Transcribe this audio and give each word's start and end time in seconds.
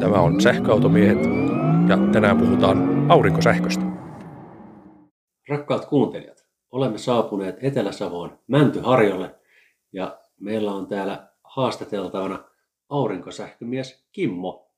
Tämä 0.00 0.20
on 0.20 0.40
Sähköautomiehet 0.40 1.18
ja 1.88 1.98
tänään 2.12 2.38
puhutaan 2.38 3.10
aurinkosähköstä. 3.10 3.84
Rakkaat 5.48 5.84
kuuntelijat, 5.84 6.44
olemme 6.70 6.98
saapuneet 6.98 7.56
Etelä-Savoon 7.62 8.38
Mäntyharjolle 8.46 9.34
ja 9.92 10.18
meillä 10.40 10.72
on 10.72 10.86
täällä 10.86 11.28
haastateltavana 11.44 12.44
aurinkosähkömies 12.88 14.04
Kimmo. 14.12 14.70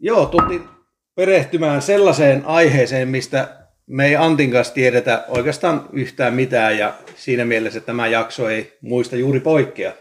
Joo, 0.00 0.26
tultiin 0.26 0.62
perehtymään 1.14 1.82
sellaiseen 1.82 2.42
aiheeseen, 2.46 3.08
mistä 3.08 3.68
me 3.86 4.06
ei 4.06 4.16
Antin 4.16 4.50
kanssa 4.50 4.74
tiedetä 4.74 5.24
oikeastaan 5.28 5.88
yhtään 5.92 6.34
mitään 6.34 6.78
ja 6.78 6.94
siinä 7.16 7.44
mielessä 7.44 7.80
tämä 7.80 8.06
jakso 8.06 8.48
ei 8.48 8.78
muista 8.80 9.16
juuri 9.16 9.40
poikkea. 9.40 9.92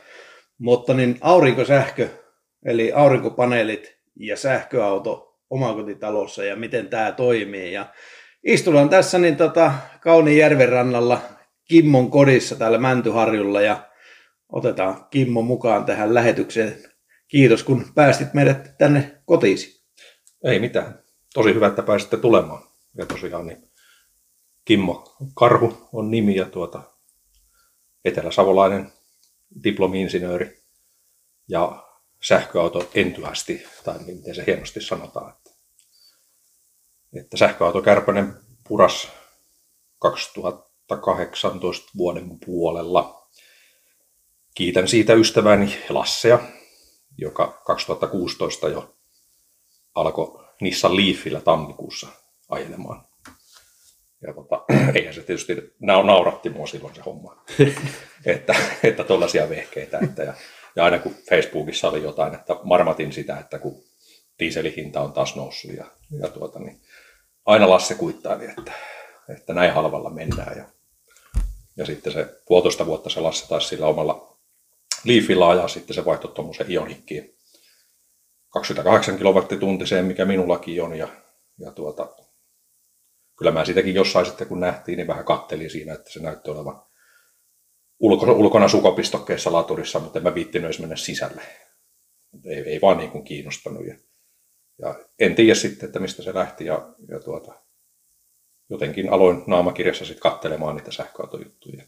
Mutta 0.58 0.94
niin 0.94 1.18
aurinkosähkö, 1.22 2.10
eli 2.66 2.94
aurinkopaneelit 2.94 3.97
ja 4.20 4.38
sähköauto 4.38 5.40
omakotitalossa 5.50 6.44
ja 6.44 6.56
miten 6.56 6.88
tämä 6.88 7.12
toimii. 7.12 7.74
Ja 7.74 7.94
istutaan 8.44 8.90
tässä 8.90 9.18
niin 9.18 9.38
tota, 9.38 9.74
kauniin 10.02 10.38
järven 10.38 10.70
rannalla 10.70 11.22
Kimmon 11.68 12.12
kodissa 12.12 12.56
täällä 12.56 12.78
Mäntyharjulla 12.78 13.62
ja 13.62 13.90
otetaan 14.50 15.06
Kimmo 15.10 15.42
mukaan 15.42 15.86
tähän 15.86 16.14
lähetykseen. 16.14 16.84
Kiitos 17.28 17.64
kun 17.64 17.86
päästit 17.96 18.34
meidät 18.34 18.78
tänne 18.78 19.22
kotiisi. 19.26 19.84
Ei 20.44 20.60
mitään. 20.60 21.00
Tosi 21.34 21.54
hyvä, 21.54 21.68
että 21.68 21.84
pääsitte 21.84 22.18
tulemaan. 22.18 22.64
Ja 22.98 23.06
tosiaan 23.06 23.48
niin 23.48 23.68
Kimmo 24.66 25.16
Karhu 25.36 25.90
on 25.94 26.12
nimi 26.12 26.36
ja 26.36 26.46
tuota, 26.46 26.84
eteläsavolainen 28.06 28.92
diplomi-insinööri 29.64 30.64
ja 31.50 31.87
sähköauto 32.22 32.90
entyästi, 32.94 33.64
tai 33.84 34.00
miten 34.00 34.36
se 34.36 34.44
hienosti 34.48 34.82
sanotaan. 34.82 35.34
Että, 35.34 35.52
että 37.14 37.38
sähköauto 37.38 37.82
Kärpänen 37.82 38.34
puras 38.68 39.08
2018 40.00 41.92
vuoden 41.98 42.40
puolella. 42.46 43.28
Kiitän 44.56 44.88
siitä 44.88 45.14
ystäväni 45.14 45.78
Lassea, 45.90 46.40
joka 47.18 47.62
2016 47.66 48.70
jo 48.70 48.96
alkoi 49.96 50.48
Nissan 50.62 50.96
Leafillä 50.96 51.42
tammikuussa 51.42 52.08
ajelemaan. 52.50 53.08
Ja 54.22 54.34
tota, 54.34 54.64
eihän 54.96 55.14
se 55.14 55.24
tietysti 55.24 55.56
nauratti 55.80 56.50
mua 56.50 56.68
silloin 56.68 56.96
se 56.96 57.02
homma, 57.02 57.44
että, 58.26 58.56
että 58.84 59.04
tuollaisia 59.04 59.50
vehkeitä. 59.50 60.00
Että 60.04 60.24
ja, 60.24 60.34
ja 60.78 60.84
aina 60.84 61.00
kun 61.00 61.16
Facebookissa 61.30 61.90
oli 61.90 62.04
jotain, 62.04 62.36
että 62.36 62.56
marmatin 62.64 63.14
sitä, 63.14 63.40
että 63.40 63.60
kun 63.60 63.84
dieselihinta 64.40 65.02
on 65.02 65.14
taas 65.14 65.36
noussut 65.36 65.72
ja, 65.72 65.86
ja 66.22 66.30
tuota, 66.30 66.60
niin 66.60 66.82
aina 67.46 67.70
Lasse 67.70 67.96
kuittaili, 67.96 68.46
että, 68.46 68.72
että 69.38 69.54
näin 69.54 69.74
halvalla 69.74 70.10
mennään. 70.10 70.58
Ja, 70.58 70.66
ja 71.78 71.86
sitten 71.86 72.14
se 72.14 72.42
puolitoista 72.48 72.86
vuotta 72.86 73.10
se 73.10 73.20
Lasse 73.20 73.48
taisi 73.48 73.68
sillä 73.68 73.88
omalla 73.88 74.38
Leafilla 75.04 75.50
ajaa, 75.50 75.68
sitten 75.68 75.96
se 75.96 76.06
vaihtoi 76.06 76.32
tuommoisen 76.32 76.72
Ionikkiin 76.72 77.38
28 78.50 79.18
kilowattituntiseen, 79.18 80.06
mikä 80.06 80.26
minullakin 80.26 80.84
on. 80.84 80.98
Ja, 80.98 81.08
ja 81.60 81.72
tuota, 81.72 82.16
kyllä 83.38 83.52
mä 83.52 83.66
sitäkin 83.66 83.96
jossain 83.96 84.26
sitten 84.26 84.48
kun 84.48 84.60
nähtiin, 84.60 84.98
niin 84.98 85.08
vähän 85.08 85.26
kattelin 85.26 85.70
siinä, 85.70 85.94
että 85.94 86.12
se 86.12 86.20
näytti 86.20 86.52
olevan 86.52 86.87
ulkona, 88.00 88.32
ulkona 88.32 88.68
sukopistokkeessa 88.68 89.52
laturissa, 89.52 90.00
mutta 90.00 90.20
en 90.20 90.24
mä 90.24 90.36
viittinyt 90.36 90.66
edes 90.66 90.80
mennä 90.80 90.96
sisälle. 90.96 91.42
Ei, 92.46 92.60
ei 92.60 92.82
vaan 92.82 92.98
niin 92.98 93.12
kuin 93.12 93.24
kiinnostanut. 93.24 93.88
Ja, 93.88 93.96
ja 94.82 95.00
en 95.20 95.36
tiedä 95.36 95.56
sitten, 95.56 95.88
että 95.88 96.00
mistä 96.00 96.24
se 96.24 96.34
lähti 96.34 96.66
ja, 96.66 96.94
ja 97.08 97.20
tuota, 97.20 97.54
jotenkin 98.70 99.10
aloin 99.10 99.44
naamakirjassa 99.48 100.06
sitten 100.06 100.22
kattelemaan 100.22 100.76
niitä 100.76 100.92
sähköautojuttuja. 100.92 101.84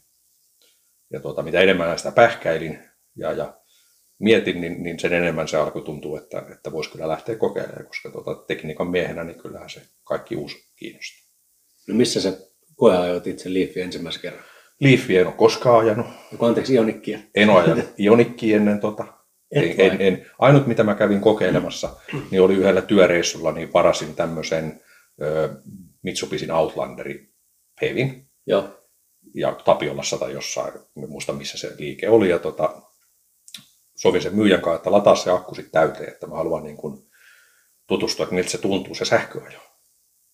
Ja 1.14 1.20
tuota, 1.20 1.44
mitä 1.44 1.60
enemmän 1.62 1.88
näistä 1.88 2.12
pähkäilin 2.12 2.80
ja, 3.16 3.32
ja 3.32 3.54
mietin, 4.20 4.62
niin, 4.62 4.84
niin 4.84 5.00
sen 5.00 5.14
enemmän 5.14 5.48
se 5.48 5.58
alkoi 5.58 5.82
tuntua, 5.82 6.20
että, 6.20 6.46
että 6.52 6.72
voisi 6.72 6.92
kyllä 6.92 7.08
lähteä 7.08 7.36
kokeilemaan, 7.36 7.86
koska 7.86 8.12
tuota, 8.12 8.36
tekniikan 8.36 8.88
miehenä 8.88 9.24
niin 9.24 9.42
kyllähän 9.42 9.70
se 9.70 9.82
kaikki 10.04 10.36
uusi 10.36 10.58
kiinnostaa. 10.76 11.30
No 11.88 11.96
missä 11.96 12.22
se 12.22 12.38
koeajoit 12.76 13.28
itse 13.28 13.54
Leafia 13.54 13.84
ensimmäisen 13.84 14.22
kerran? 14.22 14.49
Leafia 14.80 15.22
en 15.22 15.28
ole 15.28 15.36
koskaan 15.36 15.80
ajanut. 15.80 16.06
Joku 16.32 16.46
anteeksi, 16.46 16.74
Ionikkia. 16.74 17.20
En 17.36 17.50
ole 17.50 17.62
ajanut 17.62 17.86
Ionikkia 18.00 18.58
ennen 18.58 18.80
tota. 18.80 19.06
En, 19.52 19.76
en, 19.78 20.02
en, 20.02 20.26
ainut 20.40 20.68
mitä 20.68 20.84
mä 20.84 20.96
kävin 20.96 21.22
kokeilemassa, 21.22 21.96
niin 22.32 22.42
oli 22.42 22.54
yhdellä 22.54 22.82
työreissulla, 22.82 23.52
niin 23.52 23.74
varasin 23.74 24.16
tämmöisen 24.16 24.82
ö, 25.22 25.50
Mitsubishin 26.04 26.52
Outlanderin 26.52 27.34
Hevin. 27.82 28.30
Joo. 28.48 28.70
Ja 29.36 29.52
Tapiolassa 29.66 30.18
tai 30.18 30.34
jossain, 30.34 30.74
en 31.04 31.10
muista 31.10 31.34
missä 31.34 31.58
se 31.58 31.76
liike 31.78 32.10
oli. 32.10 32.30
Ja 32.30 32.40
tota, 32.40 32.82
sovin 33.96 34.22
sen 34.22 34.36
myyjän 34.36 34.62
kanssa, 34.62 34.76
että 34.76 34.92
lataa 34.92 35.16
se 35.16 35.32
akku 35.32 35.56
sitten 35.56 35.72
täyteen, 35.72 36.10
että 36.10 36.28
mä 36.28 36.36
haluan 36.36 36.64
niin 36.64 36.78
kuin 36.78 37.10
tutustua, 37.88 38.24
että 38.24 38.36
miltä 38.36 38.50
se 38.50 38.58
tuntuu 38.58 38.96
se 38.96 39.06
sähköajo. 39.06 39.60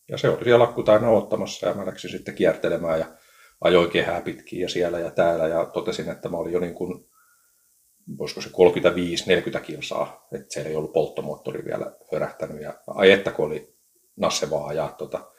Ja 0.09 0.17
se 0.17 0.29
oli 0.29 0.43
siellä 0.43 0.63
akku 0.63 0.83
täynnä 0.83 1.09
ottamassa 1.09 1.67
ja 1.67 1.73
mä 1.73 1.85
läksin 1.85 2.11
sitten 2.11 2.35
kiertelemään 2.35 2.99
ja 2.99 3.05
ajoin 3.61 3.91
kehää 3.91 4.21
pitkin 4.21 4.59
ja 4.59 4.69
siellä 4.69 4.99
ja 4.99 5.11
täällä 5.11 5.47
ja 5.47 5.65
totesin, 5.65 6.09
että 6.09 6.29
mä 6.29 6.37
olin 6.37 6.53
jo 6.53 6.59
niin 6.59 6.75
kuin, 6.75 7.09
voisiko 8.17 8.41
se 8.41 8.49
35-40 9.57 9.59
kilsaa, 9.59 10.27
että 10.33 10.53
siellä 10.53 10.69
ei 10.69 10.75
ollut 10.75 10.93
polttomoottori 10.93 11.65
vielä 11.65 11.91
hörähtänyt 12.13 12.61
ja 12.61 12.73
ai 12.87 13.11
että 13.11 13.31
kun 13.31 13.45
oli 13.45 13.75
nassevaa 14.15 14.67
ajaa 14.67 14.91
tota, 14.91 15.31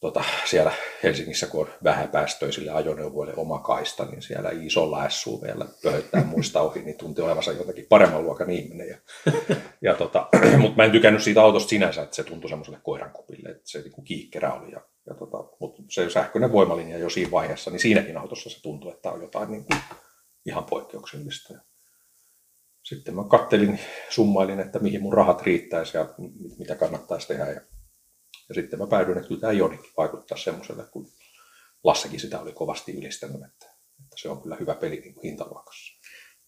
tota, 0.00 0.24
siellä 0.44 0.72
Helsingissä, 1.02 1.46
kun 1.46 1.60
on 1.60 1.72
vähäpäästöisille 1.84 2.70
ajoneuvoille 2.70 3.34
oma 3.36 3.58
kaista, 3.58 4.04
niin 4.04 4.22
siellä 4.22 4.50
isolla 4.52 5.08
vielä 5.42 5.66
pöhöttää 5.82 6.24
muista 6.24 6.60
ohi, 6.60 6.82
niin 6.82 6.98
tunti 6.98 7.22
olevansa 7.22 7.52
jotenkin 7.52 7.86
paremman 7.88 8.22
luokan 8.22 8.50
ihminen. 8.50 8.88
Ja, 8.88 8.96
ja 9.82 9.94
tota, 10.02 10.28
mutta 10.58 10.76
mä 10.76 10.84
en 10.84 10.90
tykännyt 10.90 11.22
siitä 11.22 11.42
autosta 11.42 11.68
sinänsä, 11.68 12.02
että 12.02 12.16
se 12.16 12.24
tuntui 12.24 12.50
semmoiselle 12.50 12.78
koirankopille, 12.82 13.48
että 13.48 13.62
se 13.64 13.80
niin 13.80 14.04
kiikkerä 14.04 14.52
oli. 14.52 14.72
Ja, 14.72 14.80
ja 15.10 15.14
tota, 15.14 15.44
mutta 15.60 15.82
se 15.88 16.10
sähköinen 16.10 16.52
voimalinja 16.52 16.98
jo 16.98 17.10
siinä 17.10 17.30
vaiheessa, 17.30 17.70
niin 17.70 17.80
siinäkin 17.80 18.16
autossa 18.16 18.50
se 18.50 18.62
tuntui, 18.62 18.92
että 18.92 19.10
on 19.10 19.22
jotain 19.22 19.50
niin 19.50 19.64
kuin 19.64 19.80
ihan 20.46 20.64
poikkeuksellista. 20.64 21.52
Ja 21.52 21.60
sitten 22.82 23.14
mä 23.14 23.24
kattelin, 23.28 23.80
summailin, 24.10 24.60
että 24.60 24.78
mihin 24.78 25.02
mun 25.02 25.12
rahat 25.12 25.42
riittäisi 25.42 25.96
ja 25.96 26.14
mitä 26.58 26.74
kannattaisi 26.74 27.28
tehdä. 27.28 27.46
Ja 27.46 27.60
ja 28.50 28.54
sitten 28.54 28.78
mä 28.78 28.86
päädyin, 28.86 29.16
että 29.16 29.28
kyllä 29.28 29.40
tämä 29.40 29.52
Ionikki 29.52 29.92
vaikuttaa 29.96 30.38
semmoiselle, 30.38 30.84
kun 30.92 31.06
Lassekin 31.84 32.20
sitä 32.20 32.40
oli 32.40 32.52
kovasti 32.52 32.92
ylistänyt, 32.92 33.36
että, 33.36 33.66
että 34.04 34.16
se 34.16 34.28
on 34.28 34.42
kyllä 34.42 34.56
hyvä 34.60 34.74
peli 34.74 35.00
niin 35.00 35.14
kuin 35.14 35.22
hintaluokassa. 35.22 36.00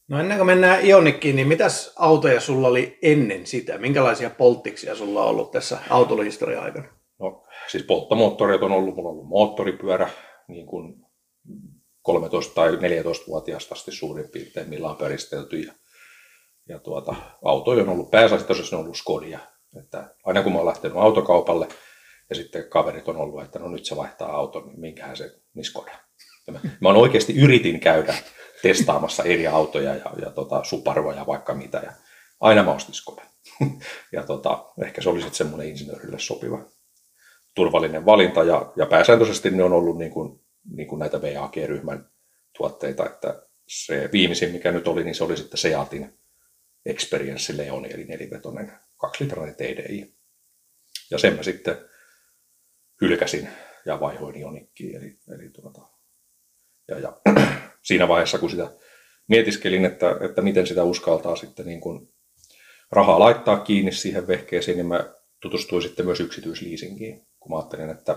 No 0.09 0.21
ennen 0.21 0.39
kuin 0.39 0.47
mennään 0.47 0.87
Ionikkiin, 0.87 1.37
niin 1.37 1.49
mitäs 1.49 1.93
autoja 1.97 2.41
sulla 2.41 2.69
oli 2.69 2.99
ennen 3.03 3.47
sitä? 3.47 3.79
Minkälaisia 3.79 4.31
polttiksia 4.31 4.95
sulla 4.95 5.23
on 5.23 5.29
ollut 5.29 5.51
tässä 5.51 5.79
autohistorian 5.91 6.65
aikana? 6.65 7.02
No 7.23 7.45
siis 7.71 7.85
polttomoottorit 7.85 8.63
on 8.63 8.73
ollut, 8.73 8.95
mulla 8.97 9.09
on 9.09 9.15
ollut 9.15 9.29
moottoripyörä 9.29 10.11
niin 10.49 10.67
kuin 10.67 11.07
13 12.03 12.55
tai 12.55 12.71
14-vuotiaasta 12.71 13.75
asti 13.75 13.93
suurin 13.93 14.29
piirtein, 14.29 14.69
millä 14.69 14.91
on 14.91 14.97
peristelty. 14.97 15.61
Ja, 15.61 15.73
ja 16.69 16.79
tuota, 16.79 17.15
autoja 17.45 17.83
on 17.83 17.89
ollut 17.89 18.11
pääasiassa, 18.11 18.77
on 18.77 18.83
ollut 18.83 18.97
Skodia. 18.97 19.39
Että 19.81 20.15
aina 20.25 20.43
kun 20.43 20.53
mä 20.53 20.59
oon 20.59 20.67
lähtenyt 20.67 20.97
autokaupalle, 20.97 21.69
ja 22.31 22.37
sitten 22.37 22.69
kaverit 22.69 23.09
on 23.09 23.17
ollut, 23.17 23.43
että 23.43 23.59
no 23.59 23.69
nyt 23.69 23.85
se 23.85 23.97
vaihtaa 23.97 24.33
auton, 24.33 24.67
niin 24.67 24.81
minkähän 24.81 25.17
se 25.17 25.31
niskoda. 25.55 25.93
Mä, 26.51 26.61
mä 26.81 26.89
on 26.89 26.97
oikeasti 26.97 27.41
yritin 27.41 27.81
käydä 27.81 28.15
testaamassa 28.63 29.23
eri 29.23 29.47
autoja 29.47 29.95
ja, 29.95 30.11
ja 30.23 30.31
tota, 30.31 30.65
Subaruja 30.65 31.27
vaikka 31.27 31.55
mitä. 31.55 31.79
Ja 31.79 31.93
aina 32.41 32.63
mä 32.63 32.73
ostin 32.73 32.95
Skoda. 32.95 33.23
ja 34.13 34.23
tota, 34.23 34.65
ehkä 34.85 35.03
se 35.03 35.09
oli 35.09 35.21
sitten 35.21 35.37
semmoinen 35.37 35.69
insinöörille 35.69 36.19
sopiva 36.19 36.59
turvallinen 37.55 38.07
valinta. 38.07 38.45
Ja, 38.45 38.73
ja 38.77 38.87
pääsääntöisesti 38.87 39.51
ne 39.51 39.63
on 39.63 39.73
ollut 39.73 39.99
niin 39.99 40.11
kuin, 40.11 40.41
niin 40.75 40.89
kuin 40.89 40.99
näitä 40.99 41.23
VAG-ryhmän 41.23 42.11
tuotteita, 42.57 43.07
että 43.07 43.43
se 43.69 44.09
viimeisin, 44.13 44.53
mikä 44.53 44.73
nyt 44.73 44.89
oli, 44.89 45.05
niin 45.05 45.15
se 45.15 45.25
oli 45.25 45.37
sitten 45.37 45.59
Seatin 45.59 46.19
Experience 46.87 47.57
Leoni, 47.57 47.93
eli 47.93 48.05
nelivetonen 48.05 48.73
kaksilitrainen 48.97 49.55
TDI. 49.55 50.15
Ja 51.11 51.19
sen 51.19 51.37
mä 51.37 51.43
sitten 51.43 51.77
hylkäsin 53.01 53.49
ja 53.87 54.01
vaihoin 54.01 54.37
Ionikkiin. 54.37 54.97
Eli, 54.97 55.19
eli 55.35 55.49
tuota, 55.49 55.81
ja, 56.89 56.99
ja 56.99 57.21
siinä 57.83 58.09
vaiheessa, 58.09 58.39
kun 58.39 58.51
sitä 58.51 58.71
mietiskelin, 59.29 59.85
että, 59.85 60.17
että 60.25 60.43
miten 60.43 60.67
sitä 60.67 60.85
uskaltaa 60.85 61.37
sitten 61.37 61.67
niin 61.67 61.81
kuin 61.81 62.15
rahaa 62.93 63.19
laittaa 63.19 63.59
kiinni 63.59 63.93
siihen 63.93 64.27
vehkeeseen, 64.27 64.77
niin 64.77 64.87
mä 64.87 65.15
tutustuin 65.41 65.83
sitten 65.83 66.07
myös 66.07 66.21
yksityisliisingiin, 66.21 67.27
kun 67.43 67.53
mä 67.53 67.57
ajattelin, 67.57 67.91
että, 67.91 68.17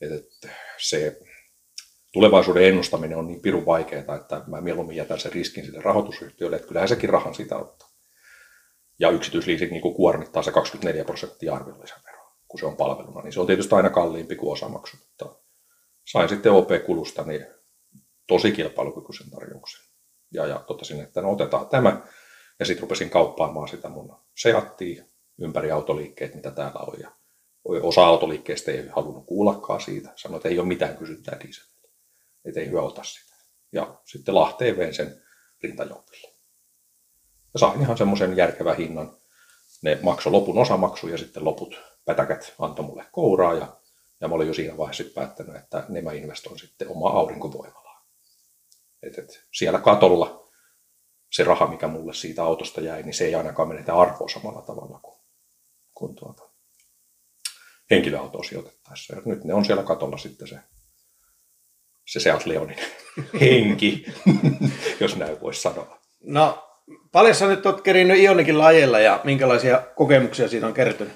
että 0.00 0.48
se 0.78 1.18
tulevaisuuden 2.12 2.64
ennustaminen 2.64 3.18
on 3.18 3.26
niin 3.26 3.42
pirun 3.42 3.66
vaikeaa, 3.66 4.16
että 4.16 4.44
mä 4.46 4.60
mieluummin 4.60 4.96
jätän 4.96 5.20
sen 5.20 5.32
riskin 5.32 5.64
sille 5.64 5.80
rahoitusyhtiölle, 5.80 6.56
että 6.56 6.68
kyllähän 6.68 6.88
sekin 6.88 7.10
rahan 7.10 7.34
sitä 7.34 7.56
ottaa. 7.56 7.88
ja 8.98 9.10
yksityisliising 9.10 9.72
niin 9.72 9.94
kuormittaa 9.94 10.42
se 10.42 10.52
24 10.52 11.04
prosenttia 11.04 11.54
arvonlisäveroa, 11.54 12.36
kun 12.48 12.60
se 12.60 12.66
on 12.66 12.76
palveluna, 12.76 13.22
niin 13.22 13.32
se 13.32 13.40
on 13.40 13.46
tietysti 13.46 13.74
aina 13.74 13.90
kalliimpi 13.90 14.36
kuin 14.36 14.52
osamaksu, 14.52 14.96
mutta 14.96 15.36
sain 16.04 16.28
sitten 16.28 16.52
OP-kulusta 16.52 17.22
niin 17.22 17.46
tosi 18.26 18.52
kilpailukykyisen 18.52 19.30
tarjouksen. 19.30 19.86
Ja, 20.32 20.46
ja 20.46 20.58
totesin, 20.58 21.00
että 21.00 21.22
no 21.22 21.32
otetaan 21.32 21.68
tämä, 21.68 22.06
ja 22.58 22.66
sitten 22.66 22.82
rupesin 22.82 23.10
kauppaamaan 23.10 23.68
sitä 23.68 23.88
mun 23.88 24.16
Seattia 24.38 25.04
ympäri 25.40 25.70
autoliikkeet, 25.70 26.34
mitä 26.34 26.50
täällä 26.50 26.80
on, 26.80 27.00
ja 27.00 27.10
osa 27.64 28.06
autoliikkeistä 28.06 28.70
ei 28.70 28.88
halunnut 28.88 29.26
kuullakaan 29.26 29.80
siitä, 29.80 30.12
sanoi, 30.16 30.36
että 30.36 30.48
ei 30.48 30.58
ole 30.58 30.68
mitään 30.68 30.96
kysyntää 30.96 31.40
dieselille, 31.40 31.88
että 32.44 32.60
ei 32.60 32.66
hyvä 32.66 32.82
ota 32.82 33.04
sitä. 33.04 33.34
Ja 33.72 34.00
sitten 34.04 34.34
Lahteen 34.34 34.76
vein 34.76 34.94
sen 34.94 35.22
rintajompille. 35.62 36.32
Ja 37.54 37.58
sain 37.58 37.80
ihan 37.80 37.98
semmoisen 37.98 38.36
järkevän 38.36 38.76
hinnan. 38.76 39.16
Ne 39.82 39.98
maksoi 40.02 40.32
lopun 40.32 40.58
osamaksu 40.58 41.08
ja 41.08 41.18
sitten 41.18 41.44
loput 41.44 41.80
pätäkät 42.04 42.54
antoi 42.58 42.84
mulle 42.84 43.06
kouraa 43.12 43.54
ja, 43.54 43.76
ja 44.20 44.28
mä 44.28 44.34
olin 44.34 44.48
jo 44.48 44.54
siinä 44.54 44.76
vaiheessa 44.76 45.04
päättänyt, 45.14 45.56
että 45.56 45.84
ne 45.88 46.02
mä 46.02 46.12
investoin 46.12 46.58
sitten 46.58 46.88
omaa 46.88 47.18
aurinkovoimalaan. 47.18 48.02
Et, 49.02 49.18
et 49.18 49.46
siellä 49.52 49.78
katolla 49.78 50.48
se 51.32 51.44
raha, 51.44 51.66
mikä 51.66 51.88
mulle 51.88 52.14
siitä 52.14 52.44
autosta 52.44 52.80
jäi, 52.80 53.02
niin 53.02 53.14
se 53.14 53.24
ei 53.24 53.34
ainakaan 53.34 53.68
menetä 53.68 53.94
arvoa 53.94 54.28
samalla 54.28 54.62
tavalla 54.62 54.98
kuin, 55.02 55.20
kuin 55.94 56.14
tuota, 56.14 56.51
henkilöautoa 57.90 58.42
sijoitettaessa. 58.42 59.16
Ja 59.16 59.22
nyt 59.24 59.44
ne 59.44 59.54
on 59.54 59.64
siellä 59.64 59.82
katolla 59.82 60.16
sitten 60.16 60.48
se, 60.48 60.56
se 62.06 62.20
Seat 62.20 62.46
Leonin 62.46 62.78
henki, 63.40 64.06
jos 65.00 65.16
näin 65.16 65.40
voisi 65.40 65.62
sanoa. 65.62 65.98
No, 66.20 66.68
paljon 67.12 67.34
sä 67.34 67.46
nyt 67.46 67.66
oot 67.66 67.80
kerinyt 67.80 68.18
Ionikin 68.18 68.58
lajeilla 68.58 69.00
ja 69.00 69.20
minkälaisia 69.24 69.82
kokemuksia 69.96 70.48
siitä 70.48 70.66
on 70.66 70.74
kertynyt? 70.74 71.12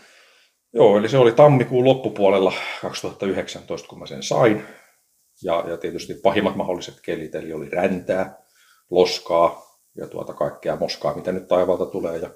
Joo, 0.72 0.98
eli 0.98 1.08
se 1.08 1.18
oli 1.18 1.32
tammikuun 1.32 1.84
loppupuolella 1.84 2.52
2019, 2.82 3.88
kun 3.88 3.98
mä 3.98 4.06
sen 4.06 4.22
sain. 4.22 4.64
Ja, 5.42 5.64
ja 5.68 5.76
tietysti 5.76 6.14
pahimmat 6.14 6.56
mahdolliset 6.56 7.00
kelit, 7.00 7.34
eli 7.34 7.52
oli 7.52 7.70
räntää, 7.70 8.38
loskaa 8.90 9.66
ja 9.96 10.06
tuota 10.06 10.34
kaikkea 10.34 10.76
moskaa, 10.76 11.14
mitä 11.14 11.32
nyt 11.32 11.48
taivaalta 11.48 11.86
tulee. 11.86 12.18
Ja 12.18 12.30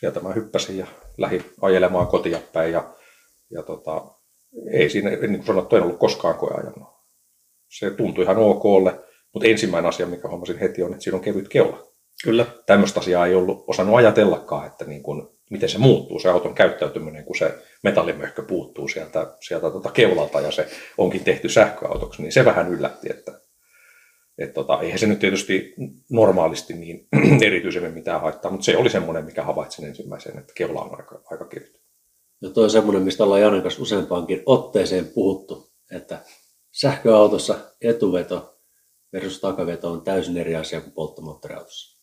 sieltä 0.00 0.20
mä 0.20 0.32
hyppäsin 0.32 0.78
ja 0.78 0.86
lähdin 1.18 1.44
ajelemaan 1.60 2.06
kotia 2.06 2.40
päin. 2.52 2.72
Ja, 2.72 2.94
ja 3.50 3.62
tota, 3.62 4.14
ei 4.72 4.90
siinä, 4.90 5.10
niin 5.10 5.36
kuin 5.36 5.46
sanottu, 5.46 5.76
en 5.76 5.82
ollut 5.82 5.98
koskaan 5.98 6.34
koeajanut. 6.34 6.88
Se 7.68 7.90
tuntui 7.90 8.24
ihan 8.24 8.38
okolle, 8.38 9.00
mutta 9.34 9.48
ensimmäinen 9.48 9.88
asia, 9.88 10.06
mikä 10.06 10.28
huomasin 10.28 10.58
heti 10.58 10.82
on, 10.82 10.92
että 10.92 11.04
siinä 11.04 11.16
on 11.16 11.24
kevyt 11.24 11.48
keula. 11.48 11.90
Kyllä. 12.24 12.46
Tämmöistä 12.66 13.00
asiaa 13.00 13.26
ei 13.26 13.34
ollut 13.34 13.64
osannut 13.66 13.96
ajatellakaan, 13.96 14.66
että 14.66 14.84
niin 14.84 15.02
kun, 15.02 15.38
miten 15.50 15.68
se 15.68 15.78
muuttuu, 15.78 16.18
se 16.18 16.28
auton 16.28 16.54
käyttäytyminen, 16.54 17.24
kun 17.24 17.36
se 17.36 17.58
metallimöhkö 17.82 18.42
puuttuu 18.42 18.88
sieltä, 18.88 19.36
sieltä 19.40 19.70
tota 19.70 19.90
keulalta 19.90 20.40
ja 20.40 20.50
se 20.50 20.68
onkin 20.98 21.24
tehty 21.24 21.48
sähköautoksi, 21.48 22.22
niin 22.22 22.32
se 22.32 22.44
vähän 22.44 22.68
yllätti, 22.68 23.10
että 23.10 23.40
et 24.38 24.54
tota, 24.54 24.80
eihän 24.80 24.98
se 24.98 25.06
nyt 25.06 25.18
tietysti 25.18 25.74
normaalisti 26.10 26.74
niin 26.74 27.08
erityisemmin 27.46 27.94
mitään 27.94 28.20
haittaa, 28.20 28.50
mutta 28.50 28.64
se 28.64 28.76
oli 28.76 28.90
semmoinen, 28.90 29.24
mikä 29.24 29.42
havaitsin 29.42 29.84
ensimmäisen, 29.84 30.38
että 30.38 30.52
keula 30.56 30.82
on 30.82 30.96
aika, 30.96 31.22
aika 31.30 31.44
kevyt. 31.44 31.80
Ja 32.42 32.50
toi 32.50 32.64
on 32.64 32.70
semmoinen, 32.70 33.02
mistä 33.02 33.24
ollaan 33.24 33.40
Janen 33.40 33.62
kanssa 33.62 33.82
useampaankin 33.82 34.42
otteeseen 34.46 35.06
puhuttu, 35.06 35.70
että 35.90 36.18
sähköautossa 36.72 37.54
etuveto 37.80 38.60
versus 39.12 39.40
takaveto 39.40 39.90
on 39.90 40.02
täysin 40.02 40.36
eri 40.36 40.56
asia 40.56 40.80
kuin 40.80 40.92
polttomoottoriautossa. 40.92 42.00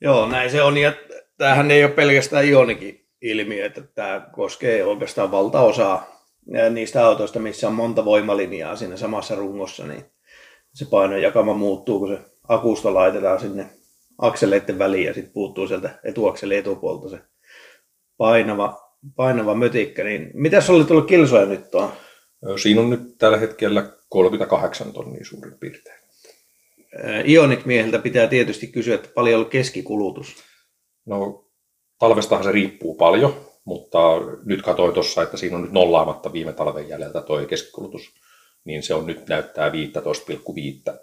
Joo, 0.00 0.28
näin 0.28 0.50
se 0.50 0.62
on. 0.62 0.76
Ja 0.76 0.92
tämähän 1.36 1.70
ei 1.70 1.84
ole 1.84 1.92
pelkästään 1.92 2.44
Ionikin 2.44 3.08
ilmiö, 3.22 3.66
että 3.66 3.82
tämä 3.94 4.28
koskee 4.32 4.84
oikeastaan 4.84 5.30
valtaosaa 5.30 6.20
niistä 6.70 7.06
autoista, 7.06 7.38
missä 7.38 7.68
on 7.68 7.74
monta 7.74 8.04
voimalinjaa 8.04 8.76
siinä 8.76 8.96
samassa 8.96 9.34
rungossa, 9.34 9.86
niin 9.86 10.04
se 10.74 10.84
painojakama 10.84 11.54
muuttuu, 11.54 11.98
kun 11.98 12.08
se 12.08 12.18
akusta 12.48 12.94
laitetaan 12.94 13.40
sinne 13.40 13.66
akseleiden 14.18 14.78
väliin 14.78 15.06
ja 15.06 15.14
sitten 15.14 15.32
puuttuu 15.32 15.66
sieltä 15.66 15.98
etuakseli 16.04 16.56
etupuolta 16.56 17.08
se 17.08 17.18
painava, 18.16 18.89
painava 19.16 19.54
mötikkä. 19.54 20.04
Niin 20.04 20.30
mitä 20.34 20.60
se 20.60 20.72
oli 20.72 20.84
tullut 20.84 21.08
kilsoja 21.08 21.46
nyt 21.46 21.70
tuon? 21.70 21.92
Siinä 22.62 22.80
on 22.80 22.90
nyt 22.90 23.18
tällä 23.18 23.38
hetkellä 23.38 23.92
38 24.08 24.92
tonnia 24.92 25.24
suurin 25.24 25.58
piirtein. 25.58 26.00
Ionik-mieheltä 27.28 27.98
pitää 27.98 28.26
tietysti 28.26 28.66
kysyä, 28.66 28.94
että 28.94 29.08
paljon 29.14 29.40
on 29.40 29.50
keskikulutus? 29.50 30.36
No 31.06 31.44
talvestahan 31.98 32.44
se 32.44 32.52
riippuu 32.52 32.94
paljon, 32.94 33.46
mutta 33.64 33.98
nyt 34.44 34.62
katsoin 34.62 34.94
tuossa, 34.94 35.22
että 35.22 35.36
siinä 35.36 35.56
on 35.56 35.62
nyt 35.62 35.72
nollaamatta 35.72 36.32
viime 36.32 36.52
talven 36.52 36.88
jäljiltä 36.88 37.22
tuo 37.22 37.46
keskikulutus, 37.46 38.02
niin 38.64 38.82
se 38.82 38.94
on 38.94 39.06
nyt 39.06 39.28
näyttää 39.28 39.70
15,5 39.70 39.74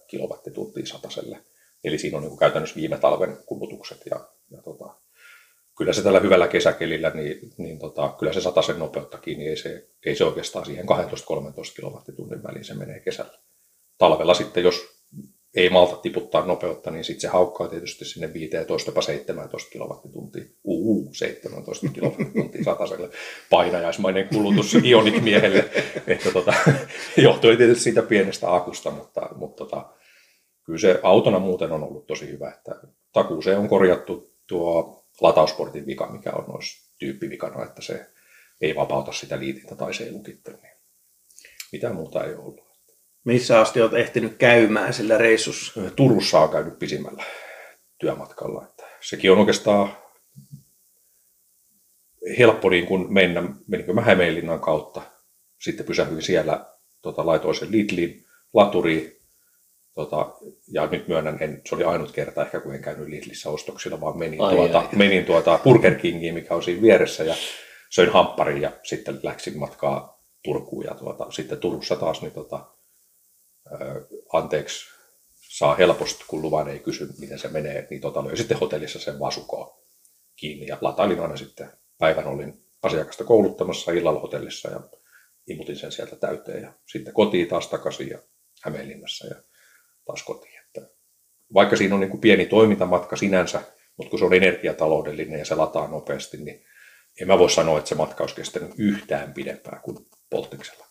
kilowattituntia 0.08 0.86
sataselle. 0.86 1.46
Eli 1.84 1.98
siinä 1.98 2.18
on 2.18 2.24
niin 2.24 2.38
käytännössä 2.38 2.76
viime 2.76 2.98
talven 2.98 3.38
kulutukset 3.46 4.02
ja, 4.10 4.28
ja 4.52 4.62
tota, 4.62 4.97
kyllä 5.78 5.94
se 5.94 6.02
tällä 6.02 6.20
hyvällä 6.20 6.48
kesäkelillä, 6.48 7.10
niin, 7.10 7.40
niin 7.58 7.80
tota, 7.80 8.16
kyllä 8.20 8.34
se 8.34 8.42
sen 8.66 8.80
nopeuttakin, 8.80 9.38
niin 9.38 9.50
ei 9.50 9.58
se, 9.58 9.88
ei 10.06 10.16
se 10.16 10.24
oikeastaan 10.24 10.66
siihen 10.66 10.86
12-13 10.86 10.90
kilowattitunnin 11.76 12.44
väliin 12.44 12.66
se 12.66 12.74
menee 12.74 13.00
kesällä. 13.00 13.40
Talvella 13.98 14.34
sitten, 14.34 14.64
jos 14.64 14.98
ei 15.56 15.70
malta 15.70 15.96
tiputtaa 15.96 16.46
nopeutta, 16.46 16.92
niin 16.92 17.04
sitten 17.04 17.22
se 17.22 17.28
haukkaa 17.28 17.68
tietysti 17.68 18.06
sinne 18.06 18.28
15-17 18.28 18.32
kilowattituntia. 19.72 20.44
Uu, 20.64 21.10
17 21.14 21.88
kilowattituntia 21.94 22.64
sataselle 22.64 23.10
painajaismainen 23.50 24.28
kulutus 24.28 24.74
ionik-miehelle. 24.84 25.70
Että 26.08 26.32
tota, 26.32 26.54
johtui 27.18 27.58
tietysti 27.58 27.84
siitä 27.84 28.02
pienestä 28.02 28.56
akusta, 28.56 28.92
mutta, 28.92 29.30
mutta 29.36 29.66
tota, 29.66 29.86
kyllä 30.64 30.80
se 30.80 31.00
autona 31.04 31.40
muuten 31.40 31.72
on 31.72 31.84
ollut 31.84 32.08
tosi 32.08 32.28
hyvä. 32.28 32.52
Että 32.52 32.76
takuuseen 33.14 33.60
on 33.60 33.70
korjattu 33.70 34.34
tuo 34.48 34.97
latausportin 35.22 35.86
vika, 35.86 36.12
mikä 36.12 36.32
on 36.32 36.46
noissa 36.48 36.92
tyyppivikana, 37.00 37.64
että 37.64 37.82
se 37.82 38.06
ei 38.62 38.76
vapauta 38.76 39.12
sitä 39.12 39.40
liitintä 39.40 39.76
tai 39.76 39.94
se 39.94 40.04
ei 40.04 40.12
lukittele. 40.12 40.58
Niin 40.62 40.74
mitään 41.72 41.96
muuta 41.96 42.24
ei 42.24 42.36
ollut. 42.36 42.68
Missä 43.24 43.62
asti 43.62 43.82
olet 43.82 43.94
ehtinyt 43.94 44.38
käymään 44.38 44.94
sillä 44.94 45.18
reissussa? 45.18 45.82
Turussa 45.96 46.40
on 46.40 46.50
käynyt 46.50 46.80
pisimmällä 46.80 47.24
työmatkalla. 47.98 48.64
Että 48.70 48.84
sekin 49.02 49.32
on 49.32 49.38
oikeastaan 49.38 49.98
helppo 52.40 52.70
niin 52.70 52.86
kuin 52.86 53.14
mennä, 53.14 53.44
meninkö 53.68 53.94
mä 53.94 54.02
Hämeenlinnan 54.02 54.60
kautta. 54.60 55.02
Sitten 55.62 55.86
pysähdyin 55.86 56.22
siellä, 56.22 56.66
tota, 57.02 57.26
laitoin 57.26 57.56
sen 57.56 57.72
Lidlin 57.72 58.26
laturiin. 58.54 59.17
Tota, 59.98 60.36
ja 60.72 60.88
nyt 60.88 61.08
myönnän, 61.08 61.38
en, 61.40 61.62
se 61.70 61.76
oli 61.76 61.84
ainut 61.84 62.12
kerta 62.12 62.42
ehkä, 62.42 62.60
kun 62.60 62.76
en 62.76 62.82
käynyt 62.82 63.08
Lidlissä 63.08 63.50
ostoksilla, 63.50 64.02
vaan 64.02 64.18
menin, 64.18 64.42
ai, 64.42 64.56
tuota, 64.56 64.80
ai. 64.80 64.88
menin 64.96 65.26
tuota 65.26 65.60
Burger 65.64 65.96
Kingiin, 65.96 66.34
mikä 66.34 66.56
on 66.56 66.64
siinä 66.64 66.82
vieressä, 66.82 67.24
ja 67.24 67.36
söin 67.90 68.10
hampparin 68.10 68.62
ja 68.62 68.72
sitten 68.84 69.20
läksin 69.24 69.60
matkaa 69.60 70.24
Turkuun. 70.44 70.86
Ja 70.86 70.96
tuota, 70.96 71.32
sitten 71.32 71.58
Turussa 71.58 71.96
taas 71.96 72.22
niin 72.22 72.32
tota, 72.32 72.66
anteeksi 74.34 74.86
saa 75.36 75.76
helposti, 75.76 76.24
kun 76.28 76.42
luvan 76.42 76.68
ei 76.68 76.80
kysy, 76.80 77.08
miten 77.20 77.40
se 77.40 77.48
menee, 77.48 77.88
niin 77.90 78.02
tota, 78.02 78.26
löi 78.26 78.38
sitten 78.38 78.60
hotellissa 78.60 79.00
sen 79.00 79.20
vasukoon 79.20 79.84
kiinni 80.36 80.68
ja 80.68 80.78
latailin 80.82 81.20
aina 81.20 81.38
sitten 81.38 81.70
päivän 81.98 82.28
olin 82.28 82.64
asiakasta 82.84 83.24
kouluttamassa 83.24 83.92
illalla 83.92 84.20
hotellissa 84.20 84.70
ja 84.70 84.80
imutin 85.48 85.76
sen 85.76 85.92
sieltä 85.92 86.16
täyteen 86.16 86.64
ja 86.64 86.74
sitten 86.86 87.14
kotiin 87.14 87.48
taas 87.48 87.68
takaisin 87.68 88.10
ja 88.10 88.20
Hämeenlinnassa 88.62 89.28
ja 89.28 89.36
taas 90.08 90.24
kotiin. 90.24 90.60
Että 90.66 90.90
vaikka 91.54 91.76
siinä 91.76 91.96
on 91.96 92.02
niin 92.02 92.12
kuin 92.12 92.22
pieni 92.22 92.46
toimintamatka 92.46 93.16
sinänsä, 93.16 93.62
mutta 93.98 94.10
kun 94.10 94.20
se 94.20 94.26
on 94.26 94.34
energiataloudellinen 94.34 95.40
ja 95.40 95.46
se 95.46 95.56
lataa 95.56 95.88
nopeasti, 95.88 96.38
niin 96.38 96.66
en 97.22 97.28
mä 97.28 97.40
voi 97.40 97.50
sanoa, 97.50 97.78
että 97.78 97.90
se 97.90 97.96
matka 97.96 98.24
olisi 98.24 98.36
kestänyt 98.36 98.72
yhtään 98.78 99.34
pidempään 99.34 99.82
kuin 99.82 99.98
polttiksella. 100.30 100.88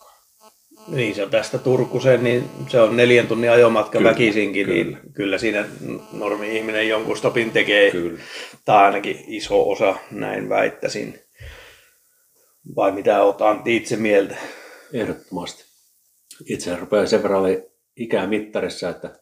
Niin, 0.89 1.15
se 1.15 1.23
on 1.23 1.31
tästä 1.31 1.59
Turkuseen, 1.59 2.25
niin 2.25 2.51
se 2.69 2.81
on 2.81 2.97
neljän 2.97 3.27
tunnin 3.27 3.51
ajomatka 3.51 3.99
kyllä, 3.99 4.11
väkisinkin, 4.11 4.67
kyllä. 4.67 4.85
niin 4.85 4.99
kyllä 5.13 5.39
siinä 5.39 5.65
normi-ihminen 6.13 6.89
jonkun 6.89 7.17
stopin 7.17 7.51
tekee, 7.51 7.91
kyllä. 7.91 8.19
tai 8.65 8.85
ainakin 8.85 9.25
iso 9.27 9.71
osa, 9.71 9.97
näin 10.11 10.49
väittäisin. 10.49 11.21
Vai 12.77 12.93
mitä 12.93 13.23
olet 13.23 13.41
Antti 13.41 13.77
itse 13.77 13.97
mieltä? 13.97 14.37
Ehdottomasti. 14.93 15.65
Itse 16.45 16.77
rupeaa 16.77 17.07
sen 17.07 17.23
verran 17.23 17.43
oli 17.97 18.05
ikää 18.05 18.27
mittarissa, 18.27 18.89
että 18.89 19.21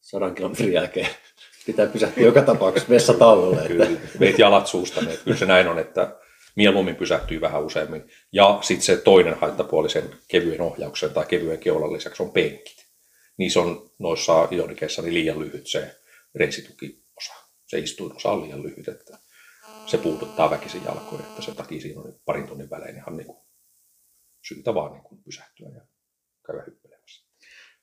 sadan 0.00 0.34
kilometrin 0.34 0.72
jälkeen 0.72 1.08
pitää 1.66 1.86
pysähtyä 1.86 2.24
joka 2.24 2.42
tapauksessa 2.42 2.90
vessatauolle. 2.90 3.68
Kyllä, 3.68 3.86
veit 4.20 4.38
jalat 4.38 4.66
suusta, 4.66 5.00
niin 5.00 5.18
kyllä 5.24 5.36
se 5.36 5.46
näin 5.46 5.68
on, 5.68 5.78
että 5.78 6.16
mieluummin 6.56 6.96
pysähtyy 6.96 7.40
vähän 7.40 7.64
useammin. 7.64 8.10
Ja 8.32 8.58
sitten 8.62 8.82
se 8.82 8.96
toinen 8.96 9.34
haittapuoli 9.34 9.90
sen 9.90 10.10
kevyen 10.28 10.60
ohjauksen 10.60 11.10
tai 11.10 11.26
kevyen 11.26 11.58
keulan 11.58 11.92
lisäksi 11.92 12.22
on 12.22 12.32
penkit. 12.32 12.90
Se 13.52 13.58
on 13.58 13.90
noissa 13.98 14.48
ionikeissa 14.52 15.02
niin 15.02 15.14
liian 15.14 15.40
lyhyt 15.40 15.66
se 15.66 15.96
reisitukiosa. 16.34 17.34
Se 17.66 17.78
istuin 17.78 18.16
osa 18.16 18.30
on 18.30 18.42
liian 18.42 18.62
lyhyt. 18.62 18.88
Että 18.88 19.18
se 19.86 19.98
puuduttaa 19.98 20.50
väkisin 20.50 20.84
jalkoja, 20.84 21.22
että 21.22 21.42
sen 21.42 21.56
takia 21.56 21.80
siinä 21.80 22.00
on 22.00 22.20
parin 22.24 22.46
tunnin 22.46 22.70
välein 22.70 22.96
ihan 22.96 23.16
niin 23.16 23.26
kuin 23.26 23.38
syytä 24.48 24.74
vaan 24.74 24.92
niin 24.92 25.02
kuin 25.02 25.22
pysähtyä 25.22 25.68
ja 25.68 25.80
käydä 26.46 26.62
hyppelemässä. 26.66 26.79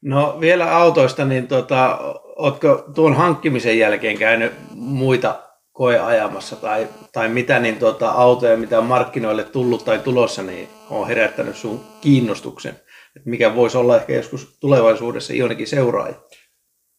No 0.01 0.37
vielä 0.39 0.77
autoista, 0.77 1.25
niin 1.25 1.47
tota, 1.47 1.99
ootko 2.35 2.85
tuon 2.95 3.15
hankkimisen 3.15 3.79
jälkeen 3.79 4.17
käynyt 4.17 4.53
muita 4.71 5.43
koeajamassa 5.71 6.55
tai, 6.55 6.87
tai 7.13 7.29
mitä 7.29 7.59
niin 7.59 7.77
tota, 7.77 8.09
autoja, 8.09 8.57
mitä 8.57 8.79
on 8.79 8.85
markkinoille 8.85 9.43
tullut 9.43 9.85
tai 9.85 9.99
tulossa, 9.99 10.43
niin 10.43 10.69
on 10.89 11.07
herättänyt 11.07 11.55
sun 11.55 11.79
kiinnostuksen? 12.01 12.75
että 13.17 13.29
mikä 13.29 13.55
voisi 13.55 13.77
olla 13.77 13.95
ehkä 13.95 14.13
joskus 14.13 14.57
tulevaisuudessa 14.59 15.33
Ionikin 15.33 15.67
seuraaja? 15.67 16.13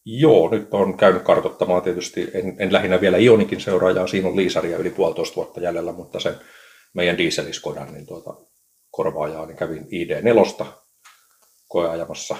Joo, 0.05 0.49
nyt 0.49 0.73
on 0.73 0.97
käynyt 0.97 1.21
kartoittamaan 1.21 1.81
tietysti, 1.81 2.31
en, 2.33 2.55
en 2.59 2.73
lähinnä 2.73 3.01
vielä 3.01 3.17
Ionikin 3.17 3.61
seuraajaa, 3.61 4.07
siinä 4.07 4.27
on 4.27 4.35
liisaria 4.35 4.77
yli 4.77 4.89
puolitoista 4.89 5.35
vuotta 5.35 5.59
jäljellä, 5.59 5.91
mutta 5.91 6.19
sen 6.19 6.35
meidän 6.93 7.17
dieseliskodan 7.17 7.93
niin 7.93 8.05
tuota, 8.05 8.33
korvaajaa, 8.91 9.45
niin 9.45 9.57
kävin 9.57 9.83
ID4 9.83 10.65
koeajamassa, 11.67 12.35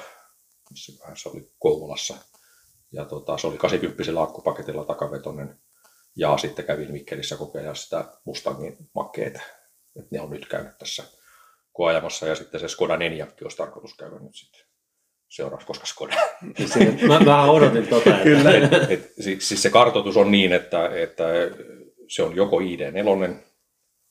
missä 0.70 0.94
se 1.16 1.30
oli 1.30 1.52
Kouvolassa. 1.60 2.18
Ja 2.92 3.06
tota, 3.06 3.38
se 3.38 3.48
oli 3.48 3.58
80 3.58 4.22
akkupaketilla 4.22 4.86
takavetonen. 4.86 5.60
Ja 6.16 6.38
sitten 6.38 6.66
kävin 6.66 6.92
Mikkelissä 6.92 7.36
kokeilemaan 7.36 7.76
sitä 7.76 8.06
Mustangin 8.26 8.78
makkeita. 8.96 9.40
Et 10.00 10.12
ne 10.12 10.22
on 10.22 10.30
nyt 10.30 10.48
käynyt 10.48 10.78
tässä 10.78 11.04
koajamassa 11.74 12.28
ja 12.28 12.36
sitten 12.36 12.60
se 12.60 12.68
Skoda 12.68 12.94
Enyaq 12.94 13.42
olisi 13.42 13.58
tarkoitus 13.58 13.94
käydä 13.98 14.20
nyt 14.20 14.36
sitten 14.36 14.62
seuraavaksi, 15.28 15.68
koska 15.68 15.86
Skoda. 15.86 16.16
mä 17.08 17.26
vähän 17.26 17.50
odotin 17.50 17.88
tota. 17.88 18.10
Että... 18.10 18.24
Kyllä. 18.24 18.52
Et, 18.90 19.14
siis 19.20 19.62
se 19.62 19.70
kartoitus 19.70 20.18
on 20.18 20.32
niin, 20.32 20.54
että, 20.54 20.90
että 20.96 21.24
se 22.08 22.24
on 22.24 22.36
joko 22.36 22.60
ID4, 22.60 23.36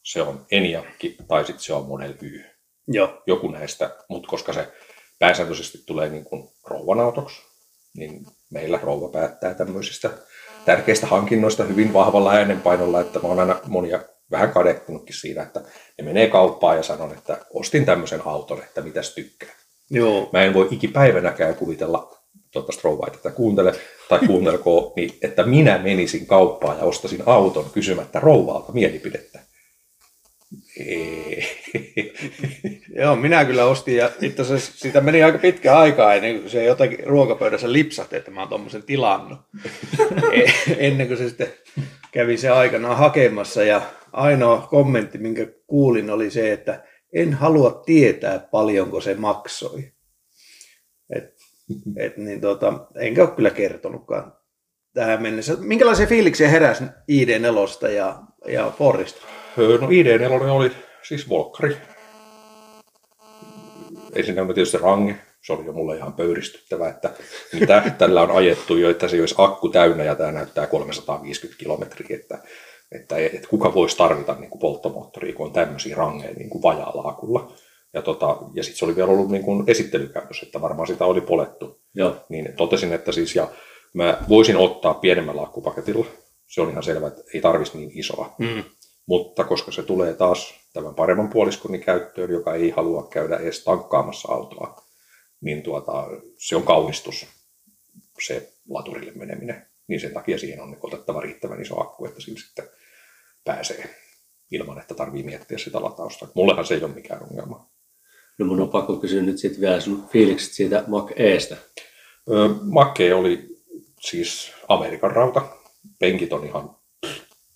se 0.04 0.22
on 0.22 0.46
Enyaq 0.50 0.86
tai 1.28 1.44
sitten 1.44 1.64
se 1.64 1.74
on 1.74 1.86
Model 1.86 2.14
Y. 2.22 2.44
Joo. 2.88 3.22
Joku 3.26 3.50
näistä, 3.50 3.96
mutta 4.08 4.28
koska 4.28 4.52
se 4.52 4.72
pääsääntöisesti 5.18 5.78
tulee 5.86 6.08
niin 6.08 6.24
kuin 6.24 6.48
rouvan 6.64 7.00
autoksi, 7.00 7.42
niin 7.96 8.26
meillä 8.50 8.78
rouva 8.82 9.08
päättää 9.08 9.54
tämmöisistä 9.54 10.10
tärkeistä 10.64 11.06
hankinnoista 11.06 11.64
hyvin 11.64 11.92
vahvalla 11.92 12.32
äänenpainolla, 12.32 13.00
että 13.00 13.18
mä 13.18 13.28
oon 13.28 13.40
aina 13.40 13.60
monia 13.66 14.00
vähän 14.30 14.52
kadehtunutkin 14.52 15.16
siinä, 15.16 15.42
että 15.42 15.60
ne 15.98 16.04
menee 16.04 16.28
kauppaan 16.28 16.76
ja 16.76 16.82
sanon, 16.82 17.12
että 17.12 17.46
ostin 17.50 17.84
tämmöisen 17.84 18.20
auton, 18.24 18.62
että 18.62 18.80
mitäs 18.80 19.14
tykkää. 19.14 19.54
Joo. 19.90 20.30
Mä 20.32 20.42
en 20.42 20.54
voi 20.54 20.68
ikipäivänäkään 20.70 21.54
kuvitella, 21.54 22.18
toivottavasti 22.52 22.82
rouva 22.84 23.06
ei 23.06 23.16
tätä 23.16 23.30
kuuntele, 23.30 23.72
tai 24.08 24.18
kuuntelko, 24.26 24.92
niin 24.96 25.18
että 25.22 25.42
minä 25.42 25.78
menisin 25.78 26.26
kauppaan 26.26 26.78
ja 26.78 26.84
ostasin 26.84 27.22
auton 27.26 27.70
kysymättä 27.70 28.20
rouvalta 28.20 28.72
mielipidettä. 28.72 29.38
Joo, 33.02 33.16
minä 33.16 33.44
kyllä 33.44 33.64
ostin 33.64 33.96
ja 33.96 34.10
itse 34.20 34.42
asiassa 34.42 34.72
siitä 34.76 35.00
meni 35.00 35.22
aika 35.22 35.38
pitkä 35.38 35.78
aikaa 35.78 36.14
ennen 36.14 36.38
kuin 36.38 36.50
se 36.50 36.64
jotakin 36.64 37.06
ruokapöydässä 37.06 37.72
lipsahti, 37.72 38.16
että 38.16 38.30
mä 38.30 38.40
oon 38.40 38.48
tuommoisen 38.48 38.82
tilannut. 38.82 39.38
E- 40.32 40.86
ennen 40.86 41.06
kuin 41.06 41.18
se 41.18 41.28
sitten 41.28 41.52
kävi 42.12 42.36
se 42.36 42.48
aikanaan 42.48 42.96
hakemassa 42.96 43.64
ja 43.64 43.82
ainoa 44.12 44.66
kommentti, 44.70 45.18
minkä 45.18 45.46
kuulin, 45.66 46.10
oli 46.10 46.30
se, 46.30 46.52
että 46.52 46.84
en 47.12 47.34
halua 47.34 47.82
tietää 47.86 48.38
paljonko 48.38 49.00
se 49.00 49.14
maksoi. 49.14 49.92
Et, 51.16 51.34
et 51.96 52.16
niin 52.16 52.40
tota, 52.40 52.86
enkä 53.00 53.22
ole 53.22 53.30
kyllä 53.30 53.50
kertonutkaan 53.50 54.32
tähän 54.94 55.22
mennessä. 55.22 55.56
Minkälaisia 55.60 56.06
fiiliksiä 56.06 56.48
heräsi 56.48 56.84
ID4 56.84 57.88
ja, 57.88 58.22
ja 58.46 58.72
Forista? 58.78 59.26
No 59.56 59.86
ID4 59.86 60.50
oli 60.50 60.72
siis 61.02 61.28
Volkari. 61.28 61.76
Ensin 64.14 64.40
oli 64.40 64.54
tietysti 64.54 64.78
range, 64.78 65.16
se 65.42 65.52
oli 65.52 65.66
jo 65.66 65.72
mulle 65.72 65.96
ihan 65.96 66.12
pöyristyttävä, 66.12 66.88
että 66.88 67.10
mitä 67.60 67.82
tällä 67.98 68.22
on 68.22 68.30
ajettu 68.30 68.76
jo, 68.76 68.90
että 68.90 69.08
se 69.08 69.20
olisi 69.20 69.34
akku 69.38 69.68
täynnä 69.68 70.04
ja 70.04 70.14
tämä 70.14 70.32
näyttää 70.32 70.66
350 70.66 71.60
kilometriä, 71.60 72.16
että, 72.16 72.38
että, 72.92 73.16
että 73.16 73.48
kuka 73.48 73.74
voisi 73.74 73.96
tarvita 73.96 74.34
niin 74.34 74.50
kuin 74.50 74.60
polttomoottoria, 74.60 75.34
kun 75.34 75.46
on 75.46 75.52
tämmöisiä 75.52 75.96
rangeja 75.96 76.34
niin 76.34 76.50
kuin 76.50 76.62
vajaalla 76.62 77.08
akulla. 77.08 77.52
Ja, 77.94 78.02
tota, 78.02 78.38
ja 78.54 78.62
sitten 78.62 78.78
se 78.78 78.84
oli 78.84 78.96
vielä 78.96 79.10
ollut 79.10 79.30
niin 79.30 79.42
kuin 79.42 79.64
esittelykäytös, 79.66 80.42
että 80.42 80.60
varmaan 80.60 80.86
sitä 80.86 81.04
oli 81.04 81.20
polettu. 81.20 81.80
Joo. 81.94 82.16
Niin 82.28 82.52
totesin, 82.56 82.92
että 82.92 83.12
siis 83.12 83.36
ja 83.36 83.48
mä 83.94 84.18
voisin 84.28 84.56
ottaa 84.56 84.94
pienemmällä 84.94 85.42
akkupaketilla. 85.42 86.06
Se 86.46 86.60
on 86.60 86.70
ihan 86.70 86.82
selvä, 86.82 87.06
että 87.06 87.22
ei 87.34 87.40
tarvitsisi 87.40 87.78
niin 87.78 87.98
isoa. 87.98 88.34
Mm. 88.38 88.64
Mutta 89.08 89.44
koska 89.44 89.72
se 89.72 89.82
tulee 89.82 90.14
taas 90.14 90.54
tämän 90.72 90.94
paremman 90.94 91.28
puoliskon 91.28 91.80
käyttöön, 91.80 92.30
joka 92.30 92.54
ei 92.54 92.70
halua 92.70 93.08
käydä 93.10 93.36
edes 93.36 93.64
tankkaamassa 93.64 94.32
autoa, 94.32 94.82
niin 95.40 95.62
tuota, 95.62 96.06
se 96.38 96.56
on 96.56 96.62
kaunistus, 96.62 97.26
se 98.26 98.52
laturille 98.68 99.12
meneminen. 99.14 99.66
Niin 99.86 100.00
sen 100.00 100.14
takia 100.14 100.38
siihen 100.38 100.60
on 100.60 100.76
otettava 100.82 101.20
riittävän 101.20 101.62
iso 101.62 101.80
akku, 101.80 102.06
että 102.06 102.20
sillä 102.20 102.38
sitten 102.38 102.68
pääsee 103.44 103.94
ilman, 104.50 104.78
että 104.78 104.94
tarvii 104.94 105.22
miettiä 105.22 105.58
sitä 105.58 105.82
latausta. 105.82 106.28
Mullehan 106.34 106.66
se 106.66 106.74
ei 106.74 106.84
ole 106.84 106.94
mikään 106.94 107.22
ongelma. 107.22 107.70
No 108.38 108.46
mun 108.46 108.60
on 108.60 108.68
pakko 108.68 108.96
kysyä 108.96 109.22
nyt 109.22 109.38
sitten 109.38 109.60
vielä 109.60 109.80
sun 109.80 110.08
fiilikset 110.08 110.52
siitä 110.52 110.84
Mac 110.86 111.12
Estä. 111.16 111.56
Mac 112.62 113.00
E 113.00 113.14
oli 113.14 113.48
siis 114.00 114.52
Amerikan 114.68 115.10
rauta. 115.10 115.42
Penkit 115.98 116.32
on 116.32 116.44
ihan 116.44 116.77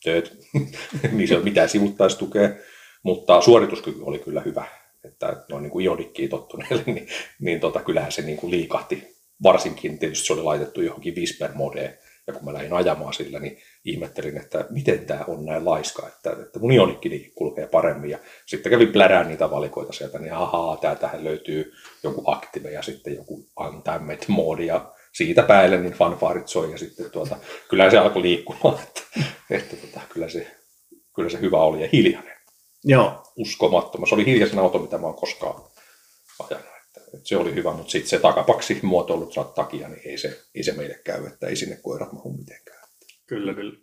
tööt, 0.05 0.39
niin 1.13 1.29
se 1.29 1.37
on 1.37 1.45
mitään 1.45 1.69
sivuttaistukea, 1.69 2.49
mutta 3.03 3.41
suorituskyky 3.41 4.03
oli 4.03 4.19
kyllä 4.19 4.41
hyvä. 4.41 4.65
Että 5.05 5.45
noin 5.51 5.63
niin 5.63 5.71
kuin 5.71 5.85
iodikkiin 5.85 6.31
tottuneelle, 6.31 6.83
niin, 6.87 7.09
niin 7.41 7.61
tota, 7.61 7.81
kyllähän 7.81 8.13
se 8.13 8.23
niin 8.23 8.37
kuin 8.37 8.51
liikahti. 8.51 9.17
Varsinkin 9.43 9.99
tietysti 9.99 10.27
se 10.27 10.33
oli 10.33 10.43
laitettu 10.43 10.81
johonkin 10.83 11.15
Whisper 11.15 11.51
modeen, 11.55 11.99
ja 12.27 12.33
kun 12.33 12.45
mä 12.45 12.53
lähdin 12.53 12.73
ajamaan 12.73 13.13
sillä, 13.13 13.39
niin 13.39 13.59
ihmettelin, 13.85 14.37
että 14.37 14.67
miten 14.71 15.07
tämä 15.07 15.25
on 15.29 15.45
näin 15.45 15.65
laiska, 15.65 16.09
että, 16.09 16.31
että 16.43 16.59
mun 16.59 16.73
ionikki 16.73 17.33
kulkee 17.35 17.67
paremmin. 17.67 18.11
Ja 18.11 18.19
sitten 18.47 18.71
kävin 18.71 18.93
plärään 18.93 19.29
niitä 19.29 19.51
valikoita 19.51 19.93
sieltä, 19.93 20.19
niin 20.19 20.33
ahaa, 20.33 20.77
täältähän 20.77 21.25
löytyy 21.25 21.73
joku 22.03 22.23
Active 22.27 22.71
ja 22.71 22.83
sitten 22.83 23.17
joku 23.17 23.47
Untamed 23.61 24.19
mode 24.29 24.65
ja 24.65 24.93
siitä 25.13 25.43
päälle 25.43 25.77
niin 25.77 25.93
fanfaarit 25.93 26.49
soi 26.49 26.71
ja 26.73 26.79
sitten 26.79 27.11
tuota, 27.11 27.37
kyllä 27.69 27.91
se 27.91 27.99
alkoi 27.99 28.23
liikkumaan, 28.23 28.83
että, 28.83 29.03
että 29.51 29.77
tota, 29.77 30.01
kyllä, 30.09 30.29
se, 30.29 30.57
kyllä 31.15 31.29
se 31.29 31.41
hyvä 31.41 31.59
oli 31.59 31.83
ja 31.83 31.89
hiljainen. 31.93 32.37
Joo. 32.85 33.23
Uskomattoman. 33.37 34.09
Se 34.09 34.15
oli 34.15 34.27
hiljaisin 34.27 34.59
auto, 34.59 34.79
mitä 34.79 34.99
mä 34.99 35.07
oon 35.07 35.17
koskaan 35.17 35.55
ajanut. 36.39 36.67
Että, 36.87 37.01
että 37.15 37.29
se 37.29 37.37
oli 37.37 37.55
hyvä, 37.55 37.73
mutta 37.73 37.91
sitten 37.91 38.09
se 38.09 38.19
takapaksi 38.19 38.79
muotoilut 38.83 39.55
takia, 39.55 39.89
niin 39.89 40.01
ei 40.05 40.19
se, 40.19 40.41
ei 40.55 40.63
se 40.63 40.73
meille 40.73 41.01
käy, 41.05 41.27
että 41.27 41.47
ei 41.47 41.57
sinne 41.57 41.77
koirat 41.83 42.13
mahu 42.13 42.33
mitenkään. 42.33 42.83
Kyllä, 43.27 43.55
kyllä. 43.55 43.79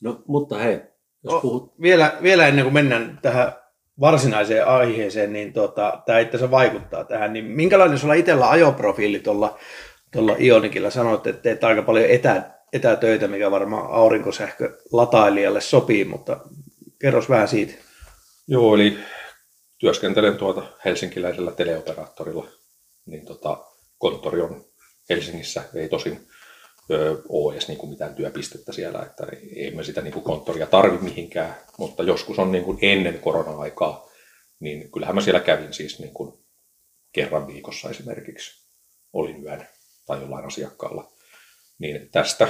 No, 0.00 0.22
mutta 0.28 0.58
hei, 0.58 0.80
jos 1.24 1.34
O- 1.34 1.40
puhut... 1.40 1.74
Vielä, 1.80 2.18
vielä 2.22 2.48
ennen 2.48 2.64
kuin 2.64 2.74
mennään 2.74 3.18
tähän 3.22 3.52
varsinaiseen 4.00 4.66
aiheeseen, 4.66 5.32
niin 5.32 5.52
tota, 5.52 6.02
tämä 6.06 6.18
itse 6.18 6.36
asiassa 6.36 6.50
vaikuttaa 6.50 7.04
tähän. 7.04 7.32
Niin 7.32 7.44
minkälainen 7.44 7.98
sulla 7.98 8.14
itsellä 8.14 8.50
ajoprofiili 8.50 9.20
tuolla, 9.20 9.58
tuolla 10.12 10.36
Ionikilla? 10.40 10.90
Sanoit, 10.90 11.26
että 11.26 11.42
teet 11.42 11.64
aika 11.64 11.82
paljon 11.82 12.10
etä, 12.10 12.50
etätöitä, 12.72 13.28
mikä 13.28 13.50
varmaan 13.50 13.92
aurinkosähkö 13.92 14.78
latailijalle 14.92 15.60
sopii, 15.60 16.04
mutta 16.04 16.40
kerros 17.00 17.28
vähän 17.28 17.48
siitä. 17.48 17.74
Joo, 18.48 18.74
eli 18.74 18.98
työskentelen 19.78 20.36
tuota 20.36 20.62
helsinkiläisellä 20.84 21.52
teleoperaattorilla, 21.52 22.46
niin 23.06 23.26
tota, 23.26 23.64
konttori 23.98 24.40
on 24.40 24.64
Helsingissä, 25.08 25.62
ei 25.74 25.88
tosin 25.88 26.26
ö, 26.90 27.22
ole 27.28 27.52
edes 27.52 27.68
niin 27.68 27.78
kuin 27.78 27.90
mitään 27.90 28.14
työpistettä 28.14 28.72
siellä, 28.72 29.02
että 29.02 29.26
ei 29.56 29.70
me 29.70 29.84
sitä 29.84 30.00
niin 30.00 30.12
kuin 30.12 30.24
konttoria 30.24 30.66
tarvi 30.66 30.98
mihinkään, 30.98 31.56
mutta 31.78 32.02
joskus 32.02 32.38
on 32.38 32.52
niin 32.52 32.64
kuin 32.64 32.78
ennen 32.82 33.18
korona-aikaa, 33.18 34.08
niin 34.60 34.90
kyllähän 34.92 35.14
mä 35.14 35.20
siellä 35.20 35.40
kävin 35.40 35.72
siis 35.72 35.98
niin 35.98 36.14
kuin 36.14 36.32
kerran 37.12 37.46
viikossa 37.46 37.90
esimerkiksi, 37.90 38.66
olin 39.12 39.42
yön 39.44 39.68
tai 40.06 40.20
jollain 40.20 40.46
asiakkaalla, 40.46 41.12
niin 41.78 42.10
tästä 42.10 42.48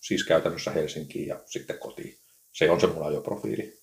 siis 0.00 0.24
käytännössä 0.24 0.70
Helsinkiin 0.70 1.28
ja 1.28 1.40
sitten 1.46 1.78
kotiin. 1.78 2.18
Se 2.52 2.70
on 2.70 2.80
se 2.80 2.86
mun 2.86 3.06
ajoprofiili. 3.06 3.82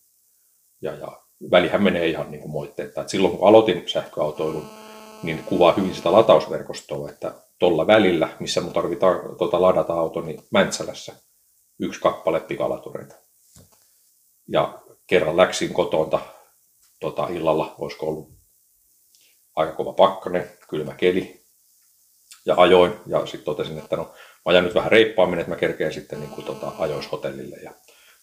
Ja, 0.82 0.96
ja 0.96 1.22
välihän 1.52 1.84
menee 1.84 2.08
ihan 2.08 2.32
niin 2.32 2.42
kuin 2.42 2.52
moitteetta. 2.52 3.02
Et 3.02 3.10
silloin 3.10 3.38
kun 3.38 3.48
aloitin 3.48 3.90
sähköautoilun, 3.90 4.70
niin 5.24 5.44
kuvaa 5.44 5.74
hyvin 5.74 5.96
sitä 5.96 6.12
latausverkostoa, 6.12 7.10
että 7.10 7.34
tuolla 7.60 7.88
välillä, 7.88 8.30
missä 8.40 8.62
mun 8.62 8.74
tarvitaan 8.74 9.38
tota, 9.38 9.62
ladata 9.62 9.94
auto, 9.94 10.22
niin 10.22 10.44
Mäntsälässä 10.52 11.16
yksi 11.80 12.00
kappale 12.00 12.40
pikalatureita. 12.40 13.16
Ja 14.48 14.80
kerran 15.08 15.38
läksin 15.38 15.74
kotonta 15.74 16.20
tota, 17.00 17.28
illalla, 17.28 17.76
olisiko 17.78 18.08
ollut 18.08 18.32
aika 19.56 19.74
kova 19.74 19.94
pakkanen, 19.94 20.52
kylmä 20.70 20.94
keli, 20.94 21.39
ja 22.46 22.56
ajoin, 22.58 22.94
ja 23.06 23.26
sitten 23.26 23.46
totesin, 23.46 23.78
että 23.78 23.96
no, 23.96 24.04
mä 24.04 24.12
ajan 24.46 24.64
nyt 24.64 24.76
vähän 24.76 24.92
reippaammin, 24.92 25.40
että 25.40 25.50
mä 25.50 25.56
kerkeen 25.56 25.94
sitten 25.94 26.20
niin 26.20 26.32
kuin, 26.32 26.46
tota, 26.46 26.72
ajois 26.80 27.12
hotellille, 27.12 27.56
ja 27.56 27.72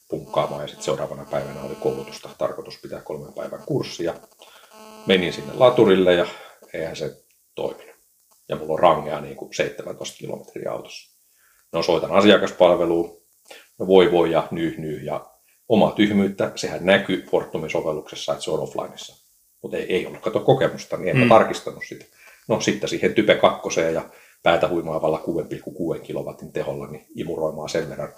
punkkaamaan 0.09 0.63
ja 0.63 0.69
sitten 0.69 0.85
seuraavana 0.85 1.27
päivänä 1.31 1.63
oli 1.63 1.75
koulutusta, 1.75 2.29
tarkoitus 2.39 2.79
pitää 2.83 3.01
kolmen 3.01 3.33
päivän 3.33 3.63
kurssia. 3.67 4.15
Menin 5.07 5.33
sinne 5.33 5.53
laturille 5.55 6.15
ja 6.15 6.27
eihän 6.73 6.97
se 6.97 7.25
toiminut. 7.55 7.97
Ja 8.49 8.57
mulla 8.57 8.73
on 8.73 8.79
rangea 8.79 9.21
niin 9.21 9.37
kuin 9.37 9.55
17 9.55 10.19
kilometriä 10.19 10.73
autossa. 10.73 11.17
No 11.73 11.83
soitan 11.83 12.13
asiakaspalveluun, 12.13 13.23
no 13.79 13.87
voi 13.87 14.13
voi 14.13 14.31
ja 14.31 14.49
nyh 14.51 14.79
nyh 14.79 15.03
ja 15.03 15.27
oma 15.69 15.91
tyhmyyttä, 15.91 16.53
sehän 16.55 16.87
näkyy 16.87 17.27
Fortumin 17.31 17.71
sovelluksessa, 17.71 18.33
että 18.33 18.45
se 18.45 18.51
on 18.51 18.61
offlineissa. 18.61 19.27
Mutta 19.63 19.77
ei, 19.77 19.95
ei 19.95 20.07
ollut 20.07 20.21
kato 20.21 20.41
kokemusta, 20.41 20.97
niin 20.97 21.17
en 21.17 21.23
mm. 21.23 21.29
tarkistanut 21.29 21.83
sitä. 21.89 22.05
No 22.49 22.61
sitten 22.61 22.89
siihen 22.89 23.15
type 23.15 23.35
kakkoseen 23.35 23.95
ja 23.95 24.11
päätä 24.43 24.69
huimaavalla 24.69 25.23
6,6 25.97 26.01
kilowatin 26.01 26.53
teholla, 26.53 26.87
niin 26.87 27.07
imuroimaan 27.17 27.69
sen 27.69 27.91
verran 27.91 28.13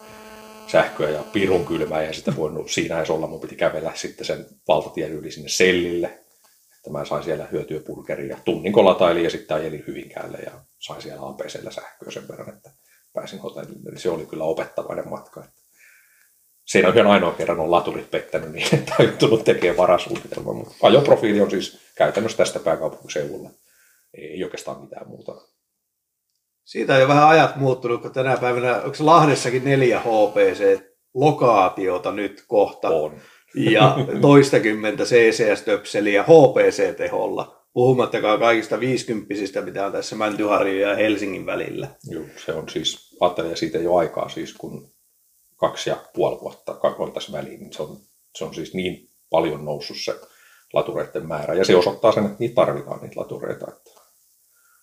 sähköä 0.67 1.11
ja 1.11 1.25
pirun 1.33 1.67
kylmää 1.67 2.03
ja 2.03 2.13
sitä 2.13 2.37
voinut 2.37 2.71
siinä 2.71 2.99
edes 2.99 3.11
olla. 3.11 3.27
Mun 3.27 3.41
piti 3.41 3.57
kävellä 3.57 3.93
sitten 3.95 4.27
sen 4.27 4.47
valtatien 4.69 5.13
yli 5.13 5.31
sinne 5.31 5.49
sellille, 5.49 6.07
että 6.77 6.91
mä 6.91 7.05
sain 7.05 7.25
siellä 7.25 7.47
hyötyä 7.53 7.81
burgeria. 7.81 8.39
Tunnin 8.45 8.73
kolataili 8.73 9.25
ja 9.25 9.31
sitten 9.31 9.57
ajelin 9.57 9.85
Hyvinkäälle 9.87 10.39
ja 10.39 10.51
sain 10.79 11.03
siellä 11.03 11.29
APCllä 11.29 11.71
sähköä 11.71 12.11
sen 12.11 12.29
verran, 12.29 12.49
että 12.49 12.71
pääsin 13.13 13.39
hotellille. 13.39 13.91
Eli 13.91 13.99
se 13.99 14.11
oli 14.11 14.27
kyllä 14.27 14.45
opettavainen 14.45 15.09
matka. 15.09 15.45
Siinä 16.65 16.89
on 16.89 16.95
ihan 16.95 17.07
ainoa 17.07 17.33
kerran 17.33 17.61
on 17.61 17.71
laturit 17.71 18.11
pettänyt 18.11 18.53
niin, 18.53 18.75
että 18.75 18.95
on 18.99 19.07
joutunut 19.07 19.45
tekemään 19.45 19.77
varasuunnitelman. 19.77 20.57
Mutta 20.57 20.75
ajoprofiili 20.83 21.41
on 21.41 21.51
siis 21.51 21.79
käytännössä 21.95 22.39
tästä 22.39 22.59
pääkaupunkiseudulla. 22.59 23.51
Ei 24.15 24.45
oikeastaan 24.45 24.81
mitään 24.81 25.09
muuta 25.09 25.49
siitä 26.69 26.95
on 26.95 27.01
jo 27.01 27.09
vähän 27.09 27.29
ajat 27.29 27.57
muuttunut, 27.57 28.03
kun 28.03 28.13
tänä 28.13 28.37
päivänä, 28.37 28.77
onko 28.77 28.97
Lahdessakin 29.01 29.65
neljä 29.65 30.01
HPC-lokaatiota 30.01 32.13
nyt 32.13 32.45
kohta? 32.49 32.89
On. 32.89 33.21
Ja 33.55 33.97
toistakymmentä 34.21 35.05
CCS-töpseliä 35.05 36.23
HPC-teholla. 36.23 37.59
Puhumattakaan 37.73 38.39
kaikista 38.39 38.81
viisikymppisistä, 38.81 39.63
mitä 39.63 39.87
on 39.87 39.93
tässä 39.93 40.17
Mäntyharjun 40.17 40.81
ja 40.81 40.97
Helsingin 40.97 41.47
välillä. 41.47 41.89
Joo, 42.05 42.25
se 42.45 42.53
on 42.53 42.69
siis, 42.69 43.17
ajattelin 43.21 43.57
siitä 43.57 43.79
jo 43.79 43.97
aikaa 43.97 44.29
siis, 44.29 44.55
kun 44.55 44.91
kaksi 45.57 45.91
ja 45.91 45.97
puoli 46.15 46.41
vuotta 46.41 46.81
on 46.99 47.13
tässä 47.13 47.33
väliin, 47.33 47.61
niin 47.61 47.73
se 47.73 47.83
on, 47.83 47.97
se 48.35 48.45
on 48.45 48.55
siis 48.55 48.75
niin 48.75 49.09
paljon 49.31 49.65
noussut 49.65 49.97
se 50.05 50.15
latureiden 50.73 51.27
määrä. 51.27 51.55
Ja 51.55 51.65
se 51.65 51.77
osoittaa 51.77 52.13
sen, 52.13 52.25
että 52.25 52.37
niitä 52.39 52.55
tarvitaan, 52.55 53.01
niitä 53.01 53.21
latureita. 53.21 53.67
Että 53.69 53.98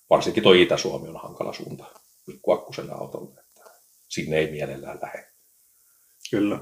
varsinkin 0.10 0.44
tuo 0.44 0.54
Itä-Suomi 0.54 1.10
on 1.10 1.22
hankala 1.22 1.54
suunta 1.54 1.86
pikkuakkuselle 2.26 2.92
autolle, 2.92 3.40
että 3.40 3.72
sinne 4.08 4.38
ei 4.38 4.52
mielellään 4.52 5.00
lähde. 5.02 5.28
Kyllä. 6.32 6.56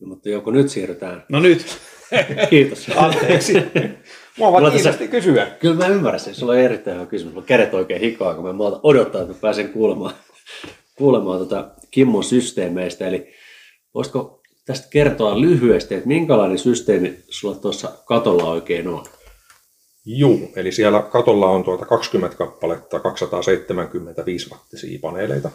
No, 0.00 0.08
mutta 0.08 0.28
joko 0.28 0.50
nyt 0.50 0.70
siirrytään? 0.70 1.24
No 1.28 1.40
nyt. 1.40 1.66
Kiitos. 2.50 2.86
Anteeksi. 2.96 3.52
Mua 4.38 4.52
vaan 4.52 4.72
kiinnosti 4.72 5.08
kysyä. 5.08 5.46
Kyllä 5.46 5.74
mä 5.74 5.86
ymmärrän 5.86 6.20
sen. 6.20 6.34
Sulla 6.34 6.52
on 6.52 6.58
erittäin 6.58 6.96
hyvä 6.96 7.06
kysymys. 7.06 7.34
Mulla 7.34 7.42
on 7.42 7.46
kädet 7.46 7.74
oikein 7.74 8.00
hikoa, 8.00 8.34
kun 8.34 8.44
mä 8.44 8.64
odottaa, 8.82 9.20
että 9.22 9.34
mä 9.34 9.40
pääsen 9.40 9.72
kuulemaan, 9.72 10.14
kuulemaan 10.94 11.38
tota 11.38 11.70
Kimmon 11.90 12.24
systeemeistä. 12.24 13.08
Eli 13.08 13.32
voisiko 13.94 14.42
tästä 14.66 14.88
kertoa 14.90 15.40
lyhyesti, 15.40 15.94
että 15.94 16.08
minkälainen 16.08 16.58
systeemi 16.58 17.18
sulla 17.28 17.54
tuossa 17.54 17.92
katolla 18.04 18.50
oikein 18.50 18.88
on? 18.88 19.04
Juu, 20.16 20.52
eli 20.56 20.72
siellä 20.72 21.02
katolla 21.02 21.46
on 21.46 21.64
tuota 21.64 21.86
20 21.86 22.36
kappaletta 22.36 23.00
275 23.00 24.50
wattisia 24.50 24.98
paneeleita. 25.02 25.50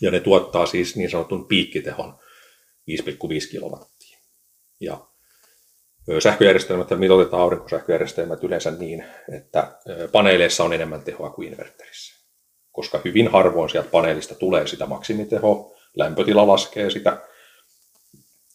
Ja 0.00 0.10
ne 0.10 0.20
tuottaa 0.20 0.66
siis 0.66 0.96
niin 0.96 1.10
sanotun 1.10 1.48
piikkitehon 1.48 2.18
5,5 2.90 3.50
kilowattia. 3.50 4.18
Ja 4.80 5.06
sähköjärjestelmät 6.18 6.90
mitoitetaan 6.98 7.42
aurinkosähköjärjestelmät 7.42 8.44
yleensä 8.44 8.70
niin, 8.70 9.04
että 9.36 9.78
paneeleissa 10.12 10.64
on 10.64 10.72
enemmän 10.72 11.02
tehoa 11.02 11.30
kuin 11.30 11.48
inverterissä. 11.48 12.26
Koska 12.72 13.00
hyvin 13.04 13.28
harvoin 13.28 13.70
sieltä 13.70 13.90
paneelista 13.90 14.34
tulee 14.34 14.66
sitä 14.66 14.86
maksimitehoa, 14.86 15.76
lämpötila 15.96 16.46
laskee 16.46 16.90
sitä 16.90 17.28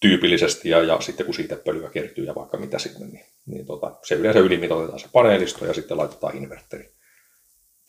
tyypillisesti 0.02 0.70
ja, 0.70 0.84
ja 0.84 1.02
sitten 1.02 1.26
kun 1.26 1.36
siitä 1.36 1.56
pölyä 1.56 1.90
kertyy 1.90 2.26
ja 2.26 2.36
vaikka 2.36 2.58
mitä 2.58 2.80
sinne, 2.80 3.06
niin, 3.06 3.26
niin 3.46 3.66
tota, 3.66 4.00
se 4.04 4.16
yleensä 4.16 4.40
ylimitoitetaan 4.40 5.00
se 5.00 5.08
paneelisto 5.12 5.66
ja 5.66 5.74
sitten 5.74 5.98
laitetaan 5.98 6.38
inverteri, 6.38 6.90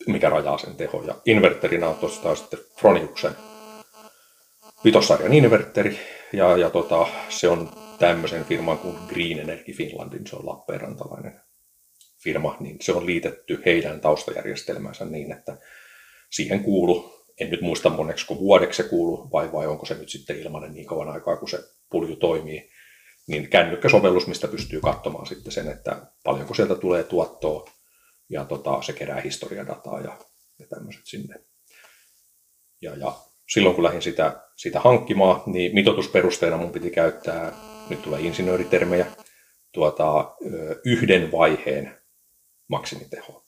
mikä 0.07 0.29
rajaa 0.29 0.57
sen 0.57 0.75
teho. 0.75 1.03
Ja 1.03 1.15
inverterinä 1.25 1.87
on 1.87 1.95
tuosta 1.95 2.35
sitten 2.35 2.59
Froniuksen 2.79 3.35
vitossarjan 4.85 5.33
inverteri 5.33 5.99
ja, 6.33 6.57
ja 6.57 6.69
tota, 6.69 7.07
se 7.29 7.49
on 7.49 7.69
tämmöisen 7.99 8.45
firman 8.45 8.77
kuin 8.77 8.95
Green 9.07 9.39
Energy 9.39 9.73
Finlandin, 9.73 10.27
se 10.27 10.35
on 10.35 10.45
Lappeenrantalainen 10.45 11.41
firma, 12.23 12.57
niin 12.59 12.77
se 12.81 12.91
on 12.91 13.05
liitetty 13.05 13.61
heidän 13.65 14.01
taustajärjestelmänsä 14.01 15.05
niin, 15.05 15.31
että 15.31 15.57
siihen 16.29 16.63
kuuluu 16.63 17.22
en 17.39 17.49
nyt 17.49 17.61
muista 17.61 17.89
moneksi 17.89 18.35
vuodeksi 18.39 18.83
se 18.83 18.89
kuuluu, 18.89 19.31
vai, 19.31 19.51
vai 19.51 19.67
onko 19.67 19.85
se 19.85 19.93
nyt 19.93 20.09
sitten 20.09 20.39
ilmanen 20.39 20.73
niin 20.73 20.85
kauan 20.85 21.09
aikaa, 21.09 21.37
kun 21.37 21.49
se 21.49 21.59
pulju 21.89 22.15
toimii, 22.15 22.69
niin 23.27 23.49
kännykkäsovellus, 23.49 24.27
mistä 24.27 24.47
pystyy 24.47 24.81
katsomaan 24.81 25.25
sitten 25.25 25.51
sen, 25.51 25.67
että 25.67 26.05
paljonko 26.23 26.53
sieltä 26.53 26.75
tulee 26.75 27.03
tuottoa, 27.03 27.69
ja 28.29 28.45
tota, 28.45 28.81
se 28.81 28.93
kerää 28.93 29.21
historiadataa 29.21 30.01
ja, 30.01 30.17
ja 30.59 30.67
tämmöiset 30.67 31.01
sinne. 31.05 31.35
Ja, 32.81 32.95
ja 32.95 33.15
silloin 33.49 33.75
kun 33.75 33.83
lähdin 33.83 34.01
sitä, 34.01 34.41
sitä 34.55 34.79
hankkimaan, 34.79 35.41
niin 35.45 35.73
mitotusperusteena 35.73 36.57
mun 36.57 36.71
piti 36.71 36.89
käyttää, 36.89 37.53
nyt 37.89 38.01
tulee 38.01 38.21
insinööritermejä, 38.21 39.05
tuota, 39.71 40.35
yhden 40.85 41.31
vaiheen 41.31 41.97
maksimiteho. 42.67 43.45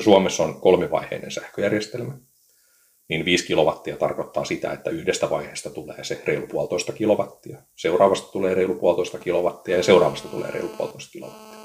Suomessa 0.00 0.42
on 0.42 0.60
kolmivaiheinen 0.60 1.30
sähköjärjestelmä, 1.30 2.18
niin 3.08 3.24
5 3.24 3.46
kilowattia 3.46 3.96
tarkoittaa 3.96 4.44
sitä, 4.44 4.72
että 4.72 4.90
yhdestä 4.90 5.30
vaiheesta 5.30 5.70
tulee 5.70 6.04
se 6.04 6.22
reilu 6.24 6.46
puolitoista 6.46 6.92
kilowattia, 6.92 7.62
seuraavasta 7.76 8.32
tulee 8.32 8.54
reilu 8.54 8.74
puolitoista 8.74 9.18
kilowattia 9.18 9.76
ja 9.76 9.82
seuraavasta 9.82 10.28
tulee 10.28 10.50
reilu 10.50 10.68
puolitoista 10.68 11.12
kilowattia. 11.12 11.58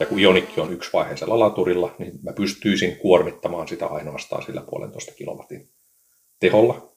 Ja 0.00 0.06
kun 0.06 0.18
ionikki 0.18 0.60
on 0.60 0.72
yksivaiheisella 0.72 1.38
laturilla, 1.38 1.94
niin 1.98 2.12
mä 2.22 2.32
pystyisin 2.32 2.96
kuormittamaan 2.96 3.68
sitä 3.68 3.86
ainoastaan 3.86 4.42
sillä 4.42 4.60
puolentoista 4.60 5.12
kilowatin 5.14 5.70
teholla. 6.40 6.92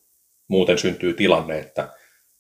Muuten 0.48 0.78
syntyy 0.78 1.14
tilanne, 1.14 1.60
että 1.60 1.82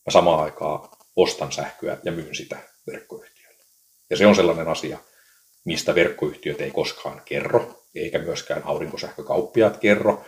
mä 0.06 0.12
samaan 0.12 0.44
aikaan 0.44 0.90
ostan 1.16 1.52
sähköä 1.52 1.98
ja 2.04 2.12
myyn 2.12 2.36
sitä 2.36 2.58
verkkoyhtiölle. 2.88 3.64
Ja 4.10 4.18
se 4.18 4.26
on 4.26 4.36
sellainen 4.36 4.68
asia, 4.68 4.98
mistä 5.66 5.96
verkkoyhtiöt 5.96 6.62
ei 6.62 6.72
koskaan 6.72 7.22
kerro, 7.26 7.84
eikä 7.96 8.20
myöskään 8.20 8.62
aurinkosähkökauppiaat 8.66 9.78
kerro, 9.78 10.24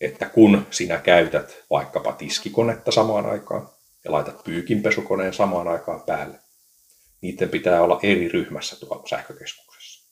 että 0.00 0.26
kun 0.26 0.66
sinä 0.70 0.98
käytät 0.98 1.64
vaikkapa 1.70 2.12
tiskikonetta 2.12 2.92
samaan 2.92 3.26
aikaan 3.26 3.68
ja 4.04 4.12
laitat 4.12 4.44
pyykinpesukoneen 4.44 5.34
samaan 5.34 5.68
aikaan 5.68 6.02
päälle, 6.02 6.38
niiden 7.20 7.48
pitää 7.48 7.82
olla 7.82 8.00
eri 8.02 8.28
ryhmässä 8.28 8.80
tuolla 8.80 9.02
sähkökeskuksessa. 9.08 10.08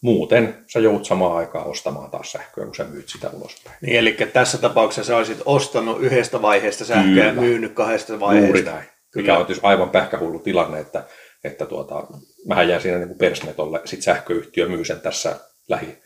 Muuten 0.00 0.64
sä 0.72 0.78
joudut 0.78 1.04
samaan 1.04 1.36
aikaan 1.36 1.66
ostamaan 1.66 2.10
taas 2.10 2.32
sähköä, 2.32 2.64
kun 2.64 2.74
sä 2.74 2.84
myyt 2.84 3.08
sitä 3.08 3.30
ulospäin. 3.30 3.76
Niin, 3.80 3.96
eli 3.96 4.16
tässä 4.32 4.58
tapauksessa 4.58 5.08
sä 5.08 5.16
olisit 5.16 5.42
ostanut 5.44 6.00
yhdestä 6.00 6.42
vaiheesta 6.42 6.84
sähköä 6.84 7.24
ja 7.24 7.32
myynyt 7.32 7.72
kahdesta 7.72 8.20
vaiheesta. 8.20 8.58
Juuri 8.58 8.62
näin. 8.62 8.86
Kyllä. 9.10 9.22
Mikä 9.22 9.38
on 9.38 9.46
tietysti 9.46 9.66
aivan 9.66 9.90
pähkähullu 9.90 10.38
tilanne, 10.38 10.80
että, 10.80 11.04
että 11.44 11.66
tuota, 11.66 12.06
mähän 12.46 12.68
jään 12.68 12.82
siinä 12.82 12.98
niin 12.98 13.18
persnetolle, 13.18 13.80
sit 13.84 14.02
sähköyhtiö 14.02 14.68
myy 14.68 14.84
sen 14.84 15.00
tässä 15.00 15.40
lähi 15.68 16.05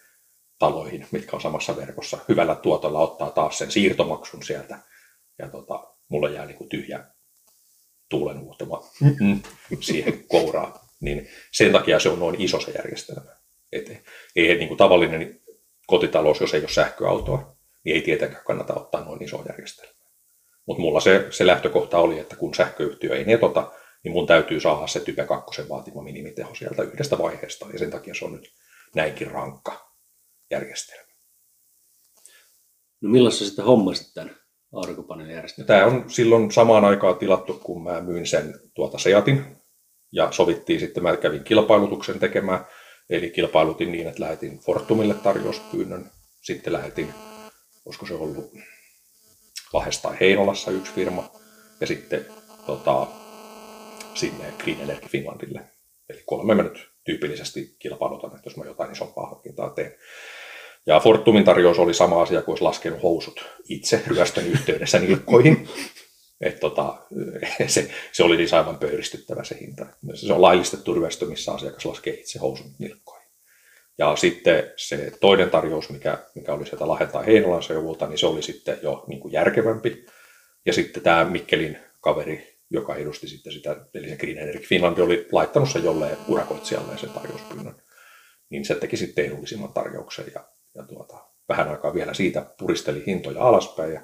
taloihin, 0.61 1.07
mitkä 1.11 1.37
on 1.37 1.41
samassa 1.41 1.77
verkossa, 1.77 2.19
hyvällä 2.29 2.55
tuotolla 2.55 3.01
ottaa 3.01 3.31
taas 3.31 3.59
sen 3.59 3.71
siirtomaksun 3.71 4.43
sieltä. 4.43 4.79
Ja 5.39 5.49
tota, 5.49 5.87
mulla 6.09 6.29
jää 6.29 6.47
niin 6.47 6.57
kuin 6.57 6.69
tyhjä 6.69 7.05
tuulenhuutama 8.09 8.83
siihen 9.81 10.25
kouraan. 10.29 10.73
Niin 11.01 11.29
sen 11.53 11.73
takia 11.73 12.01
se 12.01 12.09
on 12.09 12.19
noin 12.19 12.41
iso 12.41 12.61
se 12.61 12.71
järjestelmä. 12.71 13.31
Et 13.73 14.03
ei 14.37 14.55
niin 14.57 14.69
kuin 14.69 14.79
tavallinen 14.79 15.41
kotitalous, 15.87 16.41
jos 16.41 16.55
ei 16.55 16.61
ole 16.61 16.69
sähköautoa, 16.69 17.57
niin 17.85 17.97
ei 17.97 18.03
tietenkään 18.03 18.45
kannata 18.45 18.75
ottaa 18.75 19.05
noin 19.05 19.23
iso 19.23 19.43
järjestelmä. 19.49 20.01
Mutta 20.67 20.81
mulla 20.81 21.01
se, 21.01 21.27
se 21.31 21.47
lähtökohta 21.47 21.99
oli, 21.99 22.19
että 22.19 22.37
kun 22.37 22.55
sähköyhtiö 22.55 23.17
ei 23.17 23.25
netota, 23.25 23.73
niin 24.05 24.13
mun 24.13 24.27
täytyy 24.27 24.61
saada 24.61 24.87
se 24.87 25.01
Type 25.01 25.25
2 25.25 25.69
vaatima 25.69 26.03
minimiteho 26.03 26.55
sieltä 26.55 26.83
yhdestä 26.83 27.19
vaiheesta. 27.19 27.67
Ja 27.73 27.79
sen 27.79 27.91
takia 27.91 28.15
se 28.15 28.25
on 28.25 28.33
nyt 28.33 28.53
näinkin 28.95 29.31
rankka 29.31 29.80
järjestelmä. 30.51 31.11
No 33.01 33.11
milloin 33.11 33.33
sä 33.33 33.45
sitten 33.45 33.65
hommasit 33.65 34.15
tämän 34.15 34.37
aurinkopaneelijärjestelmän? 34.73 35.67
Tämä 35.67 35.87
on 35.87 36.11
silloin 36.11 36.51
samaan 36.51 36.85
aikaan 36.85 37.17
tilattu, 37.17 37.55
kun 37.55 37.83
mä 37.83 38.01
myin 38.01 38.27
sen 38.27 38.55
tuota 38.75 38.99
Seatin. 38.99 39.57
Ja 40.13 40.33
sovittiin 40.33 40.81
sitten, 40.81 41.03
mä 41.03 41.17
kävin 41.17 41.45
kilpailutuksen 41.45 42.19
tekemään. 42.19 42.65
Eli 43.11 43.31
kilpailutin 43.31 43.93
niin, 43.93 44.07
että 44.07 44.23
lähetin 44.23 44.59
Fortumille 44.59 45.15
tarjouspyynnön. 45.15 46.11
Sitten 46.43 46.73
lähetin, 46.73 47.15
olisiko 47.87 48.07
se 48.07 48.15
ollut 48.15 48.53
Lahdessa 49.73 50.03
tai 50.03 50.17
Heinolassa 50.21 50.71
yksi 50.71 50.93
firma. 50.93 51.31
ja 51.81 51.87
sitten 51.87 52.27
tota, 52.67 53.07
sinne 54.15 54.53
Green 54.59 54.81
Energy 54.81 55.09
Finlandille. 55.09 55.61
Eli 56.09 56.23
kolme 56.27 56.55
mä 56.55 56.63
nyt 56.63 56.91
tyypillisesti 57.05 57.77
kilpailutan, 57.79 58.37
että 58.37 58.47
jos 58.47 58.57
mä 58.57 58.65
jotain 58.65 58.93
isompaa 58.93 59.27
hankintaa 59.27 59.71
teen. 59.71 59.95
Ja 60.91 61.01
Fortumin 61.01 61.45
tarjous 61.45 61.79
oli 61.79 61.95
sama 61.95 62.23
asia 62.23 62.43
kuin 62.43 62.53
olisi 62.53 62.65
laskenut 62.65 63.03
housut 63.03 63.45
itse 63.69 64.03
ryöstön 64.07 64.47
yhteydessä 64.47 64.99
nilkkoihin. 64.99 65.69
Et 66.41 66.61
tota, 66.61 66.95
se, 67.67 67.91
se, 68.13 68.23
oli 68.25 68.37
siis 68.37 68.55
aivan 68.55 68.79
pöyristyttävä 68.79 69.45
se 69.45 69.57
hinta. 69.61 69.87
Se 70.15 70.33
on 70.33 70.43
laillistettu 70.43 70.95
ryöstö, 70.95 71.27
missä 71.27 71.53
asiakas 71.53 71.85
laskee 71.85 72.15
itse 72.15 72.39
housut 72.39 72.67
nilkkoihin. 72.79 73.29
Ja 73.99 74.17
sitten 74.17 74.73
se 74.77 75.13
toinen 75.21 75.51
tarjous, 75.51 75.91
mikä, 75.91 76.19
mikä 76.35 76.55
oli 76.55 76.67
sieltä 76.67 76.89
Lahentaa 76.89 77.23
Heinolan 77.23 77.63
seuvulta, 77.63 78.07
niin 78.07 78.19
se 78.19 78.27
oli 78.27 78.43
sitten 78.43 78.79
jo 78.83 79.05
niin 79.07 79.21
kuin 79.21 79.33
järkevämpi. 79.33 80.07
Ja 80.67 80.73
sitten 80.73 81.03
tämä 81.03 81.25
Mikkelin 81.25 81.79
kaveri, 82.01 82.59
joka 82.71 82.97
edusti 82.97 83.29
sitten 83.29 83.53
sitä, 83.53 83.77
eli 83.95 84.09
se 84.09 84.17
Green 84.17 84.39
Energy 84.39 84.67
Finland 84.67 84.99
oli 84.99 85.29
laittanut 85.33 85.71
sen 85.71 85.85
jolleen 85.85 86.17
urakoitsijalle 86.29 86.99
sen 86.99 87.11
tarjouspyynnön. 87.11 87.83
Niin 88.51 88.65
se 88.65 88.75
teki 88.75 88.97
sitten 88.97 89.25
edullisimman 89.25 89.73
tarjouksen 89.73 90.25
ja, 90.35 90.45
ja 90.75 90.83
tuota, 90.83 91.19
vähän 91.49 91.69
aikaa 91.69 91.95
vielä 91.95 92.15
siitä 92.15 92.47
puristeli 92.59 93.03
hintoja 93.07 93.43
alaspäin 93.43 93.93
ja 93.93 94.01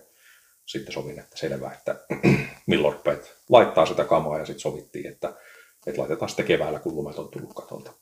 sitten 0.66 0.92
sovin, 0.92 1.18
että 1.18 1.36
selvä, 1.36 1.72
että 1.72 2.00
milloin 2.66 2.94
rupeat 2.94 3.36
laittaa 3.48 3.86
sitä 3.86 4.04
kamaa 4.04 4.38
ja 4.38 4.46
sitten 4.46 4.60
sovittiin, 4.60 5.06
että, 5.06 5.34
että 5.86 6.00
laitetaan 6.00 6.28
sitten 6.28 6.46
keväällä, 6.46 6.78
kun 6.78 6.96
lumet 6.96 7.18
on 7.18 7.28
tullut 7.28 7.54
katolta 7.54 7.92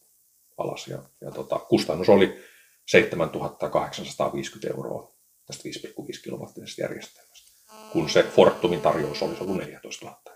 alas. 0.59 0.89
Ja, 0.89 0.99
ja 1.21 1.31
tota, 1.31 1.59
kustannus 1.59 2.09
oli 2.09 2.45
7850 2.87 4.69
euroa 4.77 5.13
tästä 5.47 5.69
5,5 5.89 6.23
kilowattisesta 6.25 6.83
järjestelmästä, 6.83 7.53
kun 7.93 8.11
se 8.11 8.23
Fortumin 8.23 8.81
tarjous 8.81 9.23
olisi 9.23 9.43
ollut 9.43 9.57
14 9.57 10.07
000 10.07 10.35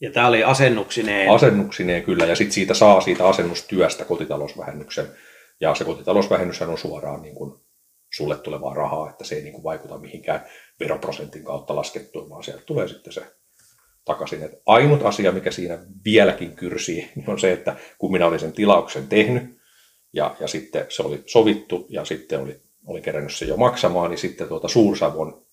ja 0.00 0.12
tämä 0.12 0.26
oli 0.26 0.44
asennuksineen? 0.44 1.30
Asennuksineen 1.30 2.02
kyllä, 2.02 2.26
ja 2.26 2.36
sitten 2.36 2.52
siitä 2.52 2.74
saa 2.74 3.00
siitä 3.00 3.28
asennustyöstä 3.28 4.04
kotitalousvähennyksen. 4.04 5.06
Ja 5.60 5.74
se 5.74 5.84
kotitalousvähennys 5.84 6.62
on 6.62 6.78
suoraan 6.78 7.22
niin 7.22 7.34
kuin 7.34 7.60
sulle 8.12 8.36
tulevaa 8.36 8.74
rahaa, 8.74 9.10
että 9.10 9.24
se 9.24 9.34
ei 9.34 9.42
niin 9.42 9.52
kuin 9.52 9.64
vaikuta 9.64 9.98
mihinkään 9.98 10.46
veroprosentin 10.80 11.44
kautta 11.44 11.76
laskettua, 11.76 12.30
vaan 12.30 12.42
sieltä 12.42 12.62
tulee 12.66 12.88
sitten 12.88 13.12
se 13.12 13.22
takaisin. 14.04 14.42
Et 14.42 14.62
ainut 14.66 15.02
asia, 15.02 15.32
mikä 15.32 15.50
siinä 15.50 15.78
vieläkin 16.04 16.56
kyrsii, 16.56 17.10
niin 17.14 17.30
on 17.30 17.38
se, 17.38 17.52
että 17.52 17.76
kun 17.98 18.12
minä 18.12 18.26
olin 18.26 18.40
sen 18.40 18.52
tilauksen 18.52 19.08
tehnyt, 19.08 19.58
ja, 20.12 20.36
ja 20.40 20.48
sitten 20.48 20.86
se 20.88 21.02
oli 21.02 21.22
sovittu, 21.26 21.86
ja 21.88 22.04
sitten 22.04 22.40
oli, 22.40 22.60
oli 22.86 23.00
kerännyt 23.00 23.34
se 23.34 23.44
jo 23.44 23.56
maksamaan, 23.56 24.10
niin 24.10 24.18
sitten 24.18 24.48
tuota 24.48 24.68
Suursavon 24.68 25.46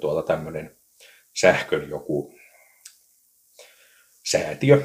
tuota 0.00 0.22
tämmöinen 0.22 0.76
sähkön 1.40 1.88
joku 1.88 2.34
säätiö, 4.30 4.82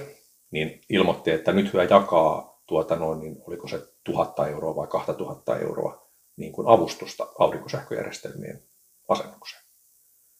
niin 0.51 0.81
ilmoitti, 0.89 1.31
että 1.31 1.51
nyt 1.51 1.73
hyvä 1.73 1.83
jakaa 1.83 2.61
tuota 2.67 2.95
noin, 2.95 3.19
niin 3.19 3.35
oliko 3.47 3.67
se 3.67 3.94
tuhatta 4.05 4.47
euroa 4.47 4.75
vai 4.75 4.87
kahta 4.87 5.13
tuhatta 5.13 5.59
euroa 5.59 6.05
niin 6.37 6.51
kuin 6.51 6.67
avustusta 6.67 7.27
aurinkosähköjärjestelmien 7.39 8.63
asennukseen. 9.09 9.63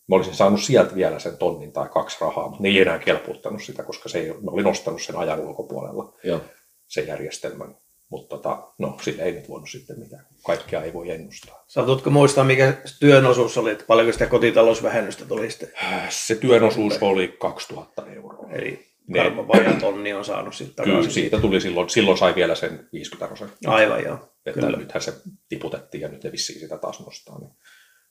Mä 0.08 0.16
olisin 0.16 0.36
saanut 0.36 0.62
sieltä 0.62 0.96
vielä 0.96 1.20
sen 1.20 1.38
tonnin 1.38 1.72
tai 1.72 1.90
kaksi 1.90 2.18
rahaa, 2.22 2.48
mutta 2.48 2.64
ne 2.64 2.70
ei 2.70 2.82
enää 2.82 3.00
kelpuuttanut 3.00 3.64
sitä, 3.64 3.84
koska 3.84 4.10
se 4.10 4.20
ei, 4.20 4.28
mä 4.28 4.52
olin 4.52 4.68
ostanut 4.68 5.02
sen 5.02 5.16
ajan 5.16 5.40
ulkopuolella 5.40 6.14
Joo. 6.24 6.42
sen 6.88 7.08
järjestelmän. 7.08 7.78
Mutta 8.10 8.38
tota, 8.38 8.72
no, 8.78 8.98
sille 9.02 9.24
ei 9.24 9.32
nyt 9.32 9.50
voinut 9.50 9.70
sitten 9.70 10.00
mitään. 10.00 10.28
Kaikkea 10.44 10.82
ei 10.82 10.94
voi 10.94 11.10
ennustaa. 11.10 11.64
Saatutko 11.68 12.10
muistaa, 12.10 12.44
mikä 12.44 12.74
työn 13.00 13.26
osuus 13.26 13.58
oli, 13.58 13.72
että 13.72 13.86
paljonko 13.88 14.14
sitä 14.14 14.26
kotitalousvähennystä 14.26 15.26
tuli 15.26 15.52
sitten? 15.52 15.72
Se 16.10 16.36
työn 16.36 16.64
osuus 16.64 16.98
oli 17.02 17.28
2000 17.40 18.06
euroa. 18.16 18.50
Eli 18.52 18.95
ne, 19.08 19.38
vajaa 19.48 19.80
tonni 19.80 20.14
on 20.14 20.26
saanut 20.26 20.56
sitten 20.56 20.76
takaisin. 20.76 21.02
Kyllä, 21.02 21.14
siitä 21.14 21.40
tuli 21.40 21.62
silloin, 21.62 21.90
silloin 21.90 22.18
sai 22.18 22.36
vielä 22.36 22.56
sen 22.56 22.90
50 22.94 23.28
prosenttia. 23.28 23.72
Aivan 23.72 24.04
joo. 24.04 24.20
Että 24.46 24.62
Kyllä. 24.62 24.78
nythän 24.78 25.02
se 25.02 25.14
tiputettiin 25.50 26.02
ja 26.02 26.08
nyt 26.08 26.24
ne 26.24 26.32
vissiin 26.32 26.60
sitä 26.60 26.78
taas 26.78 27.06
nostaa. 27.06 27.40
Niin, 27.40 27.52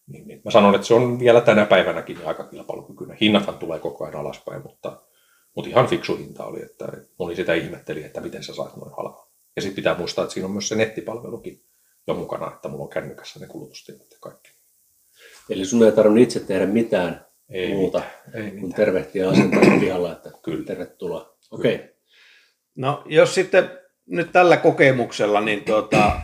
niin, 0.07 0.28
niin. 0.28 0.40
Mä 0.44 0.50
sanon, 0.50 0.74
että 0.74 0.87
se 0.87 0.94
on 0.94 1.20
vielä 1.20 1.40
tänä 1.40 1.66
päivänäkin 1.66 2.18
aika 2.24 2.44
kilpailukykyinen. 2.44 3.16
Hinnathan 3.20 3.59
tulee 3.59 3.78
koko 3.78 4.04
ajan 4.04 4.20
alaspäin, 4.20 4.62
mutta, 4.62 5.02
mutta 5.57 5.70
ihan 5.70 5.87
fiksu 5.87 6.16
hinta 6.16 6.44
oli, 6.44 6.62
että 6.62 6.88
moni 7.18 7.37
sitä 7.37 7.54
ihmetteli, 7.54 8.04
että 8.04 8.20
miten 8.20 8.42
sä 8.42 8.54
saat 8.54 8.76
noin 8.76 8.92
halvaa. 8.96 9.30
Ja 9.57 9.62
sitten 9.62 9.76
pitää 9.76 9.98
muistaa, 9.98 10.24
että 10.24 10.35
siinä 10.35 10.46
on 10.46 10.52
myös 10.52 10.68
se 10.68 10.74
nettipalvelukin 10.74 11.64
jo 12.07 12.14
mukana, 12.14 12.52
että 12.54 12.68
mulla 12.68 12.85
on 12.85 12.90
kännykässä 12.90 13.40
ne 13.40 13.46
kulutustiedot 13.46 14.11
ja 14.11 14.18
kaikki. 14.20 14.50
Eli 15.50 15.64
sun 15.64 15.85
ei 15.85 15.92
tarvitse 15.92 16.22
itse 16.22 16.40
tehdä 16.40 16.66
mitään 16.66 17.26
ei 17.50 17.74
muuta 17.74 17.98
mitään. 17.98 18.44
Ei 18.44 18.50
kuin 18.50 18.62
mitään. 18.62 18.76
tervehtiä 18.76 19.28
asentaa 19.28 19.61
pihalla, 19.80 20.12
että 20.12 20.30
Kyllä. 20.42 20.64
tervetuloa. 20.64 21.37
Okei. 21.50 21.74
Okay. 21.74 21.88
No 22.76 23.02
jos 23.07 23.35
sitten 23.35 23.70
nyt 24.07 24.33
tällä 24.33 24.57
kokemuksella 24.57 25.40
niin 25.40 25.64
tuota, 25.64 26.20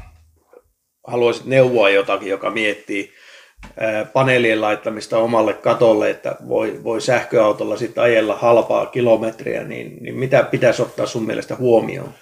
haluaisit 1.06 1.46
neuvoa 1.46 1.90
jotakin, 1.90 2.28
joka 2.28 2.50
miettii 2.50 3.12
paneelien 4.12 4.60
laittamista 4.60 5.18
omalle 5.18 5.54
katolle, 5.54 6.10
että 6.10 6.36
voi, 6.48 6.84
voi 6.84 7.00
sähköautolla 7.00 7.76
sitten 7.76 8.04
ajella 8.04 8.36
halpaa 8.36 8.86
kilometriä, 8.86 9.64
niin, 9.64 10.02
niin 10.02 10.14
mitä 10.14 10.42
pitäisi 10.42 10.82
ottaa 10.82 11.06
sun 11.06 11.26
mielestä 11.26 11.56
huomioon? 11.56 12.14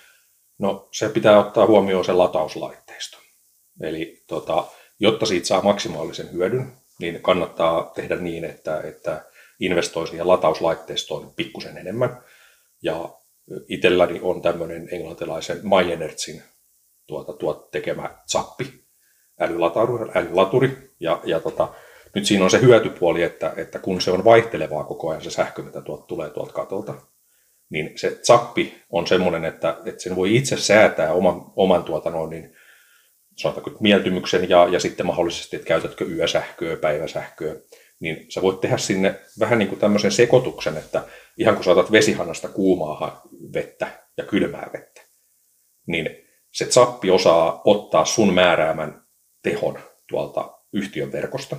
No 0.58 0.88
se 0.92 1.08
pitää 1.08 1.38
ottaa 1.38 1.66
huomioon 1.66 2.04
se 2.04 2.12
latauslaitteisto. 2.12 3.18
Eli 3.80 4.22
tota, 4.26 4.64
jotta 5.00 5.26
siitä 5.26 5.46
saa 5.46 5.62
maksimaalisen 5.62 6.32
hyödyn, 6.32 6.72
niin 7.00 7.22
kannattaa 7.22 7.92
tehdä 7.94 8.16
niin, 8.16 8.44
että, 8.44 8.80
että 8.80 9.24
investoi 9.60 10.08
siihen 10.08 10.28
latauslaitteistoon 10.28 11.32
pikkusen 11.36 11.78
enemmän. 11.78 12.22
Ja 12.82 13.14
itselläni 13.68 14.20
on 14.22 14.42
tämmöinen 14.42 14.88
englantilaisen 14.92 15.60
MyEnergyn 15.62 16.42
tuota, 17.06 17.32
tuot 17.32 17.70
tekemä 17.70 18.10
zappi, 18.32 18.84
älylaturi, 19.40 20.10
älylaturi 20.14 20.92
ja, 21.00 21.20
ja 21.24 21.40
tota, 21.40 21.68
nyt 22.14 22.26
siinä 22.26 22.44
on 22.44 22.50
se 22.50 22.60
hyötypuoli, 22.60 23.22
että, 23.22 23.52
että 23.56 23.78
kun 23.78 24.00
se 24.00 24.10
on 24.10 24.24
vaihtelevaa 24.24 24.84
koko 24.84 25.08
ajan 25.10 25.22
se 25.22 25.30
sähkö, 25.30 25.62
mitä 25.62 25.80
tuot 25.80 26.06
tulee 26.06 26.30
tuolta 26.30 26.52
katolta, 26.52 26.94
niin 27.70 27.98
se 27.98 28.18
zappi 28.22 28.82
on 28.90 29.06
semmoinen, 29.06 29.44
että, 29.44 29.76
että 29.84 30.02
sen 30.02 30.16
voi 30.16 30.36
itse 30.36 30.56
säätää 30.56 31.12
oman, 31.12 31.52
oman 31.56 31.84
tuota 31.84 32.10
noin, 32.10 32.30
niin 32.30 32.56
sanotaanko, 33.38 33.70
mieltymyksen 33.80 34.50
ja, 34.50 34.68
ja 34.68 34.80
sitten 34.80 35.06
mahdollisesti, 35.06 35.56
että 35.56 35.68
käytätkö 35.68 36.04
yösähköä, 36.04 36.76
päiväsähköä, 36.76 37.56
niin 38.00 38.26
sä 38.32 38.42
voit 38.42 38.60
tehdä 38.60 38.78
sinne 38.78 39.20
vähän 39.38 39.58
niin 39.58 39.68
kuin 39.68 39.78
tämmöisen 39.78 40.12
sekoituksen, 40.12 40.76
että 40.76 41.02
ihan 41.38 41.54
kun 41.54 41.64
saatat 41.64 41.92
vesihannasta 41.92 42.48
kuumaa 42.48 43.22
vettä 43.54 43.88
ja 44.16 44.24
kylmää 44.24 44.70
vettä, 44.72 45.02
niin 45.86 46.10
se 46.52 46.64
zappi 46.64 47.10
osaa 47.10 47.62
ottaa 47.64 48.04
sun 48.04 48.34
määräämän 48.34 49.02
tehon 49.42 49.78
tuolta 50.08 50.58
yhtiön 50.72 51.12
verkosta. 51.12 51.56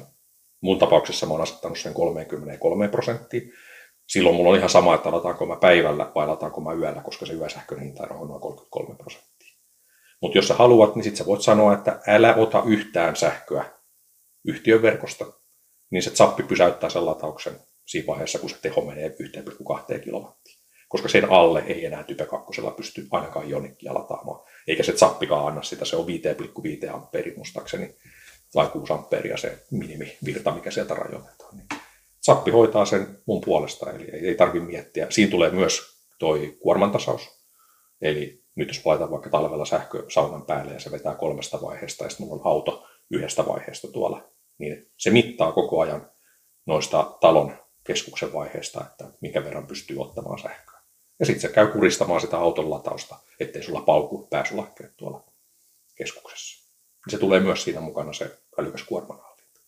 Mun 0.61 0.79
tapauksessa 0.79 1.25
mä 1.25 1.33
oon 1.33 1.41
asettanut 1.41 1.77
sen 1.77 1.93
33 1.93 2.87
prosenttiin. 2.87 3.53
Silloin 4.07 4.35
mulla 4.35 4.49
on 4.49 4.55
ihan 4.55 4.69
sama, 4.69 4.95
että 4.95 5.11
lataanko 5.11 5.45
mä 5.45 5.55
päivällä 5.55 6.11
vai 6.15 6.27
lataanko 6.27 6.61
mä 6.61 6.73
yöllä, 6.73 7.01
koska 7.01 7.25
se 7.25 7.33
yösähkön 7.33 7.79
hinta 7.79 8.07
on 8.09 8.27
noin 8.27 8.41
33 8.41 8.95
prosenttia. 8.95 9.28
Mutta 10.21 10.37
jos 10.37 10.47
sä 10.47 10.53
haluat, 10.53 10.95
niin 10.95 11.03
sitten 11.03 11.17
sä 11.17 11.25
voit 11.25 11.41
sanoa, 11.41 11.73
että 11.73 11.99
älä 12.07 12.35
ota 12.35 12.63
yhtään 12.65 13.15
sähköä 13.15 13.65
yhtiön 14.45 14.81
verkosta, 14.81 15.25
niin 15.89 16.03
se 16.03 16.09
zappi 16.09 16.43
pysäyttää 16.43 16.89
sen 16.89 17.05
latauksen 17.05 17.53
siinä 17.85 18.07
vaiheessa, 18.07 18.39
kun 18.39 18.49
se 18.49 18.55
teho 18.61 18.81
menee 18.81 19.15
1,2 19.93 19.99
kilowattia. 19.99 20.59
Koska 20.89 21.07
sen 21.07 21.31
alle 21.31 21.63
ei 21.67 21.85
enää 21.85 22.03
type 22.03 22.25
2 22.25 22.61
pysty 22.77 23.07
ainakaan 23.11 23.49
jonnekin 23.49 23.93
lataamaan. 23.93 24.41
Eikä 24.67 24.83
se 24.83 24.91
zappikaan 24.91 25.47
anna 25.47 25.61
sitä, 25.61 25.85
se 25.85 25.95
on 25.95 26.05
5,5 26.85 26.93
amperi 26.93 27.33
muistaakseni, 27.35 27.95
tai 28.53 28.67
6 28.67 28.93
amperia 28.93 29.37
se 29.37 29.63
minimivirta, 29.71 30.51
mikä 30.51 30.71
sieltä 30.71 30.93
rajoitetaan. 30.93 31.57
Niin 31.57 31.67
zappi 32.25 32.51
hoitaa 32.51 32.85
sen 32.85 33.07
mun 33.25 33.41
puolesta, 33.41 33.91
eli 33.91 34.09
ei 34.11 34.35
tarvitse 34.35 34.67
miettiä. 34.67 35.07
Siinä 35.09 35.31
tulee 35.31 35.49
myös 35.49 35.81
toi 36.19 36.57
kuormantasaus. 36.59 37.39
Eli 38.01 38.38
nyt 38.59 38.67
jos 38.67 38.85
laitan 38.85 39.11
vaikka 39.11 39.29
talvella 39.29 39.65
sähkö 39.65 40.03
saunan 40.07 40.45
päälle 40.45 40.73
ja 40.73 40.79
se 40.79 40.91
vetää 40.91 41.15
kolmesta 41.15 41.61
vaiheesta 41.61 42.03
ja 42.03 42.09
sitten 42.09 42.27
mulla 42.27 42.41
on 42.41 42.51
auto 42.51 42.87
yhdestä 43.11 43.45
vaiheesta 43.45 43.87
tuolla, 43.87 44.23
niin 44.57 44.91
se 44.97 45.09
mittaa 45.09 45.51
koko 45.51 45.81
ajan 45.81 46.11
noista 46.65 47.17
talon 47.21 47.57
keskuksen 47.83 48.33
vaiheesta, 48.33 48.85
että 48.91 49.05
mikä 49.21 49.43
verran 49.43 49.67
pystyy 49.67 50.01
ottamaan 50.01 50.39
sähköä. 50.39 50.79
Ja 51.19 51.25
sitten 51.25 51.41
se 51.41 51.47
käy 51.47 51.67
kuristamaan 51.67 52.21
sitä 52.21 52.37
auton 52.37 52.69
latausta, 52.69 53.15
ettei 53.39 53.63
sulla 53.63 53.81
pauku 53.81 54.27
pääsylakkeet 54.29 54.97
tuolla 54.97 55.23
keskuksessa. 55.95 56.69
Se 57.09 57.17
tulee 57.17 57.39
myös 57.39 57.63
siinä 57.63 57.81
mukana 57.81 58.13
se 58.13 58.37
älykäs 58.59 58.83
kuormanhallinta. 58.83 59.59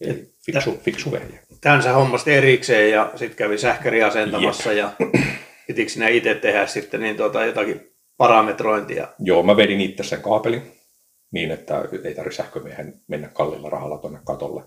Eli 0.00 0.34
fiksu, 0.46 0.80
fiksu 0.84 1.12
vehje. 1.12 1.42
Tämän 1.60 1.82
sä 1.82 1.92
hommasti 1.92 2.32
erikseen 2.32 2.90
ja 2.90 3.12
sitten 3.16 3.36
kävi 3.36 3.58
sähkäri 3.58 4.02
asentamassa 4.02 4.72
Jep. 4.72 4.78
ja 4.78 4.92
pitikö 5.66 5.90
sinä 5.90 6.08
itse 6.08 6.34
tehdä 6.34 6.66
sitten 6.66 7.00
niin 7.00 7.16
tuota, 7.16 7.44
jotakin 7.44 7.92
parametrointia? 8.16 9.08
Joo, 9.18 9.42
mä 9.42 9.56
vedin 9.56 9.80
itse 9.80 10.02
sen 10.02 10.22
kaapelin 10.22 10.82
niin, 11.32 11.50
että 11.50 11.84
ei 12.04 12.14
tarvitse 12.14 12.42
sähkömiehen 12.42 13.00
mennä 13.08 13.28
kallilla 13.28 13.70
rahalla 13.70 13.98
tuonne 13.98 14.20
katolle. 14.24 14.62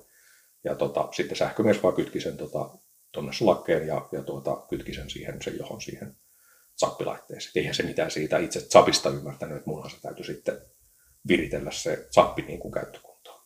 Ja 0.63 0.75
tota, 0.75 1.07
sitten 1.11 1.37
sähkömies 1.37 1.83
vaan 1.83 1.93
kytki 1.95 2.19
sen 2.19 2.37
tota, 2.37 2.69
tuonne 3.11 3.33
sulakkeen 3.33 3.87
ja, 3.87 4.07
ja 4.11 4.23
tuota, 4.23 4.55
kytki 4.69 4.93
sen 4.93 5.09
siihen, 5.09 5.41
sen 5.41 5.57
johon 5.57 5.81
siihen 5.81 6.15
zappilaitteeseen. 6.79 7.51
Eihän 7.55 7.75
se 7.75 7.83
mitään 7.83 8.11
siitä 8.11 8.37
itse 8.37 8.59
zapista 8.59 9.09
ymmärtänyt, 9.09 9.57
että 9.57 9.69
munhan 9.69 9.91
se 9.91 10.01
täytyy 10.01 10.25
sitten 10.25 10.57
viritellä 11.27 11.71
se 11.71 12.07
zappi 12.11 12.41
niin 12.41 12.59
kuin 12.59 12.71
käyttökuntoon. 12.71 13.41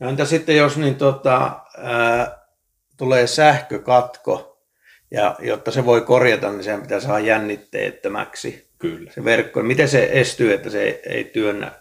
No 0.00 0.08
entä 0.08 0.24
sitten 0.24 0.56
jos 0.56 0.76
niin 0.76 0.94
tota, 0.94 1.60
ää, 1.76 2.46
tulee 2.96 3.26
sähkökatko, 3.26 4.47
ja 5.10 5.36
jotta 5.38 5.70
se 5.70 5.84
voi 5.84 6.00
korjata, 6.00 6.52
niin 6.52 6.64
sen 6.64 6.82
pitää 6.82 7.00
saada 7.00 7.18
jännitteettömäksi 7.18 8.68
Kyllä. 8.78 9.12
se 9.12 9.24
verkko. 9.24 9.62
Miten 9.62 9.88
se 9.88 10.08
estyy, 10.12 10.52
että 10.52 10.70
se 10.70 11.00
ei 11.06 11.24
työnnä 11.24 11.72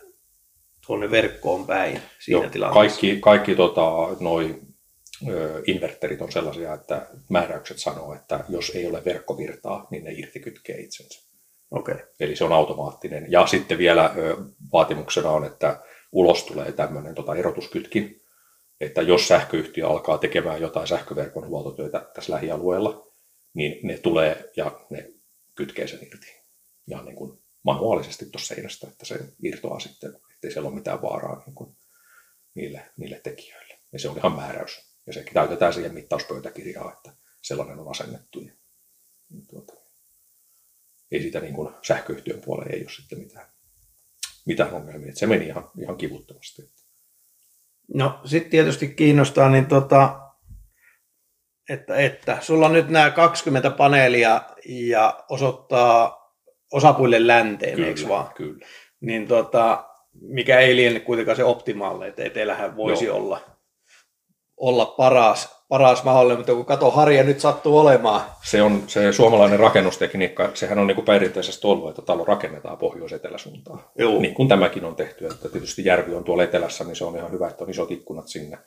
tuonne 0.88 1.12
verkkoon 1.12 1.68
päin 1.68 2.02
siinä 2.20 2.42
Joo, 2.42 2.50
tilanteessa? 2.50 2.80
kaikki, 2.80 3.18
kaikki 3.22 3.56
tota, 3.56 4.08
noi, 4.20 4.62
ö, 5.30 5.62
inverterit 5.68 6.22
on 6.22 6.32
sellaisia, 6.32 6.74
että 6.74 7.08
määräykset 7.30 7.78
sanoo, 7.78 8.14
että 8.14 8.44
jos 8.50 8.70
ei 8.76 8.88
ole 8.88 9.06
verkkovirtaa, 9.06 9.88
niin 9.92 10.04
ne 10.04 10.12
irtikytkee 10.12 10.80
itsensä. 10.80 11.28
Okay. 11.72 11.98
Eli 12.20 12.36
se 12.36 12.44
on 12.44 12.54
automaattinen. 12.54 13.26
Ja 13.30 13.48
sitten 13.48 13.78
vielä 13.78 14.14
ö, 14.18 14.38
vaatimuksena 14.74 15.30
on, 15.30 15.46
että 15.46 15.82
ulos 16.12 16.44
tulee 16.44 16.72
tämmöinen 16.72 17.16
tota, 17.16 17.36
erotuskytkin, 17.36 18.22
että 18.82 19.02
jos 19.02 19.28
sähköyhtiö 19.28 19.88
alkaa 19.88 20.18
tekemään 20.18 20.62
jotain 20.62 20.88
sähköverkon 20.88 21.48
huoltotyötä 21.48 22.06
tässä 22.14 22.34
lähialueella, 22.34 23.07
niin 23.58 23.88
ne 23.88 23.98
tulee 23.98 24.52
ja 24.56 24.86
ne 24.90 25.14
kytkee 25.56 25.88
sen 25.88 26.08
irti. 26.08 26.42
Ihan 26.88 27.06
niin 27.06 27.16
kuin 27.16 27.40
manuaalisesti 27.64 28.26
tuossa 28.26 28.56
seinästä, 28.56 28.88
että 28.88 29.06
se 29.06 29.20
irtoaa 29.44 29.80
sitten, 29.80 30.20
ettei 30.34 30.52
siellä 30.52 30.68
ole 30.68 30.76
mitään 30.76 31.02
vaaraa 31.02 31.44
niin 31.46 31.56
kuin 31.56 31.78
niille, 32.54 32.90
niille 32.98 33.22
tekijöille. 33.24 33.80
Ja 33.94 34.00
se 34.00 34.10
on 34.10 34.18
ihan 34.18 34.36
määräys. 34.36 34.98
Ja 35.08 35.14
se 35.14 35.26
täytetään 35.34 35.74
siihen 35.74 35.94
mittauspöytäkirjaan, 35.94 36.94
että 36.94 37.14
sellainen 37.42 37.80
on 37.80 37.92
asennettu. 37.92 38.40
Ja, 38.40 38.54
ja 39.30 39.42
tuota, 39.50 39.74
ei 41.12 41.22
siitä 41.22 41.40
niin 41.40 41.54
kuin 41.54 41.74
sähköyhtiön 41.82 42.42
puolelle 42.42 42.74
ei 42.74 42.82
ole 42.82 42.92
sitten 42.92 43.20
mitään, 43.20 43.48
mitään 44.46 44.74
ongelmia. 44.74 45.10
Että 45.10 45.20
se 45.20 45.28
meni 45.28 45.46
ihan, 45.46 45.72
ihan 45.82 45.98
kivuttomasti. 45.98 46.72
No 47.94 48.22
sitten 48.26 48.52
tietysti 48.52 48.88
kiinnostaa, 48.88 49.50
niin 49.50 49.66
tota, 49.66 50.27
että, 51.70 51.96
että 51.96 52.38
sulla 52.42 52.66
on 52.66 52.74
nyt 52.74 52.90
nämä 52.90 53.10
20 53.10 53.70
paneelia 53.70 54.42
ja 54.66 55.24
osoittaa 55.30 56.18
osapuille 56.74 57.28
länteen, 57.28 57.84
eikö 57.84 58.08
vaan? 58.08 58.34
Kyllä. 58.36 58.66
Niin 59.02 59.28
tota, 59.28 59.86
mikä 60.22 60.60
ei 60.60 60.76
liene 60.76 61.00
kuitenkaan 61.00 61.36
se 61.36 61.44
optimaalinen, 61.44 62.10
että 62.10 62.24
etelähän 62.24 62.78
voisi 62.78 63.06
Joo. 63.06 63.18
olla, 63.18 63.40
olla 64.58 64.86
paras, 64.86 65.66
paras 65.70 66.04
mahdollinen, 66.04 66.38
mutta 66.38 66.54
kun 66.54 66.66
kato 66.66 66.92
Harja 66.92 67.24
nyt 67.24 67.40
sattuu 67.40 67.78
olemaan. 67.78 68.22
Se 68.44 68.62
on 68.62 68.84
se 68.88 69.12
suomalainen 69.12 69.60
rakennustekniikka, 69.60 70.52
sehän 70.54 70.80
on 70.80 70.88
niin 70.88 70.96
kuin 70.96 71.06
perinteisesti 71.06 71.68
ollut, 71.68 71.90
että 71.90 72.02
talo 72.02 72.26
rakennetaan 72.26 72.78
pohjois-eteläsuuntaan. 72.78 73.84
Joo. 73.98 74.20
Niin 74.20 74.34
kuin 74.34 74.48
tämäkin 74.48 74.86
on 74.86 74.96
tehty, 74.96 75.26
että 75.26 75.50
tietysti 75.50 75.86
järvi 75.86 76.16
on 76.16 76.24
tuolla 76.24 76.44
etelässä, 76.44 76.84
niin 76.84 76.96
se 76.96 77.04
on 77.04 77.16
ihan 77.16 77.32
hyvä, 77.32 77.48
että 77.48 77.64
on 77.64 77.70
isot 77.70 77.92
ikkunat 77.92 78.28
sinne. 78.28 78.58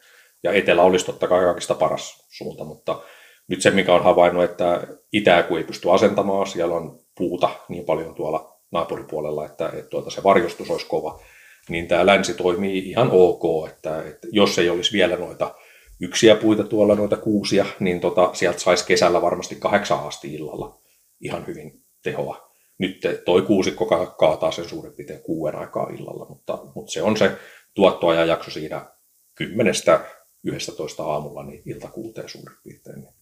Ja 0.42 0.52
etelä 0.52 0.82
olisi 0.82 1.06
totta 1.06 1.28
kai 1.28 1.44
kaikista 1.44 1.74
paras 1.74 2.26
suunta, 2.28 2.64
mutta 2.64 3.02
nyt 3.48 3.62
se, 3.62 3.70
mikä 3.70 3.94
on 3.94 4.04
havainnut, 4.04 4.44
että 4.44 4.86
itää 5.12 5.42
kun 5.42 5.58
ei 5.58 5.64
pysty 5.64 5.90
asentamaan, 5.90 6.46
siellä 6.46 6.74
on 6.74 6.98
puuta 7.18 7.50
niin 7.68 7.84
paljon 7.84 8.14
tuolla 8.14 8.56
naapuripuolella, 8.72 9.46
että, 9.46 9.68
että 9.68 9.90
tuota, 9.90 10.10
se 10.10 10.22
varjostus 10.22 10.70
olisi 10.70 10.86
kova, 10.86 11.20
niin 11.68 11.88
tämä 11.88 12.06
länsi 12.06 12.34
toimii 12.34 12.78
ihan 12.78 13.08
ok, 13.12 13.68
että, 13.68 14.02
että 14.02 14.28
jos 14.32 14.58
ei 14.58 14.70
olisi 14.70 14.92
vielä 14.92 15.16
noita 15.16 15.54
yksiä 16.00 16.34
puita 16.34 16.64
tuolla, 16.64 16.94
noita 16.94 17.16
kuusia, 17.16 17.66
niin 17.80 18.00
tota, 18.00 18.30
sieltä 18.32 18.58
saisi 18.58 18.86
kesällä 18.86 19.22
varmasti 19.22 19.54
kahdeksan 19.54 20.06
asti 20.06 20.34
illalla 20.34 20.80
ihan 21.20 21.46
hyvin 21.46 21.84
tehoa. 22.02 22.50
Nyt 22.78 23.00
toi 23.24 23.42
kuusikko 23.42 23.86
ka- 23.86 24.06
kaataa 24.06 24.50
sen 24.50 24.68
suurin 24.68 24.92
piirtein 24.92 25.22
kuuden 25.22 25.60
aikaa 25.60 25.90
illalla, 25.98 26.26
mutta, 26.28 26.58
mutta 26.74 26.92
se 26.92 27.02
on 27.02 27.16
se 27.16 27.32
tuottoajan 27.74 28.28
jakso 28.28 28.50
siinä 28.50 28.86
kymmenestä 29.34 30.00
11 30.42 31.04
aamulla 31.04 31.42
niin 31.42 31.62
ilta 31.66 31.88
kuuteen 31.88 32.28
suurin 32.28 32.56
piirtein. 32.62 33.00
Niin 33.00 33.14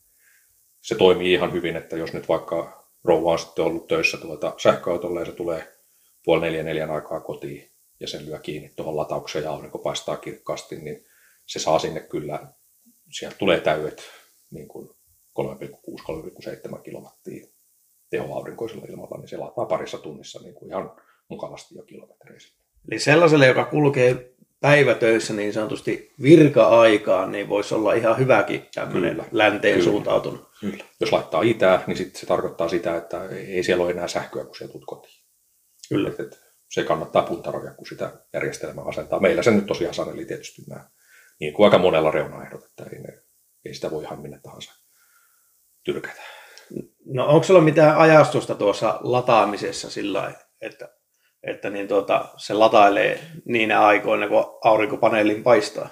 se 0.80 0.94
toimii 0.94 1.32
ihan 1.32 1.52
hyvin, 1.52 1.76
että 1.76 1.96
jos 1.96 2.12
nyt 2.12 2.28
vaikka 2.28 2.88
rouva 3.04 3.32
on 3.32 3.38
sitten 3.38 3.64
ollut 3.64 3.86
töissä 3.86 4.16
tuota 4.16 4.54
sähköautolla 4.56 5.20
ja 5.20 5.26
se 5.26 5.32
tulee 5.32 5.78
puoli 6.24 6.40
neljä 6.40 6.62
neljän 6.62 6.90
aikaa 6.90 7.20
kotiin 7.20 7.70
ja 8.00 8.08
sen 8.08 8.26
lyö 8.26 8.38
kiinni 8.38 8.72
tuohon 8.76 8.96
lataukseen 8.96 9.44
ja 9.44 9.50
aurinko 9.50 9.78
paistaa 9.78 10.16
kirkkaasti, 10.16 10.76
niin 10.76 11.04
se 11.46 11.58
saa 11.58 11.78
sinne 11.78 12.00
kyllä, 12.00 12.52
sieltä 13.12 13.36
tulee 13.38 13.60
täydet 13.60 14.02
niin 14.50 14.68
kuin 14.68 14.88
3,6-3,7 15.40 16.82
kilowattia 16.82 17.46
tehoaurinkoisella 18.10 18.86
ilmalla, 18.88 19.18
niin 19.18 19.28
se 19.28 19.36
lataa 19.36 19.66
parissa 19.66 19.98
tunnissa 19.98 20.40
niin 20.42 20.54
kuin 20.54 20.70
ihan 20.70 20.90
mukavasti 21.28 21.74
jo 21.74 21.82
kilometreissä. 21.82 22.54
Eli 22.90 22.98
sellaiselle, 22.98 23.46
joka 23.46 23.64
kulkee 23.64 24.34
päivätöissä 24.60 25.34
niin 25.34 25.52
sanotusti 25.52 26.14
virka-aikaan, 26.22 27.32
niin 27.32 27.48
voisi 27.48 27.74
olla 27.74 27.94
ihan 27.94 28.18
hyväkin 28.18 28.66
tämmöinen 28.74 29.10
Kyllä. 29.10 29.24
länteen 29.32 29.74
Kyllä. 29.78 29.90
suuntautunut. 29.90 30.48
Kyllä. 30.60 30.84
Jos 31.00 31.12
laittaa 31.12 31.42
itää, 31.42 31.84
niin 31.86 31.96
sitten 31.96 32.20
se 32.20 32.26
tarkoittaa 32.26 32.68
sitä, 32.68 32.96
että 32.96 33.24
ei 33.28 33.62
siellä 33.62 33.84
ole 33.84 33.90
enää 33.90 34.08
sähköä, 34.08 34.44
kun 34.44 34.56
sieltä 34.56 34.72
tulet 34.72 34.86
kotiin. 34.86 35.14
Kyllä. 35.88 36.08
Et, 36.08 36.20
et, 36.20 36.48
se 36.70 36.84
kannattaa 36.84 37.22
puntaroida, 37.22 37.74
kun 37.74 37.86
sitä 37.86 38.12
järjestelmää 38.34 38.84
asentaa. 38.84 39.20
Meillä 39.20 39.42
se 39.42 39.50
nyt 39.50 39.66
tosiaan 39.66 39.94
saneli 39.94 40.24
tietysti 40.24 40.62
nämä, 40.68 40.90
niin 41.40 41.52
kuin 41.52 41.64
aika 41.64 41.78
monella 41.78 42.10
reunaehdot, 42.10 42.64
että 42.64 42.84
ei, 42.92 42.98
ne, 42.98 43.22
ei 43.64 43.74
sitä 43.74 43.90
voi 43.90 44.02
ihan 44.02 44.20
minne 44.20 44.40
tahansa 44.42 44.72
tyrkätä. 45.84 46.22
No 47.04 47.26
onko 47.26 47.42
sulla 47.44 47.60
mitään 47.60 47.96
ajastusta 47.96 48.54
tuossa 48.54 48.98
lataamisessa 49.02 49.90
sillä 49.90 50.34
että, 50.60 50.97
että 51.42 51.70
niin 51.70 51.88
tuota, 51.88 52.28
se 52.36 52.54
latailee 52.54 53.20
niinä 53.44 53.80
aikoina, 53.80 54.28
kun 54.28 54.58
aurinkopaneelin 54.64 55.42
paistaa? 55.42 55.88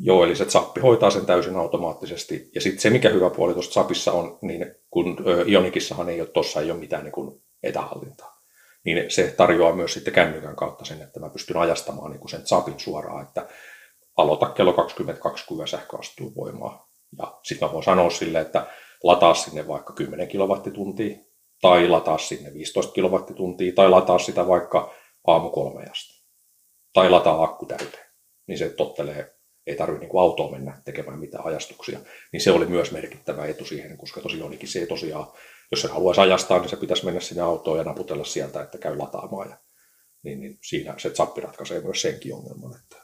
Joo, 0.00 0.24
eli 0.24 0.36
se 0.36 0.44
zappi 0.44 0.80
hoitaa 0.80 1.10
sen 1.10 1.26
täysin 1.26 1.56
automaattisesti. 1.56 2.50
Ja 2.54 2.60
sitten 2.60 2.80
se, 2.80 2.90
mikä 2.90 3.08
hyvä 3.08 3.30
puoli 3.30 3.52
tuosta 3.52 3.74
zapissa 3.74 4.12
on, 4.12 4.38
niin 4.42 4.74
kun 4.90 5.16
Ionikissahan 5.48 6.08
ei 6.08 6.20
ole, 6.20 6.28
tuossa 6.28 6.60
ei 6.60 6.70
ole 6.70 6.80
mitään 6.80 7.04
niin 7.04 7.12
kuin 7.12 7.42
etähallintaa, 7.62 8.40
niin 8.84 9.10
se 9.10 9.34
tarjoaa 9.36 9.74
myös 9.74 9.94
sitten 9.94 10.14
kännykän 10.14 10.56
kautta 10.56 10.84
sen, 10.84 11.02
että 11.02 11.20
mä 11.20 11.30
pystyn 11.30 11.56
ajastamaan 11.56 12.10
niin 12.10 12.28
sen 12.28 12.46
zapin 12.46 12.80
suoraan, 12.80 13.26
että 13.26 13.46
aloita 14.16 14.46
kello 14.46 14.72
22, 14.72 15.46
kun 15.46 15.68
sähkö 15.68 15.98
astuu 15.98 16.32
voimaan. 16.36 16.80
Ja 17.18 17.38
sitten 17.42 17.68
mä 17.68 17.72
voin 17.72 17.84
sanoa 17.84 18.10
sille, 18.10 18.40
että 18.40 18.66
lataa 19.02 19.34
sinne 19.34 19.68
vaikka 19.68 19.92
10 19.92 20.28
kilowattituntia, 20.28 21.18
tai 21.60 21.88
lataa 21.88 22.18
sinne 22.18 22.54
15 22.54 22.92
kilowattituntia, 22.92 23.72
tai 23.74 23.88
lataa 23.90 24.18
sitä 24.18 24.48
vaikka 24.48 24.94
aamu 25.26 25.50
kolme 25.50 25.84
asti. 25.90 26.24
Tai 26.92 27.10
lataa 27.10 27.42
akku 27.42 27.66
täyteen. 27.66 28.06
Niin 28.46 28.58
se 28.58 28.68
tottelee 28.70 29.38
ei 29.68 29.76
tarvitse 29.76 30.06
niin 30.06 30.20
autoon 30.20 30.52
mennä 30.52 30.82
tekemään 30.84 31.18
mitään 31.18 31.46
ajastuksia, 31.46 31.98
niin 32.32 32.40
se 32.40 32.50
oli 32.50 32.66
myös 32.66 32.92
merkittävä 32.92 33.46
etu 33.46 33.64
siihen, 33.64 33.98
koska 33.98 34.20
tosiaankin 34.20 34.68
se 34.68 34.78
ei 34.78 34.86
tosiaan, 34.86 35.26
jos 35.70 35.80
se 35.80 35.88
haluaisi 35.88 36.20
ajastaa, 36.20 36.58
niin 36.58 36.68
se 36.68 36.76
pitäisi 36.76 37.04
mennä 37.04 37.20
sinne 37.20 37.42
autoon 37.42 37.78
ja 37.78 37.84
naputella 37.84 38.24
sieltä, 38.24 38.62
että 38.62 38.78
käy 38.78 38.98
lataamaan. 38.98 39.50
Ja, 39.50 39.56
niin, 40.22 40.40
niin 40.40 40.58
siinä 40.62 40.94
se 40.98 41.10
zappi 41.10 41.40
ratkaisee 41.40 41.80
myös 41.80 42.02
senkin 42.02 42.34
ongelman. 42.34 42.76
Että, 42.82 42.96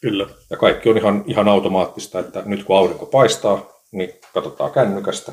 Kyllä. 0.00 0.26
ja 0.50 0.56
kaikki 0.56 0.88
on 0.88 0.98
ihan, 0.98 1.24
ihan 1.26 1.48
automaattista, 1.48 2.18
että 2.18 2.42
nyt 2.46 2.64
kun 2.64 2.76
aurinko 2.76 3.06
paistaa, 3.06 3.72
niin 3.92 4.12
katsotaan 4.34 4.72
kännykästä, 4.72 5.32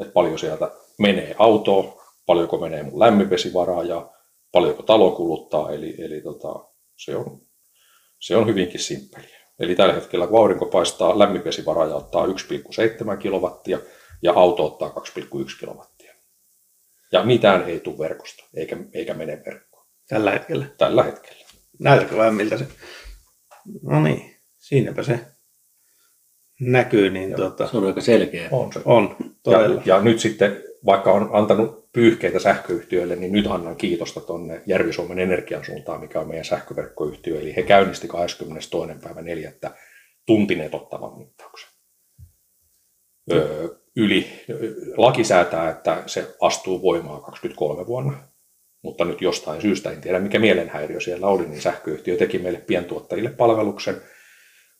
että 0.00 0.12
paljon 0.12 0.38
sieltä 0.38 0.70
menee 1.00 1.34
autoon, 1.38 1.92
paljonko 2.26 2.58
menee 2.58 2.82
mun 2.82 2.98
lämminvesivaraa 2.98 3.84
ja 3.84 4.10
paljonko 4.52 4.82
talo 4.82 5.10
kuluttaa, 5.10 5.72
eli, 5.72 5.94
eli 5.98 6.20
tota, 6.20 6.68
se, 6.96 7.16
on, 7.16 7.40
se 8.18 8.36
on 8.36 8.46
hyvinkin 8.46 8.80
simppeliä. 8.80 9.40
Eli 9.60 9.74
tällä 9.74 9.94
hetkellä 9.94 10.26
kun 10.26 10.38
aurinko 10.40 10.66
paistaa, 10.66 11.18
lämminvesivaraaja 11.18 11.94
ottaa 11.94 12.26
1,7 12.26 13.16
kilowattia 13.18 13.78
ja 14.22 14.32
auto 14.32 14.66
ottaa 14.66 14.88
2,1 14.88 15.60
kilowattia. 15.60 16.14
Ja 17.12 17.24
mitään 17.24 17.62
ei 17.68 17.80
tule 17.80 17.98
verkosta, 17.98 18.44
eikä, 18.56 18.76
eikä 18.94 19.14
mene 19.14 19.42
verkkoon 19.46 19.86
Tällä 20.08 20.30
hetkellä. 20.30 20.66
tällä 20.78 21.02
hetkellä. 21.02 21.44
Näytäkö 21.78 22.16
vähän 22.16 22.34
miltä 22.34 22.58
se? 22.58 22.66
No 23.82 24.02
niin, 24.02 24.36
siinäpä 24.56 25.02
se 25.02 25.20
näkyy, 26.60 27.10
niin 27.10 27.36
tuota, 27.36 27.66
Se 27.66 27.76
on 27.76 27.86
aika 27.86 28.00
selkeä. 28.00 28.48
On 28.52 28.72
se. 28.72 28.80
on 28.84 29.16
todella. 29.42 29.82
Ja, 29.84 29.96
ja 29.96 30.02
nyt 30.02 30.20
sitten, 30.20 30.62
vaikka 30.86 31.12
on 31.12 31.30
antanut 31.32 31.92
pyyhkeitä 31.92 32.38
sähköyhtiöille, 32.38 33.16
niin 33.16 33.32
nyt 33.32 33.46
annan 33.46 33.76
kiitosta 33.76 34.20
tuonne 34.20 34.62
Järvi-Suomen 34.66 35.18
energian 35.18 35.64
suuntaan, 35.64 36.00
mikä 36.00 36.20
on 36.20 36.28
meidän 36.28 36.44
sähköverkkoyhtiö. 36.44 37.40
Eli 37.40 37.56
he 37.56 37.62
käynnisti 37.62 38.08
22. 38.08 38.78
päivä 39.02 39.22
4. 39.22 39.52
tuntineet 40.26 40.74
ottavan 40.74 41.18
mittauksen. 41.18 41.70
Öö, 43.32 43.68
yli, 43.96 44.26
laki 44.96 45.24
säätää, 45.24 45.70
että 45.70 46.02
se 46.06 46.36
astuu 46.40 46.82
voimaan 46.82 47.22
23 47.22 47.86
vuonna, 47.86 48.18
mutta 48.82 49.04
nyt 49.04 49.22
jostain 49.22 49.62
syystä, 49.62 49.90
en 49.90 50.00
tiedä 50.00 50.18
mikä 50.18 50.38
mielenhäiriö 50.38 51.00
siellä 51.00 51.26
oli, 51.26 51.46
niin 51.46 51.60
sähköyhtiö 51.60 52.16
teki 52.16 52.38
meille 52.38 52.58
pientuottajille 52.58 53.30
palveluksen, 53.30 53.96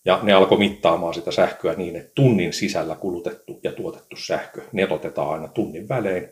Ja 0.04 0.20
ne 0.22 0.32
alkoi 0.32 0.58
mittaamaan 0.58 1.14
sitä 1.14 1.32
sähköä 1.32 1.74
niin, 1.74 1.96
että 1.96 2.12
tunnin 2.14 2.52
sisällä 2.52 2.94
kulutettu 2.94 3.60
ja 3.64 3.72
tuotettu 3.72 4.16
sähkö, 4.16 4.62
ne 4.72 4.86
otetaan 4.90 5.30
aina 5.30 5.48
tunnin 5.48 5.88
välein, 5.88 6.28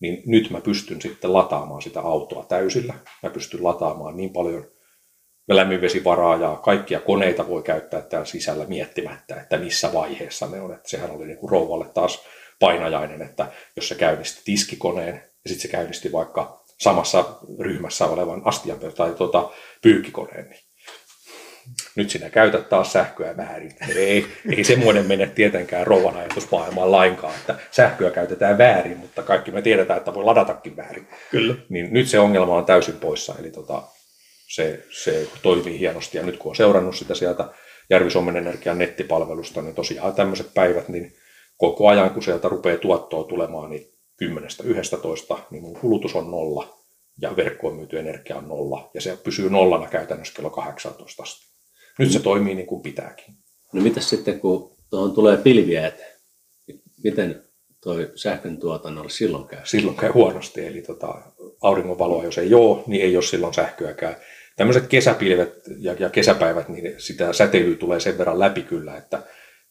niin 0.00 0.22
nyt 0.26 0.50
mä 0.50 0.60
pystyn 0.60 1.02
sitten 1.02 1.32
lataamaan 1.32 1.82
sitä 1.82 2.00
autoa 2.00 2.44
täysillä. 2.44 2.94
Mä 3.22 3.30
pystyn 3.30 3.64
lataamaan 3.64 4.16
niin 4.16 4.32
paljon 4.32 4.66
lämminvesivaraa 5.48 6.36
ja 6.36 6.56
kaikkia 6.56 7.00
koneita 7.00 7.48
voi 7.48 7.62
käyttää 7.62 8.00
täällä 8.00 8.26
sisällä 8.26 8.64
miettimättä, 8.64 9.40
että 9.40 9.56
missä 9.56 9.92
vaiheessa 9.92 10.46
ne 10.46 10.60
on. 10.60 10.72
Että 10.72 10.88
sehän 10.88 11.10
oli 11.10 11.26
niin 11.26 11.38
kuin 11.38 11.50
rouvalle 11.50 11.86
taas 11.94 12.24
painajainen, 12.60 13.22
että 13.22 13.52
jos 13.76 13.88
se 13.88 13.94
käynnisti 13.94 14.42
tiskikoneen 14.44 15.14
ja 15.14 15.48
sitten 15.48 15.62
se 15.62 15.68
käynnisti 15.68 16.12
vaikka 16.12 16.64
samassa 16.80 17.24
ryhmässä 17.60 18.06
olevan 18.06 18.42
astian 18.44 18.78
tai 18.96 19.14
tuota, 19.14 19.50
pyykkikoneen, 19.82 20.50
niin 20.50 20.67
nyt 21.96 22.10
sinä 22.10 22.30
käytät 22.30 22.68
taas 22.68 22.92
sähköä 22.92 23.36
väärin. 23.36 23.72
Ei, 23.96 24.26
ei 24.56 24.64
semmoinen 24.64 25.06
mene 25.06 25.26
tietenkään 25.26 25.86
rouvan 25.86 26.16
ajatusmaailmaan 26.16 26.92
lainkaan, 26.92 27.34
että 27.34 27.54
sähköä 27.70 28.10
käytetään 28.10 28.58
väärin, 28.58 28.98
mutta 28.98 29.22
kaikki 29.22 29.50
me 29.50 29.62
tiedetään, 29.62 29.98
että 29.98 30.14
voi 30.14 30.24
ladatakin 30.24 30.76
väärin. 30.76 31.08
Kyllä. 31.30 31.54
Niin 31.68 31.92
nyt 31.92 32.08
se 32.08 32.18
ongelma 32.18 32.56
on 32.56 32.64
täysin 32.64 32.96
poissa, 32.96 33.34
eli 33.38 33.50
tota, 33.50 33.82
se, 34.48 34.84
se 34.90 35.28
toimii 35.42 35.78
hienosti. 35.78 36.18
Ja 36.18 36.22
nyt 36.22 36.36
kun 36.36 36.50
on 36.50 36.56
seurannut 36.56 36.96
sitä 36.96 37.14
sieltä 37.14 37.48
Järvi-Suomen 37.90 38.36
Energian 38.36 38.78
nettipalvelusta, 38.78 39.62
niin 39.62 39.74
tosiaan 39.74 40.14
tämmöiset 40.14 40.54
päivät, 40.54 40.88
niin 40.88 41.12
koko 41.56 41.88
ajan 41.88 42.10
kun 42.10 42.22
sieltä 42.22 42.48
rupeaa 42.48 42.78
tuottoa 42.78 43.24
tulemaan, 43.24 43.70
niin 43.70 43.92
10-11, 44.24 45.38
niin 45.50 45.62
mun 45.62 45.80
kulutus 45.80 46.14
on 46.14 46.30
nolla 46.30 46.78
ja 47.20 47.36
verkkoon 47.36 47.76
myyty 47.76 47.98
energia 47.98 48.36
on 48.36 48.48
nolla. 48.48 48.90
Ja 48.94 49.00
se 49.00 49.18
pysyy 49.24 49.50
nollana 49.50 49.86
käytännössä 49.86 50.34
kello 50.34 50.50
18 50.50 51.22
asti. 51.22 51.57
Nyt 51.98 52.12
se 52.12 52.20
toimii 52.20 52.54
niin 52.54 52.66
kuin 52.66 52.82
pitääkin. 52.82 53.34
No 53.72 53.82
mitä 53.82 54.00
sitten, 54.00 54.40
kun 54.40 54.76
tuohon 54.90 55.12
tulee 55.12 55.36
pilviä 55.36 55.86
eteen? 55.86 56.18
Miten 57.04 57.42
toi 57.80 58.12
sähkön 58.14 58.58
tuotannolle 58.58 59.10
silloin 59.10 59.48
käy? 59.48 59.60
Silloin 59.64 59.96
käy 59.96 60.10
huonosti, 60.10 60.66
eli 60.66 60.82
tota, 60.82 61.22
auringonvaloa 61.60 62.24
jos 62.24 62.38
ei 62.38 62.54
ole, 62.54 62.82
niin 62.86 63.02
ei 63.02 63.16
ole 63.16 63.24
silloin 63.24 63.54
sähköäkään. 63.54 64.16
Tämmöiset 64.56 64.86
kesäpilvet 64.86 65.54
ja, 65.78 65.92
ja 65.98 66.10
kesäpäivät, 66.10 66.68
niin 66.68 66.94
sitä 66.98 67.32
säteilyä 67.32 67.76
tulee 67.76 68.00
sen 68.00 68.18
verran 68.18 68.38
läpi 68.38 68.62
kyllä, 68.62 68.96
että 68.96 69.22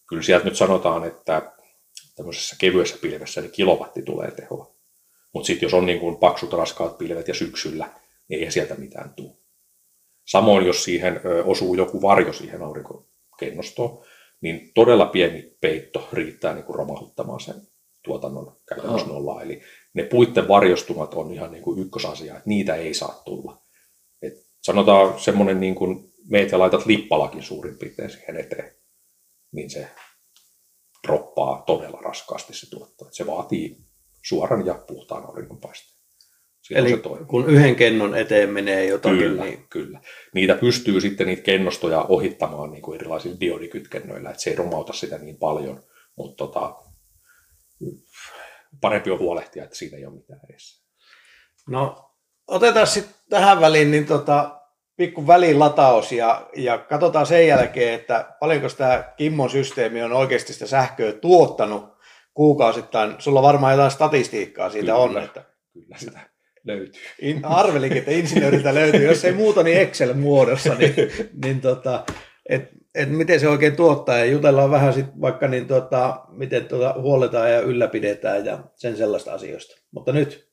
kyllä 0.10 0.24
sieltä 0.24 0.46
nyt 0.46 0.56
sanotaan, 0.56 1.04
että 1.04 1.52
tämmöisessä 2.16 2.56
kevyessä 2.60 2.98
pilvessä 3.02 3.42
niin 3.42 3.52
kilowatti 3.52 4.02
tulee 4.02 4.32
tehoa. 4.32 4.76
Mutta 5.34 5.48
sitten 5.48 5.66
jos 5.66 5.74
on 5.74 5.86
niin 5.86 6.00
kuin 6.00 6.18
paksut 6.18 6.54
raskaat 6.54 6.98
pilvet 6.98 7.28
ja 7.28 7.34
syksyllä, 7.34 7.90
niin 8.28 8.44
ei 8.44 8.52
sieltä 8.52 8.76
mitään 8.76 9.14
tule. 9.16 9.47
Samoin 10.28 10.66
jos 10.66 10.84
siihen 10.84 11.22
osuu 11.46 11.76
joku 11.76 12.02
varjo 12.02 12.34
siihen 12.34 12.62
aurinkokennostoon, 12.62 14.04
niin 14.42 14.72
todella 14.76 15.06
pieni 15.06 15.58
peitto 15.62 16.10
riittää 16.14 16.54
niin 16.54 16.66
kuin 16.66 16.76
romahuttamaan 16.76 17.40
sen 17.40 17.56
tuotannon 18.04 18.58
käytännössä 18.70 19.08
nollaa. 19.08 19.42
Eli 19.42 19.62
ne 19.94 20.04
puitten 20.04 20.48
varjostumat 20.48 21.14
on 21.14 21.34
ihan 21.34 21.52
niin 21.52 21.64
kuin 21.64 21.80
ykkösasia, 21.80 22.34
että 22.34 22.50
niitä 22.50 22.76
ei 22.76 22.94
saa 22.94 23.22
tulla. 23.26 23.62
Et 24.22 24.34
sanotaan 24.64 25.20
semmoinen 25.20 25.60
niin 25.60 25.76
kuin 25.76 26.14
meitä 26.30 26.60
laitat 26.60 26.86
lippalakin 26.86 27.44
suurin 27.44 27.78
piirtein 27.78 28.10
siihen 28.10 28.38
eteen, 28.38 28.76
niin 29.52 29.70
se 29.70 29.88
droppaa 31.08 31.64
todella 31.66 32.00
raskaasti 32.02 32.54
se 32.54 32.70
tuotto. 32.70 33.08
Et 33.08 33.14
se 33.14 33.28
vaatii 33.28 33.78
suoran 34.24 34.66
ja 34.66 34.84
puhtaan 34.88 35.24
auringonpaisteen. 36.76 37.18
Eli 37.18 37.24
se 37.24 37.28
kun 37.28 37.50
yhden 37.50 37.76
kennon 37.76 38.16
eteen 38.16 38.50
menee 38.50 38.86
jotakin, 38.86 39.20
kyllä, 39.20 39.44
niin... 39.44 39.66
Kyllä, 39.70 40.00
niitä 40.34 40.56
pystyy 40.56 41.02
sitten 41.02 41.28
niitä 41.28 41.42
kennostoja 41.42 42.02
ohittamaan 42.02 42.72
niin 42.72 42.82
kuin 42.82 42.96
erilaisilla 42.96 43.40
diodikytkennöillä, 43.40 44.30
että 44.30 44.44
se 44.44 44.50
ei 44.50 44.56
romauta 44.56 44.94
sitä 44.94 45.18
niin 45.18 45.38
paljon, 45.38 45.84
mutta 46.16 46.46
tota, 46.46 46.76
parempi 48.82 49.12
on 49.12 49.20
huolehtia, 49.20 49.64
että 49.64 49.76
siinä 49.76 49.98
ei 49.98 50.06
ole 50.06 50.16
mitään 50.16 50.40
edessä. 50.50 50.88
No, 51.70 52.12
otetaan 52.48 52.88
sitten 52.88 53.16
tähän 53.30 53.62
väliin 53.62 53.92
niin 53.92 54.06
tota, 54.06 54.60
pikku 54.98 55.28
välilataus 55.28 56.12
ja, 56.12 56.50
ja 56.56 56.78
katsotaan 56.78 57.26
sen 57.26 57.48
jälkeen, 57.48 57.94
että 57.94 58.36
paljonko 58.40 58.68
tämä 58.70 59.14
Kimmon 59.18 59.50
systeemi 59.50 60.04
on 60.04 60.14
oikeasti 60.14 60.54
sitä 60.54 60.68
sähköä 60.68 61.12
tuottanut 61.12 61.98
kuukausittain. 62.34 63.16
Sulla 63.20 63.42
varmaan 63.42 63.74
jotain 63.74 63.92
statistiikkaa 63.92 64.70
siitä 64.70 64.86
kyllä, 64.86 64.96
on. 64.96 65.18
Että... 65.18 65.44
Kyllä 65.74 65.98
sitä 65.98 66.20
löytyy. 66.68 67.02
In, 67.22 67.46
arvelikin, 67.46 67.98
että 67.98 68.12
insinööriltä 68.12 68.74
löytyy. 68.74 69.06
Jos 69.06 69.26
ei 69.26 69.34
muuta, 69.34 69.64
niin 69.64 69.78
Excel-muodossa. 69.78 70.76
Niin, 70.76 70.94
niin 71.44 71.62
tota, 71.62 72.04
et, 72.50 72.70
et 72.96 73.10
miten 73.10 73.40
se 73.40 73.48
oikein 73.48 73.76
tuottaa 73.76 74.18
ja 74.18 74.26
jutellaan 74.26 74.72
vähän 74.72 74.94
sit 74.94 75.06
vaikka 75.22 75.48
niin 75.48 75.68
tota, 75.68 76.26
miten 76.32 76.66
tota 76.66 76.96
huoletaan 77.02 77.52
ja 77.52 77.62
ylläpidetään 77.62 78.46
ja 78.46 78.60
sen 78.76 78.98
sellaista 78.98 79.34
asioista. 79.34 79.82
Mutta 79.92 80.12
nyt 80.12 80.48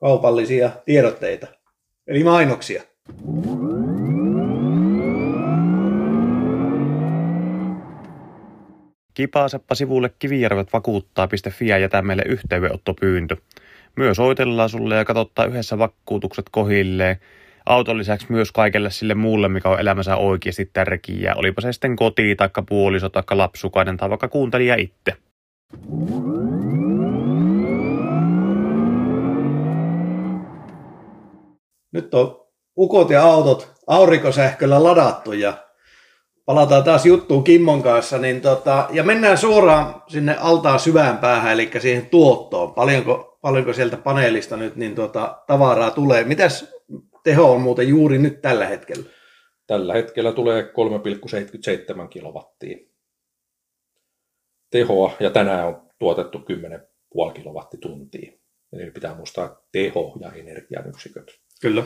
kaupallisia 0.00 0.70
tiedotteita, 0.84 1.46
eli 2.06 2.24
mainoksia. 2.24 2.82
Kipaaseppa 9.14 9.74
sivulle 9.74 10.10
kivijärvet 10.18 10.72
vakuuttaa.fi 10.72 11.68
ja 11.68 11.78
jätä 11.78 12.02
meille 12.02 12.22
yhteydenottopyyntö. 12.26 13.36
Myös 13.96 14.16
soitellaan 14.16 14.68
sulle 14.68 14.96
ja 14.96 15.04
katsottaa 15.04 15.44
yhdessä 15.44 15.78
vakuutukset 15.78 16.46
kohilleen. 16.50 17.16
Auton 17.66 17.98
lisäksi 17.98 18.26
myös 18.28 18.52
kaikelle 18.52 18.90
sille 18.90 19.14
muulle, 19.14 19.48
mikä 19.48 19.68
on 19.68 19.80
elämänsä 19.80 20.16
oikeasti 20.16 20.70
tärkeää. 20.72 21.34
Olipa 21.34 21.60
se 21.60 21.72
sitten 21.72 21.96
koti, 21.96 22.36
taikka 22.36 22.62
puoliso, 22.62 23.08
taikka 23.08 23.38
lapsukainen 23.38 23.96
tai 23.96 24.10
vaikka 24.10 24.28
kuuntelija 24.28 24.74
itse. 24.74 25.16
Nyt 31.92 32.14
on 32.14 32.46
ukot 32.76 33.10
ja 33.10 33.22
autot 33.22 33.72
aurinkosähköllä 33.86 34.82
ladattu 34.82 35.32
ja 35.32 35.52
palataan 36.44 36.84
taas 36.84 37.06
juttuun 37.06 37.44
Kimmon 37.44 37.82
kanssa, 37.82 38.18
niin 38.18 38.40
tota, 38.40 38.88
ja 38.90 39.02
mennään 39.02 39.38
suoraan 39.38 40.02
sinne 40.08 40.36
altaan 40.40 40.80
syvään 40.80 41.18
päähän, 41.18 41.52
eli 41.52 41.70
siihen 41.78 42.06
tuottoon. 42.06 42.74
Paljonko, 42.74 43.29
paljonko 43.40 43.72
sieltä 43.72 43.96
paneelista 43.96 44.56
nyt 44.56 44.76
niin 44.76 44.94
tota, 44.94 45.42
tavaraa 45.46 45.90
tulee? 45.90 46.24
Mitäs 46.24 46.74
teho 47.24 47.52
on 47.52 47.60
muuten 47.60 47.88
juuri 47.88 48.18
nyt 48.18 48.42
tällä 48.42 48.66
hetkellä? 48.66 49.04
Tällä 49.66 49.92
hetkellä 49.92 50.32
tulee 50.32 50.62
3,77 50.62 52.08
kilowattia 52.08 52.78
tehoa, 54.70 55.12
ja 55.20 55.30
tänään 55.30 55.66
on 55.66 55.90
tuotettu 55.98 56.38
10,5 56.38 57.32
kilowattituntia. 57.32 58.32
Eli 58.72 58.90
pitää 58.90 59.14
muistaa 59.14 59.60
teho 59.72 60.16
ja 60.20 60.32
energian 60.32 60.88
yksiköt. 60.88 61.40
Kyllä. 61.60 61.84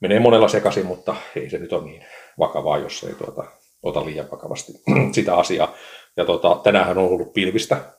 Menee 0.00 0.20
monella 0.20 0.48
sekaisin, 0.48 0.86
mutta 0.86 1.16
ei 1.36 1.50
se 1.50 1.58
nyt 1.58 1.72
ole 1.72 1.84
niin 1.84 2.04
vakavaa, 2.38 2.78
jos 2.78 3.04
ei 3.04 3.14
tuota, 3.14 3.44
ota 3.82 4.06
liian 4.06 4.30
vakavasti 4.30 4.72
sitä 5.14 5.36
asiaa. 5.36 5.74
Ja 6.16 6.24
tota, 6.24 6.60
tänään 6.62 6.98
on 6.98 7.04
ollut 7.04 7.32
pilvistä. 7.32 7.94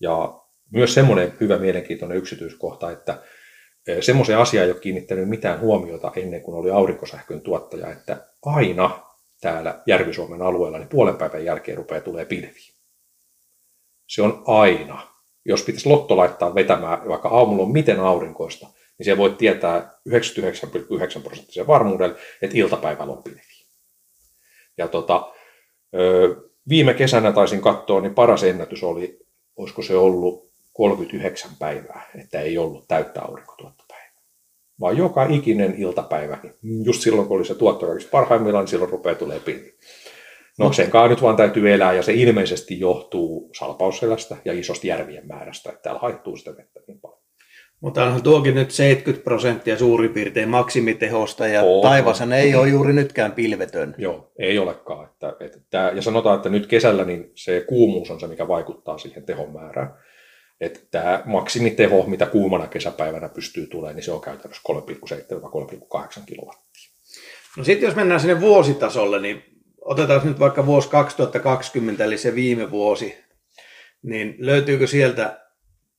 Ja 0.00 0.40
myös 0.72 0.94
semmoinen 0.94 1.32
hyvä 1.40 1.58
mielenkiintoinen 1.58 2.18
yksityiskohta, 2.18 2.90
että 2.90 3.22
e, 3.86 4.02
semmoisen 4.02 4.38
asian 4.38 4.64
ei 4.64 4.70
ole 4.70 4.80
kiinnittänyt 4.80 5.28
mitään 5.28 5.60
huomiota 5.60 6.12
ennen 6.16 6.42
kuin 6.42 6.54
oli 6.54 6.70
aurinkosähkön 6.70 7.40
tuottaja, 7.40 7.92
että 7.92 8.26
aina 8.42 9.06
täällä 9.40 9.82
Järvi-Suomen 9.86 10.42
alueella 10.42 10.78
niin 10.78 10.88
puolen 10.88 11.16
päivän 11.16 11.44
jälkeen 11.44 11.78
rupeaa 11.78 12.00
tulee 12.00 12.24
pilviä. 12.24 12.72
Se 14.06 14.22
on 14.22 14.42
aina. 14.46 15.16
Jos 15.44 15.62
pitäisi 15.62 15.88
lotto 15.88 16.16
laittaa 16.16 16.54
vetämään, 16.54 17.08
vaikka 17.08 17.28
aamulla 17.28 17.62
on 17.62 17.72
miten 17.72 18.00
aurinkoista, 18.00 18.66
niin 18.98 19.04
se 19.04 19.16
voi 19.16 19.30
tietää 19.30 19.98
99,9 20.08 21.22
prosenttisen 21.22 21.66
varmuudella, 21.66 22.16
että 22.42 22.56
iltapäivällä 22.56 23.12
on 23.12 23.22
pilviä. 23.22 23.42
Ja 24.78 24.88
tota, 24.88 25.32
viime 26.68 26.94
kesänä 26.94 27.32
taisin 27.32 27.60
katsoa, 27.60 28.00
niin 28.00 28.14
paras 28.14 28.44
ennätys 28.44 28.82
oli, 28.82 29.18
olisiko 29.56 29.82
se 29.82 29.96
ollut 29.96 30.45
39 30.76 31.50
päivää, 31.58 32.10
että 32.20 32.40
ei 32.40 32.58
ollut 32.58 32.88
täyttä 32.88 33.22
aurinkotuottopäivää. 33.22 34.06
Vaan 34.80 34.96
joka 34.96 35.26
ikinen 35.26 35.74
iltapäivä, 35.78 36.38
niin 36.62 36.84
just 36.84 37.00
silloin 37.00 37.28
kun 37.28 37.36
oli 37.36 37.44
se 37.44 37.54
tuotto 37.54 37.86
kaikista 37.86 38.10
parhaimmillaan, 38.10 38.62
niin 38.62 38.70
silloin 38.70 38.90
rupeaa 38.90 39.14
tulee 39.14 39.40
pilvi. 39.40 39.74
No 40.58 40.72
sen 40.72 40.90
kanssa 40.90 41.08
nyt 41.08 41.22
vaan 41.22 41.36
täytyy 41.36 41.72
elää 41.72 41.92
ja 41.92 42.02
se 42.02 42.12
ilmeisesti 42.12 42.80
johtuu 42.80 43.50
salpausselästä 43.58 44.36
ja 44.44 44.52
isosta 44.52 44.86
järvien 44.86 45.26
määrästä, 45.26 45.70
että 45.70 45.82
täällä 45.82 46.00
haittuu 46.00 46.36
sitä 46.36 46.56
vettä 46.56 46.80
niin 46.86 47.00
paljon. 47.00 47.20
Mutta 47.80 48.04
onhan 48.04 48.22
tuokin 48.22 48.54
nyt 48.54 48.70
70 48.70 49.24
prosenttia 49.24 49.78
suurin 49.78 50.12
piirtein 50.12 50.48
maksimitehosta 50.48 51.46
ja 51.46 51.62
oh, 51.62 51.82
taivashan 51.82 52.32
ei 52.32 52.54
ole 52.54 52.68
juuri 52.68 52.92
nytkään 52.92 53.32
pilvetön. 53.32 53.94
Joo, 53.98 54.32
ei 54.38 54.58
olekaan. 54.58 55.08
Että, 55.10 55.36
että, 55.40 55.58
että, 55.58 55.92
ja 55.94 56.02
sanotaan, 56.02 56.36
että 56.36 56.48
nyt 56.48 56.66
kesällä 56.66 57.04
niin 57.04 57.30
se 57.34 57.64
kuumuus 57.68 58.10
on 58.10 58.20
se, 58.20 58.26
mikä 58.26 58.48
vaikuttaa 58.48 58.98
siihen 58.98 59.26
tehon 59.26 59.52
määrään. 59.52 59.94
Että 60.60 60.80
tämä 60.90 61.22
maksimiteho, 61.24 62.02
mitä 62.06 62.26
kuumana 62.26 62.66
kesäpäivänä 62.66 63.28
pystyy 63.28 63.66
tulemaan, 63.66 63.96
niin 63.96 64.04
se 64.04 64.12
on 64.12 64.20
käytännössä 64.20 64.62
3,7-3,8 64.72 66.22
kilowattia. 66.26 66.90
No 67.56 67.64
sitten 67.64 67.86
jos 67.86 67.96
mennään 67.96 68.20
sinne 68.20 68.40
vuositasolle, 68.40 69.20
niin 69.20 69.44
otetaan 69.80 70.20
nyt 70.24 70.38
vaikka 70.38 70.66
vuosi 70.66 70.88
2020, 70.88 72.04
eli 72.04 72.18
se 72.18 72.34
viime 72.34 72.70
vuosi, 72.70 73.14
niin 74.02 74.34
löytyykö 74.38 74.86
sieltä, 74.86 75.40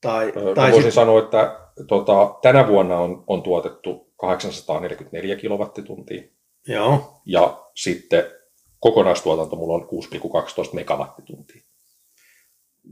tai, 0.02 0.34
Ö, 0.38 0.54
tai 0.56 0.72
voisin 0.72 0.92
sit, 0.92 0.96
sanoa, 0.96 1.20
että 1.20 1.60
tota, 1.88 2.36
tänä 2.42 2.68
vuonna 2.68 2.98
on, 2.98 3.24
on 3.28 3.44
tuotettu 3.44 4.14
844 4.16 5.36
kilowattituntia. 5.36 6.24
Joo, 6.68 7.22
ja 7.26 7.64
sitten 7.76 8.24
kokonaistuotanto 8.80 9.56
mulla 9.56 9.74
on 9.74 9.90
6,12 10.70 10.74
megawattituntia 10.74 11.67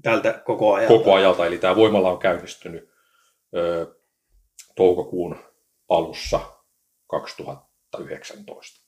tältä 0.02 0.42
koko 0.46 0.74
ajan. 0.74 0.88
koko 0.88 1.14
ajalta. 1.14 1.46
Eli 1.46 1.58
tämä 1.58 1.76
voimala 1.76 2.12
on 2.12 2.20
käynnistynyt 2.20 2.90
ö, 3.56 3.96
toukokuun 4.76 5.36
alussa 5.90 6.40
2019. 7.08 8.86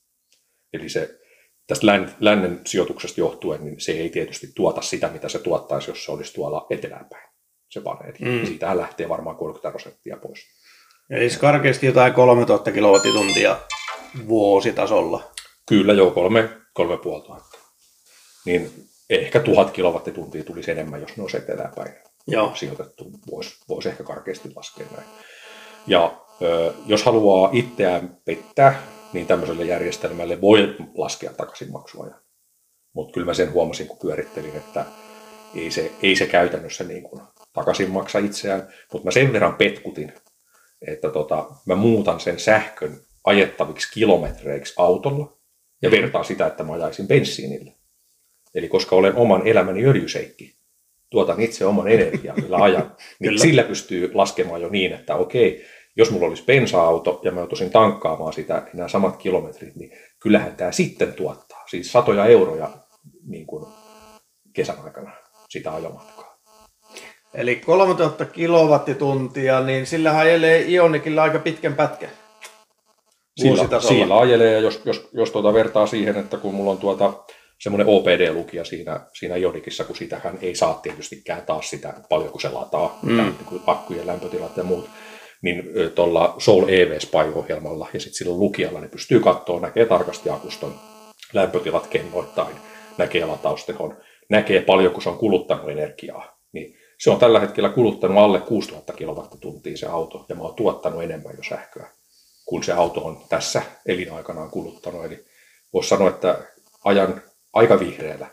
Eli 0.73 0.89
se 0.89 1.19
tästä 1.67 1.87
län, 1.87 2.15
lännen 2.19 2.61
sijoituksesta 2.65 3.21
johtuen, 3.21 3.65
niin 3.65 3.79
se 3.79 3.91
ei 3.91 4.09
tietysti 4.09 4.47
tuota 4.55 4.81
sitä, 4.81 5.07
mitä 5.07 5.29
se 5.29 5.39
tuottaisi, 5.39 5.91
jos 5.91 6.05
se 6.05 6.11
olisi 6.11 6.33
tuolla 6.33 6.67
eteläänpäin, 6.69 7.29
se 7.69 7.81
paneeli. 7.81 8.17
Mm. 8.19 8.45
Siitähän 8.45 8.77
lähtee 8.77 9.09
varmaan 9.09 9.35
30 9.35 9.71
prosenttia 9.71 10.17
pois. 10.17 10.39
Eli 11.09 11.29
siis 11.29 11.41
karkeasti 11.41 11.85
jotain 11.85 12.13
3000 12.13 12.71
kilowattituntia 12.71 13.59
vuositasolla. 14.27 15.31
Kyllä 15.69 15.93
joo, 15.93 16.11
kolme, 16.11 16.49
kolme 16.73 16.97
puoli 16.97 17.23
tuhatta. 17.23 17.57
Niin 18.45 18.71
ehkä 19.09 19.39
tuhat 19.39 19.71
kilowattituntia 19.71 20.43
tulisi 20.43 20.71
enemmän, 20.71 21.01
jos 21.01 21.17
ne 21.17 21.23
olisi 21.23 21.37
eteläänpäin 21.37 21.93
Joo. 22.27 22.51
sijoitettu. 22.55 23.11
Voisi 23.31 23.55
vois 23.69 23.85
ehkä 23.85 24.03
karkeasti 24.03 24.51
laskea 24.55 24.87
näin. 24.95 25.07
Ja 25.87 26.21
ö, 26.41 26.73
jos 26.85 27.03
haluaa 27.03 27.49
itseään 27.53 28.17
pettää, 28.25 28.83
niin 29.13 29.27
tämmöiselle 29.27 29.65
järjestelmälle 29.65 30.41
voi 30.41 30.75
laskea 30.95 31.33
takaisin 31.33 31.71
maksuajan. 31.71 32.19
Mutta 32.93 33.13
kyllä 33.13 33.25
mä 33.25 33.33
sen 33.33 33.51
huomasin, 33.51 33.87
kun 33.87 33.97
pyörittelin, 33.97 34.55
että 34.55 34.85
ei 35.55 35.71
se, 35.71 35.91
ei 36.03 36.15
se 36.15 36.25
käytännössä 36.25 36.83
niin 36.83 37.03
kuin 37.03 37.21
takaisin 37.53 37.91
maksa 37.91 38.19
itseään. 38.19 38.67
Mutta 38.93 39.05
mä 39.05 39.11
sen 39.11 39.33
verran 39.33 39.55
petkutin, 39.55 40.13
että 40.87 41.09
tota, 41.09 41.45
mä 41.65 41.75
muutan 41.75 42.19
sen 42.19 42.39
sähkön 42.39 43.01
ajettaviksi 43.23 43.91
kilometreiksi 43.93 44.73
autolla 44.77 45.37
ja 45.81 45.91
vertaan 45.91 46.25
sitä, 46.25 46.47
että 46.47 46.63
mä 46.63 46.73
ajaisin 46.73 47.07
bensiinillä. 47.07 47.76
Eli 48.57 48.67
koska 48.67 48.95
olen 48.95 49.15
oman 49.15 49.47
elämäni 49.47 49.85
öljyseikki, 49.85 50.55
tuotan 51.09 51.41
itse 51.41 51.65
oman 51.65 51.87
energian, 51.87 52.41
millä 52.41 52.57
ajan, 52.57 52.95
niin 53.19 53.39
sillä 53.39 53.63
pystyy 53.63 54.11
laskemaan 54.13 54.61
jo 54.61 54.69
niin, 54.69 54.93
että 54.93 55.15
okei, 55.15 55.65
jos 55.97 56.11
mulla 56.11 56.27
olisi 56.27 56.43
bensa-auto 56.43 57.19
ja 57.23 57.31
mä 57.31 57.39
joutuisin 57.39 57.69
tankkaamaan 57.69 58.33
sitä, 58.33 58.61
niin 58.65 58.77
nämä 58.77 58.87
samat 58.87 59.17
kilometrit, 59.17 59.75
niin 59.75 59.91
kyllähän 60.19 60.55
tämä 60.55 60.71
sitten 60.71 61.13
tuottaa. 61.13 61.63
Siis 61.69 61.91
satoja 61.91 62.25
euroja 62.25 62.69
niin 63.27 63.47
kuin 63.47 63.65
kesän 64.53 64.75
aikana 64.83 65.11
sitä 65.49 65.73
ajomatkaa. 65.73 66.37
Eli 67.33 67.55
3000 67.55 68.25
kilowattituntia, 68.25 69.59
niin 69.59 69.85
sillä 69.85 70.17
ajelee 70.17 70.61
Ionikilla 70.61 71.23
aika 71.23 71.39
pitkän 71.39 71.75
pätkän. 71.75 72.09
Sillä, 73.37 73.81
sillä 73.81 74.19
ajelee, 74.19 74.53
ja 74.53 74.59
jos, 74.59 74.81
jos, 74.85 75.09
jos 75.13 75.31
tuota 75.31 75.53
vertaa 75.53 75.87
siihen, 75.87 76.17
että 76.17 76.37
kun 76.37 76.55
mulla 76.55 76.71
on 76.71 76.77
tuota 76.77 77.13
semmoinen 77.59 77.87
OPD-lukija 77.87 78.65
siinä, 78.65 78.99
siinä 79.19 79.35
Ionikissa, 79.35 79.83
kun 79.83 79.95
sitähän 79.95 80.37
ei 80.41 80.55
saa 80.55 80.73
tietystikään 80.73 81.45
taas 81.45 81.69
sitä 81.69 81.93
paljon, 82.09 82.31
kun 82.31 82.41
se 82.41 82.49
lataa, 82.49 82.99
Mm. 83.03 83.11
mm. 83.11 83.17
niin 83.17 83.45
kuin 83.45 83.61
akkujen 83.67 84.07
lämpötilat 84.07 84.57
ja 84.57 84.63
muut, 84.63 84.89
niin 85.41 85.63
tuolla 85.95 86.35
Soul 86.37 86.67
EV 86.67 86.99
Spy-ohjelmalla 86.99 87.87
ja 87.93 87.99
sitten 87.99 88.17
sillä 88.17 88.37
lukijalla 88.37 88.81
ne 88.81 88.87
pystyy 88.87 89.19
katsoa, 89.19 89.59
näkee 89.59 89.85
tarkasti 89.85 90.29
akuston 90.29 90.79
lämpötilat 91.33 91.87
kennoittain, 91.87 92.55
näkee 92.97 93.25
lataustehon, 93.25 93.97
näkee 94.29 94.61
paljonko 94.61 95.01
se 95.01 95.09
on 95.09 95.17
kuluttanut 95.17 95.69
energiaa. 95.69 96.37
Niin 96.51 96.77
se 96.99 97.09
on 97.09 97.19
tällä 97.19 97.39
hetkellä 97.39 97.69
kuluttanut 97.69 98.17
alle 98.17 98.39
6000 98.39 98.93
kilowattituntia 98.93 99.77
se 99.77 99.85
auto, 99.85 100.25
ja 100.29 100.35
mä 100.35 100.43
oon 100.43 100.55
tuottanut 100.55 101.03
enemmän 101.03 101.33
jo 101.37 101.43
sähköä 101.43 101.97
kun 102.47 102.63
se 102.63 102.73
auto 102.73 103.05
on 103.05 103.21
tässä 103.29 103.61
elinaikanaan 103.85 104.49
kuluttanut. 104.49 105.05
Eli 105.05 105.25
voisi 105.73 105.89
sanoa, 105.89 106.09
että 106.09 106.39
ajan 106.83 107.21
aika 107.57 107.79
vihreällä 107.79 108.27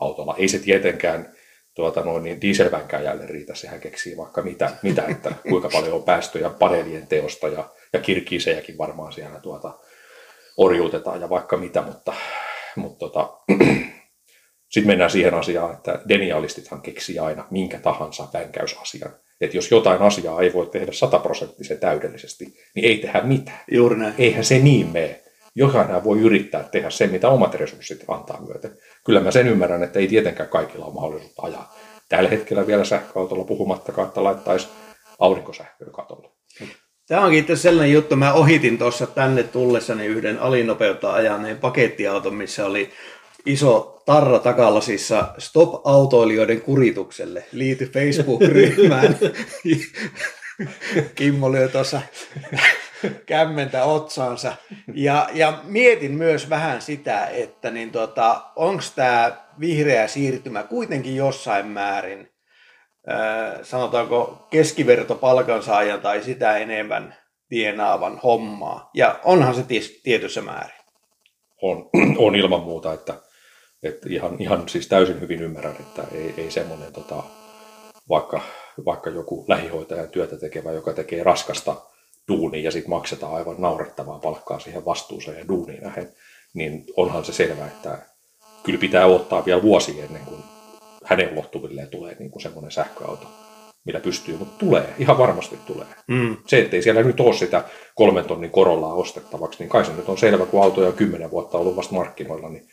autolla. 0.00 0.34
Ei 0.38 0.48
se 0.48 0.58
tietenkään 0.58 1.32
tuota 1.74 2.00
noin, 2.00 2.22
niin 2.22 2.40
dieselvänkäjälle 2.40 3.26
riitä, 3.26 3.54
sehän 3.54 3.80
keksii 3.80 4.16
vaikka 4.16 4.42
mitä, 4.42 4.70
mitä 4.82 5.04
että 5.08 5.32
kuinka 5.48 5.68
paljon 5.72 5.94
on 5.94 6.02
päästöjä 6.02 6.50
paneelien 6.50 7.06
teosta 7.06 7.48
ja, 7.48 7.68
ja 7.92 8.00
kirkiisejäkin 8.00 8.78
varmaan 8.78 9.12
siellä 9.12 9.40
tuota, 9.40 9.78
orjuutetaan 10.56 11.20
ja 11.20 11.28
vaikka 11.28 11.56
mitä, 11.56 11.82
mutta, 11.82 12.12
mutta 12.76 12.98
tota, 13.06 13.38
sitten 14.70 14.86
mennään 14.86 15.10
siihen 15.10 15.34
asiaan, 15.34 15.74
että 15.74 16.00
denialistithan 16.08 16.82
keksii 16.82 17.18
aina 17.18 17.46
minkä 17.50 17.78
tahansa 17.78 18.28
vänkäysasian. 18.32 19.16
Että 19.40 19.56
jos 19.56 19.70
jotain 19.70 20.02
asiaa 20.02 20.40
ei 20.40 20.52
voi 20.52 20.66
tehdä 20.66 20.92
sataprosenttisen 20.92 21.78
täydellisesti, 21.78 22.44
niin 22.74 22.84
ei 22.84 22.98
tehdä 22.98 23.20
mitään. 23.20 23.60
Juuri 23.70 23.96
näin. 23.96 24.14
Eihän 24.18 24.44
se 24.44 24.58
niin 24.58 24.86
mene. 24.86 25.20
Jokainen 25.60 26.04
voi 26.04 26.20
yrittää 26.20 26.62
tehdä 26.62 26.90
sen, 26.90 27.10
mitä 27.10 27.28
omat 27.28 27.54
resurssit 27.54 28.04
antaa 28.08 28.40
myöten. 28.48 28.70
Kyllä 29.04 29.20
mä 29.20 29.30
sen 29.30 29.48
ymmärrän, 29.48 29.82
että 29.82 29.98
ei 29.98 30.08
tietenkään 30.08 30.48
kaikilla 30.48 30.84
ole 30.84 30.94
mahdollisuutta 30.94 31.42
ajaa. 31.42 31.76
Tällä 32.08 32.30
hetkellä 32.30 32.66
vielä 32.66 32.84
sähköautolla 32.84 33.44
puhumattakaan, 33.44 34.08
että 34.08 34.24
laittaisi 34.24 34.68
aurinkosähköä 35.18 35.88
katolle. 35.92 36.28
Tämä 37.08 37.24
onkin 37.24 37.38
itse 37.38 37.56
sellainen 37.56 37.92
juttu, 37.92 38.16
mä 38.16 38.32
ohitin 38.32 38.78
tuossa 38.78 39.06
tänne 39.06 39.42
tullessani 39.42 40.06
yhden 40.06 40.38
alinopeutta 40.38 41.12
ajaneen 41.12 41.58
pakettiauton, 41.58 42.34
missä 42.34 42.66
oli 42.66 42.90
iso 43.46 44.02
tarra 44.06 44.38
takalasissa 44.38 45.34
Stop 45.38 45.86
autoilijoiden 45.86 46.60
kuritukselle. 46.60 47.44
Liity 47.52 47.86
Facebook-ryhmään. 47.86 49.18
Kimmo 51.14 51.52
lyö 51.52 51.68
tuossa 51.68 52.00
kämmentä 53.26 53.84
otsaansa. 53.84 54.52
Ja, 54.94 55.28
ja 55.32 55.60
mietin 55.64 56.12
myös 56.12 56.50
vähän 56.50 56.82
sitä, 56.82 57.26
että 57.26 57.70
niin 57.70 57.90
tota, 57.90 58.40
onko 58.56 58.82
tämä 58.94 59.32
vihreä 59.60 60.08
siirtymä 60.08 60.62
kuitenkin 60.62 61.16
jossain 61.16 61.66
määrin 61.66 62.30
ää, 63.06 63.64
sanotaanko 63.64 64.46
keskiverto 64.50 65.14
palkansaajan 65.14 66.00
tai 66.00 66.22
sitä 66.22 66.56
enemmän 66.56 67.16
tienaavan 67.48 68.20
hommaa. 68.22 68.90
Ja 68.94 69.20
onhan 69.24 69.54
se 69.54 69.64
tietyssä 70.02 70.42
määrin. 70.42 70.80
On, 71.62 71.90
on 72.26 72.36
ilman 72.36 72.62
muuta, 72.62 72.92
että, 72.92 73.14
että 73.82 74.08
ihan, 74.10 74.36
ihan 74.38 74.68
siis 74.68 74.88
täysin 74.88 75.20
hyvin 75.20 75.42
ymmärrän, 75.42 75.76
että 75.80 76.02
ei, 76.12 76.34
ei 76.36 76.50
semmoinen 76.50 76.92
tota, 76.92 77.22
vaikka, 78.08 78.40
vaikka 78.84 79.10
joku 79.10 79.44
lähihoitajan 79.48 80.08
työtä 80.08 80.36
tekevä, 80.36 80.72
joka 80.72 80.92
tekee 80.92 81.22
raskasta 81.22 81.76
duunia 82.30 82.62
ja 82.62 82.70
sitten 82.70 82.90
maksetaan 82.90 83.34
aivan 83.34 83.56
naurettavaa 83.58 84.18
palkkaa 84.18 84.58
siihen 84.58 84.84
vastuuseen 84.84 85.38
ja 85.38 85.48
duuniin 85.48 85.82
nähden, 85.82 86.12
niin 86.54 86.84
onhan 86.96 87.24
se 87.24 87.32
selvää, 87.32 87.66
että 87.66 87.98
kyllä 88.62 88.78
pitää 88.78 89.06
odottaa 89.06 89.44
vielä 89.46 89.62
vuosi 89.62 90.00
ennen 90.00 90.22
kuin 90.24 90.42
hänen 91.04 91.32
ulottuvilleen 91.32 91.88
tulee 91.88 92.16
niin 92.18 92.30
kuin 92.30 92.42
semmoinen 92.42 92.70
sähköauto, 92.70 93.26
millä 93.84 94.00
pystyy, 94.00 94.36
mutta 94.36 94.58
tulee, 94.58 94.94
ihan 94.98 95.18
varmasti 95.18 95.58
tulee. 95.66 95.86
Mm. 96.08 96.36
Se, 96.46 96.58
ettei 96.58 96.82
siellä 96.82 97.02
nyt 97.02 97.20
ole 97.20 97.32
sitä 97.34 97.64
kolmen 97.94 98.24
tonnin 98.24 98.50
korollaa 98.50 98.94
ostettavaksi, 98.94 99.58
niin 99.58 99.68
kai 99.68 99.84
se 99.84 99.92
nyt 99.92 100.08
on 100.08 100.18
selvä, 100.18 100.46
kun 100.46 100.62
autoja 100.62 100.88
on 100.88 100.94
kymmenen 100.94 101.30
vuotta 101.30 101.58
ollut 101.58 101.76
vasta 101.76 101.94
markkinoilla, 101.94 102.48
niin 102.48 102.68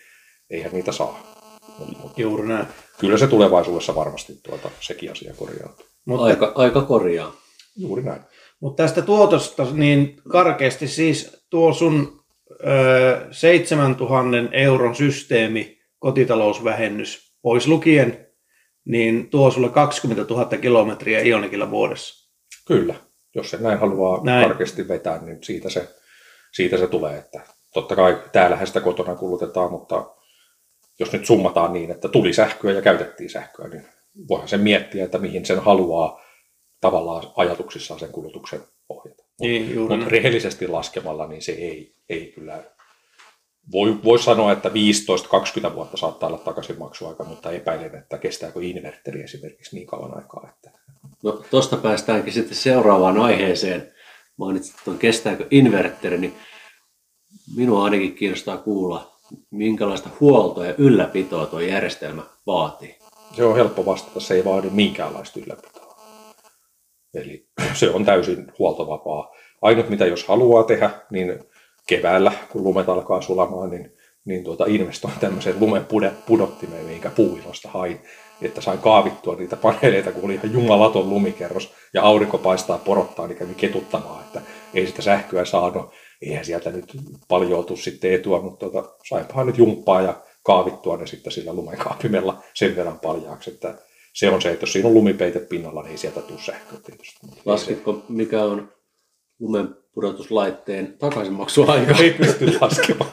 eihän 0.50 0.72
niitä 0.72 0.92
saa. 0.92 1.38
Mut- 1.80 1.98
mut 2.02 2.20
Juuri 2.20 2.48
näin. 2.48 2.68
Kyllä 3.00 3.18
se 3.18 3.28
tulevaisuudessa 3.28 3.96
varmasti 3.96 4.34
tuota, 4.44 4.70
sekin 4.80 5.12
asia 5.12 5.34
korjautuu. 5.34 5.86
Mutta, 6.06 6.26
Aika, 6.26 6.52
aika 6.56 6.82
korjaa. 6.82 7.34
Juuri 7.76 8.04
näin. 8.04 8.22
Mutta 8.60 8.84
tästä 8.84 9.02
tuotosta 9.02 9.68
niin 9.74 10.22
karkeasti 10.32 10.88
siis 10.88 11.46
tuo 11.50 11.74
sun 11.74 12.26
ö, 12.52 13.28
7000 13.32 14.38
euron 14.52 14.96
systeemi, 14.96 15.78
kotitalousvähennys 16.00 17.38
pois 17.42 17.68
lukien, 17.68 18.28
niin 18.86 19.30
tuo 19.30 19.52
sulle 19.52 19.70
20 19.70 20.34
000 20.34 20.46
kilometriä 20.46 21.22
Ionikilla 21.22 21.72
vuodessa. 21.72 22.32
Kyllä. 22.68 22.96
Jos 23.36 23.50
se 23.50 23.58
näin 23.58 23.80
haluaa 23.80 24.24
Näin. 24.24 24.48
karkeasti 24.48 24.88
vetää, 24.88 25.22
niin 25.22 25.44
siitä 25.44 25.70
se, 25.70 25.88
siitä 26.54 26.78
se 26.78 26.88
tulee. 26.88 27.18
Että 27.18 27.42
totta 27.74 27.96
kai 27.96 28.24
täällähän 28.32 28.68
sitä 28.68 28.82
kotona 28.82 29.16
kulutetaan, 29.16 29.72
mutta 29.72 30.06
jos 31.00 31.14
nyt 31.14 31.26
summataan 31.26 31.74
niin, 31.74 31.92
että 31.92 32.08
tuli 32.08 32.34
sähköä 32.34 32.72
ja 32.72 32.82
käytettiin 32.82 33.30
sähköä, 33.30 33.68
niin 33.68 33.86
voihan 34.30 34.48
sen 34.48 34.62
miettiä, 34.62 35.06
että 35.06 35.18
mihin 35.18 35.46
sen 35.46 35.60
haluaa 35.60 36.22
tavallaan 36.82 37.24
ajatuksissaan 37.36 38.00
sen 38.00 38.12
kulutuksen 38.12 38.62
ohjata. 38.90 39.24
Niin, 39.42 39.80
Mutta 39.80 39.98
näin. 39.98 40.12
rehellisesti 40.12 40.68
laskemalla, 40.68 41.28
niin 41.28 41.42
se 41.42 41.52
ei, 41.52 41.96
ei 42.10 42.32
kyllä... 42.36 42.64
Voi, 43.72 44.04
voi 44.04 44.20
sanoa, 44.20 44.52
että 44.52 44.70
15-20 45.70 45.76
vuotta 45.76 45.98
saattaa 45.98 46.30
olla 46.30 46.38
takaisinmaksuaika, 46.38 47.24
mutta 47.24 47.52
epäilen, 47.52 47.96
että 47.96 48.18
kestääkö 48.18 48.60
inverteri 48.62 49.24
esimerkiksi 49.24 49.76
niin 49.76 49.88
kauan 49.88 50.18
aikaa. 50.18 50.50
Että... 50.50 50.80
No 51.24 51.44
tuosta 51.52 51.78
päästäänkin 51.78 52.34
sitten 52.34 52.56
seuraavaan 52.56 53.18
aiheeseen. 53.18 53.92
Mainitsit 54.38 54.76
tuon 54.86 54.98
kestääkö 54.98 55.48
inverteri, 55.52 56.18
niin 56.18 56.34
minua 57.56 57.84
ainakin 57.84 58.16
kiinnostaa 58.16 58.58
kuulla, 58.58 59.18
minkälaista 59.52 60.10
huoltoa 60.20 60.66
ja 60.66 60.74
ylläpitoa 60.78 61.46
tuo 61.46 61.60
järjestelmä 61.60 62.24
vaatii? 62.48 62.98
Se 63.36 63.46
on 63.46 63.56
helppo 63.56 63.86
vastata, 63.86 64.20
se 64.20 64.34
ei 64.34 64.46
vaadi 64.46 64.70
minkäänlaista 64.70 65.40
ylläpitoa. 65.40 65.77
Eli 67.14 67.48
se 67.74 67.90
on 67.90 68.06
täysin 68.06 68.52
huoltovapaa. 68.60 69.32
Ainut 69.62 69.90
mitä 69.90 70.06
jos 70.06 70.28
haluaa 70.28 70.64
tehdä, 70.64 70.90
niin 71.12 71.40
keväällä, 71.88 72.32
kun 72.50 72.64
lumet 72.64 72.90
alkaa 72.90 73.22
sulamaan, 73.22 73.70
niin, 73.70 73.92
niin 74.26 74.44
tuota, 74.44 74.66
investoin 74.68 75.14
tämmöiseen 75.20 75.60
lumen 75.60 75.88
pudottimeen, 76.26 76.86
minkä 76.86 77.10
puuilosta 77.10 77.70
hain, 77.70 78.02
että 78.42 78.62
sain 78.62 78.80
kaavittua 78.80 79.36
niitä 79.36 79.56
paneeleita, 79.56 80.12
kun 80.12 80.26
oli 80.26 80.34
ihan 80.34 80.54
jumalaton 80.54 81.10
lumikerros 81.10 81.74
ja 81.94 82.04
aurinko 82.04 82.38
paistaa 82.38 82.78
porottaa, 82.78 83.28
niin 83.28 83.38
kävi 83.38 83.54
ketuttamaan, 83.54 84.24
että 84.24 84.42
ei 84.74 84.88
sitä 84.88 85.02
sähköä 85.02 85.46
saanut. 85.46 85.92
Eihän 86.22 86.46
sieltä 86.46 86.72
nyt 86.72 86.94
paljon 87.28 87.66
tule 87.66 87.78
sitten 87.78 88.14
etua, 88.14 88.42
mutta 88.42 88.70
tuota, 88.70 88.90
sainpahan 89.10 89.48
nyt 89.48 89.58
jumppaa 89.58 90.02
ja 90.02 90.22
kaavittua 90.44 90.98
ne 90.98 91.08
sitten 91.08 91.32
sillä 91.32 91.54
lumekaapimella 91.54 92.44
sen 92.54 92.76
verran 92.76 93.00
paljaaksi, 93.00 93.52
että 93.52 93.76
se 94.18 94.30
on 94.30 94.42
se, 94.42 94.52
että 94.52 94.64
jos 94.64 94.74
siinä 94.74 94.88
on 94.88 94.94
lumipeite 94.94 95.40
pinnalla, 95.40 95.82
niin 95.82 95.92
ei 95.92 95.98
sieltä 95.98 96.22
tule 96.22 96.40
sähköä 96.42 96.80
tietysti. 96.86 97.28
Laskitko, 97.46 98.06
mikä 98.10 98.44
on 98.44 98.74
lumen 99.40 99.76
pudotuslaitteen 99.94 100.96
takaisinmaksuaika? 101.00 101.96
Ei 102.00 102.12
pysty 102.12 102.58
laskemaan. 102.62 103.10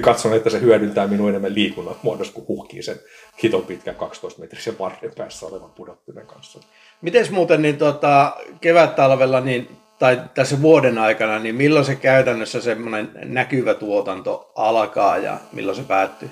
Katson, 0.00 0.34
että 0.34 0.50
se 0.50 0.60
hyödyntää 0.60 1.06
minun 1.06 1.28
enemmän 1.28 1.54
liikunnan 1.54 1.94
muodossa, 2.02 2.32
kun 2.32 2.48
huhkii 2.48 2.82
sen 2.82 2.96
hiton 3.42 3.62
pitkän 3.62 3.94
12 3.94 4.40
metrisen 4.40 4.78
varren 4.78 5.12
päässä 5.16 5.46
olevan 5.46 5.70
pudottimen 5.70 6.26
kanssa. 6.26 6.60
Miten 7.02 7.26
muuten 7.30 7.62
niin 7.62 7.76
tota, 7.76 8.36
kevät-talvella 8.60 9.40
niin, 9.40 9.68
tai 9.98 10.22
tässä 10.34 10.62
vuoden 10.62 10.98
aikana, 10.98 11.38
niin 11.38 11.54
milloin 11.54 11.84
se 11.84 11.94
käytännössä 11.94 12.60
semmoinen 12.60 13.10
näkyvä 13.24 13.74
tuotanto 13.74 14.52
alkaa 14.54 15.18
ja 15.18 15.38
milloin 15.52 15.76
se 15.76 15.82
päättyy? 15.82 16.30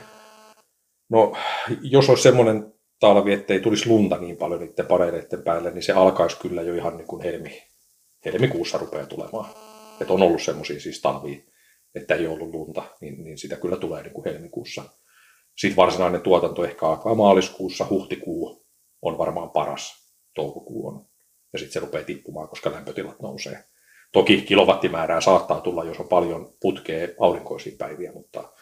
No, 1.11 1.37
jos 1.83 2.09
olisi 2.09 2.23
semmoinen 2.23 2.80
talvi, 3.01 3.33
ettei 3.33 3.61
tulisi 3.61 3.89
lunta 3.89 4.17
niin 4.17 4.37
paljon 4.37 4.61
niiden 4.61 4.87
paneeleiden 4.87 5.43
päälle, 5.43 5.71
niin 5.71 5.83
se 5.83 5.93
alkaisi 5.93 6.39
kyllä 6.41 6.63
jo 6.63 6.75
ihan 6.75 6.97
niin 6.97 7.07
kuin 7.07 7.23
helmi, 7.23 7.63
helmikuussa 8.25 8.79
rupeaa 8.79 9.07
tulemaan. 9.07 9.51
Että 10.01 10.13
on 10.13 10.23
ollut 10.23 10.43
semmoisia 10.43 10.81
siis 10.81 11.01
talvia, 11.01 11.39
että 11.95 12.15
ei 12.15 12.27
ollut 12.27 12.55
lunta, 12.55 12.83
niin, 13.01 13.25
niin 13.25 13.39
sitä 13.39 13.57
kyllä 13.57 13.77
tulee 13.77 14.03
niin 14.03 14.13
kuin 14.13 14.25
helmikuussa. 14.25 14.85
Sitten 15.57 15.77
varsinainen 15.77 16.21
tuotanto 16.21 16.65
ehkä 16.65 16.87
alkaa 16.87 17.15
maaliskuussa, 17.15 17.87
huhtikuu 17.91 18.67
on 19.03 19.19
varmaan 19.19 19.51
paras, 19.51 20.13
toukokuu 20.35 20.87
on. 20.87 21.07
Ja 21.53 21.59
sitten 21.59 21.73
se 21.73 21.81
rupeaa 21.81 22.05
tippumaan, 22.05 22.49
koska 22.49 22.73
lämpötilat 22.73 23.23
nousee. 23.23 23.65
Toki 24.13 24.43
kilowattimäärää 24.43 25.21
saattaa 25.21 25.61
tulla, 25.61 25.85
jos 25.85 26.01
on 26.01 26.09
paljon 26.09 26.55
putkea 26.61 27.09
aurinkoisia 27.21 27.77
päiviä, 27.79 28.13
mutta, 28.13 28.53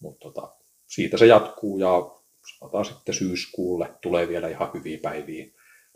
mutta 0.00 0.18
tota, 0.30 0.56
siitä 0.86 1.18
se 1.18 1.26
jatkuu 1.26 1.78
ja 1.78 2.15
sanotaan 2.58 2.84
sitten 2.84 3.14
syyskuulle 3.14 3.94
tulee 4.00 4.28
vielä 4.28 4.48
ihan 4.48 4.70
hyviä 4.74 4.98
päiviä. 5.02 5.46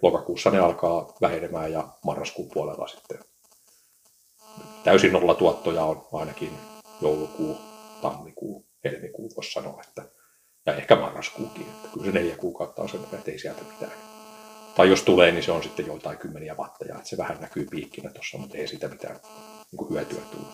Lokakuussa 0.03 0.51
ne 0.51 0.59
alkaa 0.59 1.15
vähenemään 1.21 1.73
ja 1.73 1.89
marraskuun 2.05 2.51
puolella 2.55 2.87
sitten 2.87 3.19
täysin 4.85 5.13
nolla 5.13 5.35
tuottoja 5.35 5.85
on 5.85 6.09
ainakin 6.13 6.51
joulukuu, 7.01 7.59
tammikuu, 8.03 8.67
helmikuu, 8.85 9.31
voisi 9.37 9.53
sanoa, 9.53 9.83
että, 9.89 10.03
ja 10.67 10.75
ehkä 10.75 10.97
marraskuukin, 10.97 11.67
että 11.67 11.89
kyllä 11.93 12.07
se 12.07 12.13
neljä 12.13 12.37
kuukautta 12.37 12.83
on 12.83 12.89
sen, 12.89 13.01
että 13.13 13.31
ei 13.31 13.39
sieltä 13.39 13.63
mitään. 13.73 13.93
Tai 14.75 14.89
jos 14.89 15.03
tulee, 15.03 15.33
niin 15.33 15.45
se 15.45 15.53
on 15.53 15.63
sitten 15.63 15.87
joitain 15.87 16.19
kymmeniä 16.19 16.55
watteja, 16.55 16.97
että 16.97 17.09
se 17.09 17.17
vähän 17.17 17.41
näkyy 17.41 17.67
piikkinä 17.71 18.11
tuossa, 18.11 18.39
mutta 18.39 18.57
ei 18.57 18.69
siitä 18.69 18.89
mitään 18.89 19.21
niin 19.73 19.91
hyötyä 19.91 20.21
tule. 20.31 20.47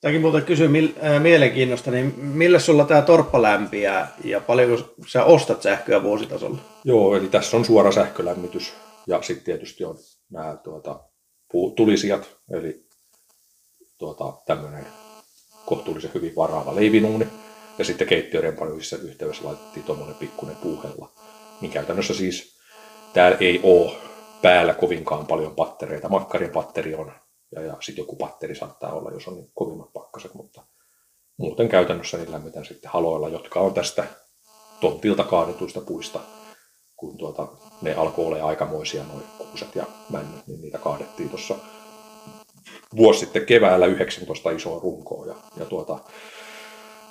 Tämäkin 0.00 0.20
muuten 0.20 0.44
kysyy 0.44 0.68
äh, 1.02 1.22
mielenkiinnosta, 1.22 1.90
niin 1.90 2.14
millä 2.18 2.58
sulla 2.58 2.84
tämä 2.84 3.02
torppa 3.02 3.42
lämpiää 3.42 4.12
ja 4.24 4.40
paljonko 4.40 4.94
sä 5.06 5.24
ostat 5.24 5.62
sähköä 5.62 6.02
vuositasolla? 6.02 6.58
Joo, 6.84 7.16
eli 7.16 7.28
tässä 7.28 7.56
on 7.56 7.64
suora 7.64 7.92
sähkölämmitys 7.92 8.74
ja 9.06 9.22
sitten 9.22 9.44
tietysti 9.44 9.84
on 9.84 9.96
nämä 10.30 10.56
tuota, 10.56 11.00
tulisijat, 11.76 12.36
eli 12.50 12.86
tuota, 13.98 14.32
tämmöinen 14.46 14.86
kohtuullisen 15.66 16.10
hyvin 16.14 16.36
varaava 16.36 16.76
leivinuuni. 16.76 17.28
Ja 17.78 17.84
sitten 17.84 18.08
keittiörempanoissa 18.08 18.96
yhteydessä 18.96 19.44
laitettiin 19.44 19.86
tuommoinen 19.86 20.16
pikkuinen 20.16 20.56
puuhella. 20.56 21.12
Niin 21.60 21.72
käytännössä 21.72 22.14
siis 22.14 22.58
täällä 23.12 23.38
ei 23.40 23.60
ole 23.62 23.92
päällä 24.42 24.74
kovinkaan 24.74 25.26
paljon 25.26 25.54
pattereita. 25.54 26.08
Makkarin 26.08 26.50
patteri 26.50 26.94
on 26.94 27.12
ja, 27.56 27.62
ja 27.62 27.76
sitten 27.80 28.02
joku 28.02 28.16
patteri 28.16 28.54
saattaa 28.54 28.92
olla, 28.92 29.10
jos 29.10 29.28
on 29.28 29.34
niin 29.34 29.50
kovimmat 29.54 29.92
pakkaset, 29.92 30.34
mutta 30.34 30.62
muuten 31.36 31.68
käytännössä 31.68 32.16
niin 32.16 32.32
lämmitän 32.32 32.64
sitten 32.64 32.90
haloilla, 32.90 33.28
jotka 33.28 33.60
on 33.60 33.74
tästä 33.74 34.04
tontilta 34.80 35.24
kaadetuista 35.24 35.80
puista, 35.80 36.20
kun 36.96 37.18
tuota, 37.18 37.48
ne 37.82 37.94
alkoi 37.94 38.26
olla 38.26 38.44
aikamoisia 38.44 39.04
noin 39.04 39.24
kuuset 39.38 39.74
ja 39.74 39.84
männyt, 40.10 40.46
niin 40.46 40.60
niitä 40.60 40.78
kaadettiin 40.78 41.28
tuossa 41.28 41.54
vuosi 42.96 43.20
sitten 43.20 43.46
keväällä 43.46 43.86
19 43.86 44.50
isoa 44.50 44.80
runkoa 44.80 45.26
ja, 45.26 45.34
ja 45.56 45.64
tuota, 45.64 45.98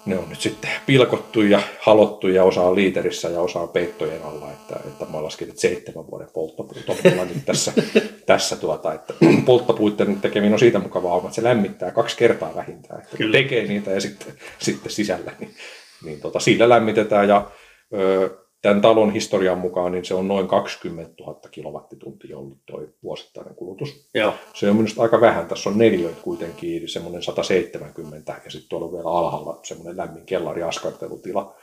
ne 0.06 0.18
on 0.18 0.30
nyt 0.30 0.42
sitten 0.42 0.72
pilkottu 0.86 1.42
ja 1.42 1.62
halottu 1.80 2.28
ja 2.28 2.44
osa 2.44 2.62
on 2.62 2.76
liiterissä 2.76 3.30
ja 3.30 3.42
osa 3.42 3.60
on 3.60 3.70
peittojen 3.70 4.24
alla, 4.24 4.52
että, 4.52 4.80
että 4.88 5.06
mä 5.06 5.24
laskin, 5.24 5.50
että 5.50 5.62
seitsemän 5.62 6.08
vuoden 6.12 6.28
polttopuut 6.34 6.86
on 7.20 7.28
nyt 7.28 7.46
tässä, 7.46 7.74
tässä 8.26 8.56
tuota, 8.56 8.94
että 8.94 9.14
polttopuitten 9.46 10.22
tekeminen 10.22 10.54
on 10.54 10.60
siitä 10.60 10.80
mukavaa, 10.80 11.18
että 11.18 11.32
se 11.32 11.44
lämmittää 11.44 11.92
kaksi 11.92 12.18
kertaa 12.18 12.56
vähintään, 12.56 13.02
että 13.02 13.18
Kyllä. 13.18 13.32
tekee 13.32 13.68
niitä 13.68 13.92
ja 13.92 14.02
sitten, 14.02 14.34
sitten 14.60 14.92
sisällä, 14.92 15.32
niin, 15.40 15.56
niin 16.04 16.22
tota, 16.22 16.40
sillä 16.40 16.70
lämmitetään 16.70 17.30
ja 17.30 17.52
ö, 17.94 18.45
tämän 18.66 18.82
talon 18.82 19.14
historian 19.14 19.58
mukaan 19.58 19.92
niin 19.92 20.06
se 20.06 20.14
on 20.14 20.28
noin 20.28 20.48
20 20.48 21.14
000 21.20 21.40
kilowattituntia 21.52 22.38
ollut 22.38 22.58
tuo 22.66 22.82
vuosittainen 23.04 23.56
kulutus. 23.56 24.10
Joo. 24.14 24.34
Se 24.54 24.70
on 24.70 24.76
minusta 24.76 25.02
aika 25.02 25.22
vähän. 25.22 25.48
Tässä 25.48 25.70
on 25.70 25.78
neljöitä 25.78 26.22
kuitenkin, 26.22 26.90
semmoinen 26.90 27.24
170 27.24 28.42
ja 28.46 28.52
sitten 28.52 28.70
tuolla 28.70 28.86
on 28.86 28.92
vielä 28.92 29.10
alhaalla 29.10 29.60
semmoinen 29.64 29.98
lämmin 29.98 30.26
kellari 30.26 30.64
askartelutila. 30.64 31.56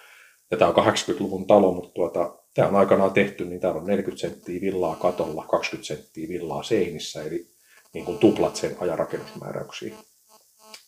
Ja 0.50 0.56
tämä 0.56 0.70
on 0.70 0.86
80-luvun 0.86 1.46
talo, 1.46 1.72
mutta 1.72 1.90
tuota, 1.94 2.34
tämä 2.54 2.68
on 2.68 2.76
aikanaan 2.76 3.12
tehty, 3.12 3.44
niin 3.44 3.60
täällä 3.60 3.80
on 3.80 3.86
40 3.86 4.20
senttiä 4.20 4.60
villaa 4.60 4.96
katolla, 4.96 5.44
20 5.50 5.86
senttiä 5.86 6.28
villaa 6.28 6.62
seinissä, 6.62 7.22
eli 7.22 7.46
niin 7.94 8.04
kuin 8.04 8.18
tuplat 8.18 8.56
sen 8.56 8.76
ajarakennusmääräyksiä 8.80 9.94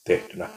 tehtynä. 0.04 0.48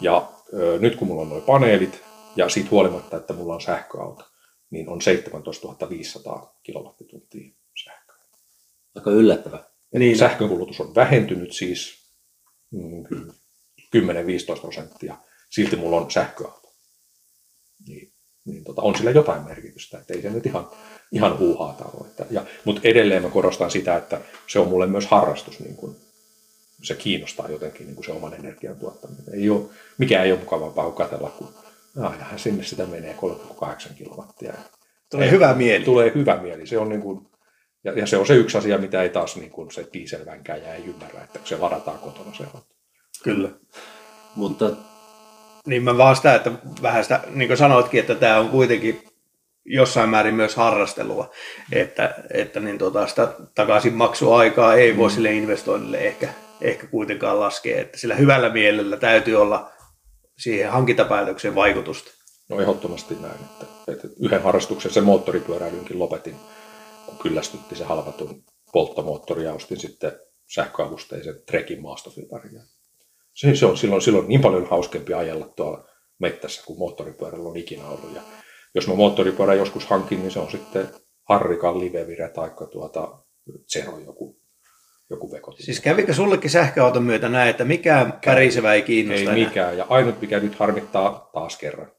Ja 0.00 0.28
ö, 0.54 0.78
nyt 0.80 0.96
kun 0.96 1.08
mulla 1.08 1.22
on 1.22 1.28
nuo 1.28 1.40
paneelit, 1.40 2.02
ja 2.36 2.48
siitä 2.48 2.70
huolimatta, 2.70 3.16
että 3.16 3.32
mulla 3.32 3.54
on 3.54 3.60
sähköauto, 3.60 4.31
niin 4.72 4.88
on 4.88 5.00
17 5.02 5.88
500 5.88 6.58
kilowattituntia 6.62 7.54
sähköä. 7.84 8.16
Aika 8.94 9.10
yllättävä. 9.10 9.64
Ja 9.92 9.98
niin. 9.98 10.18
Sähkönkulutus 10.18 10.80
on 10.80 10.94
vähentynyt 10.94 11.52
siis 11.52 11.94
mm, 12.70 13.04
10-15 14.56 14.60
prosenttia. 14.60 15.16
Silti 15.50 15.76
mulla 15.76 15.96
on 15.96 16.10
sähköauto. 16.10 16.74
Niin, 17.88 18.12
niin 18.44 18.64
tota, 18.64 18.82
on 18.82 18.96
sillä 18.96 19.10
jotain 19.10 19.42
merkitystä, 19.42 19.98
että 19.98 20.14
ei 20.14 20.22
se 20.22 20.30
nyt 20.30 20.46
ihan, 20.46 20.70
ihan 21.12 21.38
huuhaata 21.38 21.84
ole. 21.84 22.08
Että, 22.08 22.26
ja, 22.30 22.46
mutta 22.64 22.80
edelleen 22.84 23.22
mä 23.22 23.30
korostan 23.30 23.70
sitä, 23.70 23.96
että 23.96 24.20
se 24.46 24.58
on 24.58 24.68
mulle 24.68 24.86
myös 24.86 25.06
harrastus. 25.06 25.60
Niin 25.60 25.76
kun, 25.76 25.96
se 26.82 26.94
kiinnostaa 26.94 27.48
jotenkin 27.48 27.86
niin 27.86 27.94
kuin 27.94 28.04
se 28.04 28.12
oman 28.12 28.34
energian 28.34 28.76
tuottaminen. 28.76 29.34
Ei 29.34 29.50
ole, 29.50 29.62
mikään 29.98 30.26
ei 30.26 30.32
ole 30.32 30.40
mukavampaa 30.40 30.84
kuin 30.84 30.96
katsella, 30.96 31.30
kun 31.30 31.54
ainahan 32.00 32.38
sinne 32.38 32.64
sitä 32.64 32.86
menee 32.86 33.16
3,8 33.60 33.94
kilowattia. 33.94 34.52
Tulee 35.10 35.30
hyvä 35.30 35.54
mieli. 35.54 35.84
Tulee 35.84 36.12
hyvä 36.14 36.36
mieli. 36.36 36.66
Se 36.66 36.78
on 36.78 36.88
niin 36.88 37.00
kuin, 37.00 37.26
ja, 37.84 37.92
ja, 37.92 38.06
se 38.06 38.16
on 38.16 38.26
se 38.26 38.34
yksi 38.34 38.58
asia, 38.58 38.78
mitä 38.78 39.02
ei 39.02 39.08
taas 39.08 39.36
niin 39.36 39.50
kuin 39.50 39.70
se 39.70 39.86
dieselvänkäjä 39.92 40.74
ei 40.74 40.84
ymmärrä, 40.84 41.22
että 41.24 41.38
se 41.44 41.60
varataan 41.60 41.98
kotona 41.98 42.34
se 42.34 42.44
auto. 42.44 42.66
Kyllä. 43.24 43.50
Mutta 44.36 44.70
niin 45.66 45.82
mä 45.82 45.98
vaan 45.98 46.16
sitä, 46.16 46.34
että 46.34 46.50
vähän 46.82 47.02
sitä, 47.02 47.20
niin 47.30 47.48
kuin 47.48 47.58
sanoitkin, 47.58 48.00
että 48.00 48.14
tämä 48.14 48.38
on 48.38 48.48
kuitenkin 48.48 49.02
jossain 49.64 50.10
määrin 50.10 50.34
myös 50.34 50.56
harrastelua, 50.56 51.30
että, 51.72 52.14
että 52.30 52.60
niin 52.60 52.78
tota, 52.78 53.06
sitä 53.06 53.28
takaisin 53.54 53.94
maksuaikaa 53.94 54.74
ei 54.74 54.96
voi 54.96 55.08
mm. 55.08 55.14
sille 55.14 55.32
investoinnille 55.32 55.98
ehkä, 55.98 56.28
ehkä 56.60 56.86
kuitenkaan 56.86 57.40
laskea, 57.40 57.80
että 57.80 57.98
sillä 57.98 58.14
hyvällä 58.14 58.50
mielellä 58.50 58.96
täytyy 58.96 59.36
olla 59.36 59.70
siihen 60.38 60.72
hankintapäätökseen 60.72 61.54
vaikutusta? 61.54 62.10
No 62.48 62.60
ehdottomasti 62.60 63.14
näin, 63.14 63.40
että, 63.44 63.66
että 63.92 64.08
yhden 64.20 64.42
harrastuksen 64.42 64.92
se 64.92 65.00
moottoripyöräilynkin 65.00 65.98
lopetin, 65.98 66.36
kun 67.06 67.18
kyllästytti 67.18 67.76
se 67.76 67.84
halvatun 67.84 68.44
polttomoottori 68.72 69.44
ja 69.44 69.52
ostin 69.52 69.80
sitten 69.80 70.12
sähköavusteisen 70.54 71.42
trekin 71.46 71.82
maastofiltarin. 71.82 72.62
Se, 73.34 73.54
se 73.54 73.66
on 73.66 73.76
silloin, 73.76 74.02
silloin 74.02 74.28
niin 74.28 74.40
paljon 74.40 74.70
hauskempi 74.70 75.14
ajella 75.14 75.48
tuolla 75.48 75.88
mettässä, 76.18 76.62
kuin 76.66 76.78
moottoripyörällä 76.78 77.48
on 77.48 77.56
ikinä 77.56 77.88
ollut. 77.88 78.14
Ja 78.14 78.22
jos 78.74 78.88
mä 78.88 78.94
moottoripyörän 78.94 79.58
joskus 79.58 79.86
hankin, 79.86 80.18
niin 80.18 80.30
se 80.30 80.38
on 80.38 80.50
sitten 80.50 80.88
Harrikan 81.28 81.80
livevire 81.80 82.28
tai 82.28 82.50
tuota 82.72 83.18
Zero 83.72 83.98
joku, 83.98 84.41
joku 85.12 85.32
veko. 85.32 85.52
Siis 85.52 85.80
kävikö 85.80 86.14
sullekin 86.14 86.50
sähköauton 86.50 87.02
myötä 87.02 87.28
näin, 87.28 87.50
että 87.50 87.64
mikään 87.64 88.12
pärisevä 88.24 88.74
ei 88.74 88.82
kiinnosta 88.82 89.20
Ei 89.20 89.26
enää? 89.26 89.48
mikään. 89.48 89.78
Ja 89.78 89.86
ainut, 89.88 90.20
mikä 90.20 90.40
nyt 90.40 90.54
harmittaa 90.54 91.30
taas 91.32 91.56
kerran, 91.58 91.92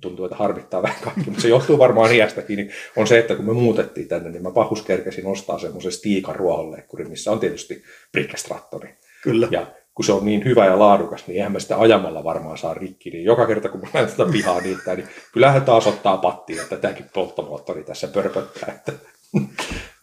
tuntuu, 0.00 0.24
että 0.24 0.36
harmittaa 0.36 0.82
vähän 0.82 1.02
kaikki, 1.04 1.24
mutta 1.24 1.42
se 1.42 1.48
johtuu 1.48 1.78
varmaan 1.78 2.14
iästäkin, 2.14 2.56
niin 2.56 2.70
on 2.96 3.06
se, 3.06 3.18
että 3.18 3.34
kun 3.34 3.44
me 3.44 3.52
muutettiin 3.52 4.08
tänne, 4.08 4.30
niin 4.30 4.42
mä 4.42 4.50
pahus 4.50 4.82
kerkesin 4.82 5.26
ostaa 5.26 5.58
semmoisen 5.58 5.92
Stiikan 5.92 6.36
ruohonleikkurin, 6.36 7.10
missä 7.10 7.32
on 7.32 7.40
tietysti 7.40 7.82
Brickestrattori. 8.12 8.94
Kyllä. 9.22 9.48
Ja 9.50 9.66
kun 9.94 10.04
se 10.04 10.12
on 10.12 10.24
niin 10.24 10.44
hyvä 10.44 10.66
ja 10.66 10.78
laadukas, 10.78 11.26
niin 11.26 11.36
eihän 11.36 11.52
mä 11.52 11.58
sitä 11.58 11.80
ajamalla 11.80 12.24
varmaan 12.24 12.58
saa 12.58 12.74
rikki. 12.74 13.10
Niin 13.10 13.24
joka 13.24 13.46
kerta, 13.46 13.68
kun 13.68 13.80
mä 13.80 13.86
näen 13.94 14.08
tätä 14.08 14.32
pihaa 14.32 14.60
niitä, 14.60 14.94
niin 14.94 15.08
kyllähän 15.32 15.62
taas 15.62 15.86
ottaa 15.86 16.16
pattiin, 16.16 16.60
että 16.60 16.76
tämäkin 16.76 17.06
polttomoottori 17.14 17.84
tässä 17.84 18.08
pörpöttää. 18.08 18.74
Että, 18.74 18.92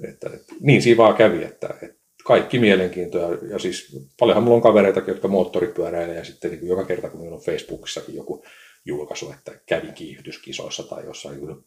että, 0.09 0.29
että, 0.33 0.55
niin 0.61 0.81
siinä 0.81 0.97
vaan 0.97 1.15
kävi, 1.15 1.43
että, 1.43 1.69
että 1.81 1.98
kaikki 2.29 2.59
mielenkiintoja. 2.59 3.37
Ja 3.49 3.59
siis 3.59 3.97
paljonhan 4.19 4.43
mulla 4.43 4.55
on 4.55 4.61
kavereitakin, 4.61 5.11
jotka 5.11 5.27
moottoripyöräilee 5.27 6.15
ja 6.15 6.25
sitten 6.25 6.51
niin 6.51 6.59
kuin 6.59 6.69
joka 6.69 6.85
kerta, 6.85 7.09
kun 7.09 7.19
meillä 7.19 7.35
on 7.35 7.41
Facebookissakin 7.41 8.15
joku 8.15 8.43
julkaisu, 8.85 9.31
että 9.31 9.51
kävin 9.65 9.93
kiihytyskisoissa 9.93 10.83
tai 10.83 11.05
jossain, 11.05 11.37
niin 11.37 11.63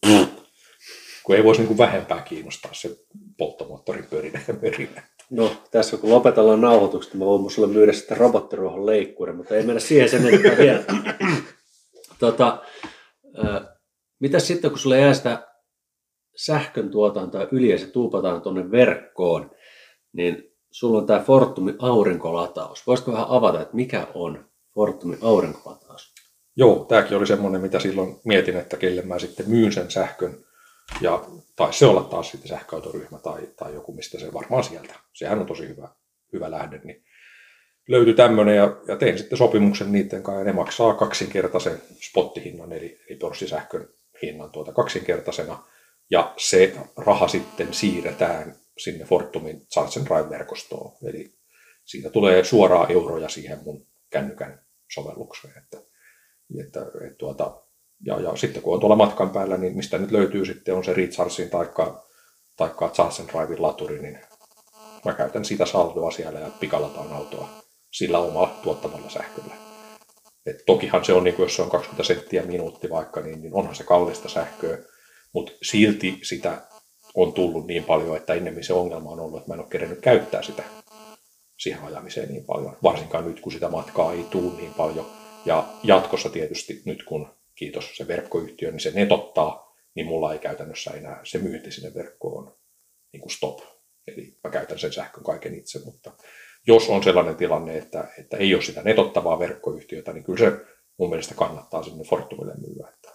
kun 1.24 1.36
ei 1.36 1.44
voisi 1.44 1.60
niin 1.60 1.68
kuin 1.68 1.78
vähempää 1.78 2.22
kiinnostaa 2.22 2.74
se 2.74 2.96
polttomoottorin 3.38 4.04
pyörinä 4.10 4.40
ja 4.48 4.54
mörinä. 4.62 5.02
No, 5.30 5.52
tässä 5.70 5.96
kun 5.96 6.10
lopetellaan 6.10 6.60
nauhoitukset, 6.60 7.14
mä 7.14 7.24
voin 7.24 7.50
sulle 7.50 7.68
myydä 7.68 7.92
sitten 7.92 8.16
robottiruohon 8.16 8.86
leikkuri, 8.86 9.32
mutta 9.32 9.56
ei 9.56 9.62
mennä 9.62 9.80
siihen 9.80 10.08
sen 10.08 10.26
enempää 10.26 10.58
vielä. 10.58 10.84
tota, 12.18 12.62
mitä 14.20 14.38
sitten, 14.38 14.70
kun 14.70 14.78
sulle 14.78 15.00
jää 15.00 15.14
sitä 15.14 15.48
sähkön 16.36 16.90
tuotantoa 16.90 17.48
yli 17.52 17.68
ja 17.68 17.78
se 17.78 17.86
tuupataan 17.86 18.42
tuonne 18.42 18.70
verkkoon, 18.70 19.50
niin 20.12 20.51
sulla 20.72 20.98
on 20.98 21.06
tämä 21.06 21.20
Fortumin 21.20 21.76
aurinkolataus. 21.78 22.86
Voisiko 22.86 23.12
vähän 23.12 23.26
avata, 23.28 23.60
että 23.60 23.76
mikä 23.76 24.06
on 24.14 24.44
Fortumin 24.74 25.18
aurinkolataus? 25.22 26.12
Joo, 26.56 26.84
tämäkin 26.88 27.16
oli 27.16 27.26
semmoinen, 27.26 27.60
mitä 27.60 27.78
silloin 27.78 28.20
mietin, 28.24 28.56
että 28.56 28.76
kelle 28.76 29.02
mä 29.02 29.18
sitten 29.18 29.50
myyn 29.50 29.72
sen 29.72 29.90
sähkön. 29.90 30.36
Ja 31.00 31.24
taisi 31.56 31.78
se 31.78 31.86
olla 31.86 32.02
taas 32.02 32.30
sitten 32.30 32.48
sähköautoryhmä 32.48 33.18
tai, 33.18 33.48
tai 33.56 33.74
joku, 33.74 33.92
mistä 33.92 34.18
se 34.18 34.32
varmaan 34.32 34.64
sieltä. 34.64 34.94
Sehän 35.12 35.38
on 35.38 35.46
tosi 35.46 35.68
hyvä, 35.68 35.88
hyvä 36.32 36.50
lähde. 36.50 36.80
Niin 36.84 37.04
löytyi 37.88 38.14
tämmöinen 38.14 38.56
ja, 38.56 38.76
ja 38.88 38.96
tein 38.96 39.18
sitten 39.18 39.38
sopimuksen 39.38 39.92
niiden 39.92 40.22
kanssa 40.22 40.40
ja 40.40 40.44
ne 40.44 40.52
maksaa 40.52 40.94
kaksinkertaisen 40.94 41.82
spottihinnan 42.08 42.72
eli, 42.72 43.00
eli 43.08 43.18
pörssisähkön 43.18 43.88
hinnan 44.22 44.50
tuota 44.50 44.72
kaksinkertaisena. 44.72 45.64
Ja 46.10 46.34
se 46.36 46.76
raha 46.96 47.28
sitten 47.28 47.74
siirretään 47.74 48.56
sinne 48.78 49.04
Fortumin 49.04 49.66
Drive-verkostoon. 50.04 50.92
Eli 51.04 51.34
siitä 51.84 52.10
tulee 52.10 52.44
suoraan 52.44 52.92
euroja 52.92 53.28
siihen 53.28 53.58
mun 53.64 53.86
kännykän 54.10 54.64
sovellukseen. 54.94 55.58
Että, 55.58 55.76
että, 56.66 56.80
että 56.80 57.18
tuota, 57.18 57.62
ja, 58.06 58.20
ja 58.20 58.36
sitten 58.36 58.62
kun 58.62 58.74
on 58.74 58.80
tuolla 58.80 58.96
matkan 58.96 59.30
päällä, 59.30 59.56
niin 59.56 59.76
mistä 59.76 59.98
nyt 59.98 60.10
löytyy 60.10 60.46
sitten 60.46 60.74
on 60.74 60.84
se 60.84 60.94
Rechargein 60.94 61.50
taikka, 61.50 62.08
taikka 62.56 62.92
Drivein 63.32 63.62
laturi, 63.62 64.02
niin 64.02 64.18
mä 65.04 65.14
käytän 65.14 65.44
sitä 65.44 65.66
saldoa 65.66 66.10
siellä 66.10 66.40
ja 66.40 66.50
pikalataan 66.60 67.12
autoa 67.12 67.48
sillä 67.92 68.18
omalla 68.18 68.60
tuottamalla 68.62 69.10
sähköllä. 69.10 69.54
Et 70.46 70.56
tokihan 70.66 71.04
se 71.04 71.12
on, 71.12 71.24
niin 71.24 71.34
kuin 71.34 71.44
jos 71.44 71.56
se 71.56 71.62
on 71.62 71.70
20 71.70 72.04
senttiä 72.04 72.42
minuutti 72.42 72.90
vaikka, 72.90 73.20
niin, 73.20 73.42
niin 73.42 73.54
onhan 73.54 73.74
se 73.74 73.84
kallista 73.84 74.28
sähköä, 74.28 74.78
mutta 75.32 75.52
silti 75.62 76.18
sitä 76.22 76.66
on 77.14 77.32
tullut 77.32 77.66
niin 77.66 77.84
paljon, 77.84 78.16
että 78.16 78.34
ennemmin 78.34 78.64
se 78.64 78.72
ongelma 78.72 79.10
on 79.10 79.20
ollut, 79.20 79.38
että 79.38 79.50
mä 79.50 79.54
en 79.54 79.60
ole 79.60 79.68
kerennyt 79.70 80.00
käyttää 80.00 80.42
sitä 80.42 80.62
siihen 81.58 81.82
ajamiseen 81.82 82.28
niin 82.28 82.44
paljon. 82.44 82.76
Varsinkaan 82.82 83.26
nyt, 83.26 83.40
kun 83.40 83.52
sitä 83.52 83.68
matkaa 83.68 84.12
ei 84.12 84.24
tule 84.30 84.52
niin 84.56 84.74
paljon. 84.74 85.06
Ja 85.44 85.64
jatkossa 85.82 86.28
tietysti 86.28 86.82
nyt, 86.84 87.02
kun 87.02 87.28
kiitos 87.54 87.96
se 87.96 88.08
verkkoyhtiö, 88.08 88.70
niin 88.70 88.80
se 88.80 88.90
netottaa, 88.90 89.74
niin 89.94 90.06
mulla 90.06 90.32
ei 90.32 90.38
käytännössä 90.38 90.90
enää 90.90 91.20
se 91.24 91.38
myynti 91.38 91.70
sinne 91.70 91.94
verkkoon 91.94 92.56
niin 93.12 93.20
kuin 93.20 93.32
stop. 93.32 93.60
Eli 94.06 94.38
mä 94.44 94.50
käytän 94.50 94.78
sen 94.78 94.92
sähkön 94.92 95.24
kaiken 95.24 95.54
itse, 95.54 95.84
mutta 95.84 96.12
jos 96.66 96.88
on 96.88 97.02
sellainen 97.02 97.36
tilanne, 97.36 97.78
että, 97.78 98.08
että 98.18 98.36
ei 98.36 98.54
ole 98.54 98.62
sitä 98.62 98.82
netottavaa 98.82 99.38
verkkoyhtiötä, 99.38 100.12
niin 100.12 100.24
kyllä 100.24 100.38
se 100.38 100.52
mun 100.98 101.08
mielestä 101.08 101.34
kannattaa 101.34 101.82
sinne 101.82 102.04
Fortumille 102.04 102.54
myyä. 102.54 102.88
Että 102.94 103.11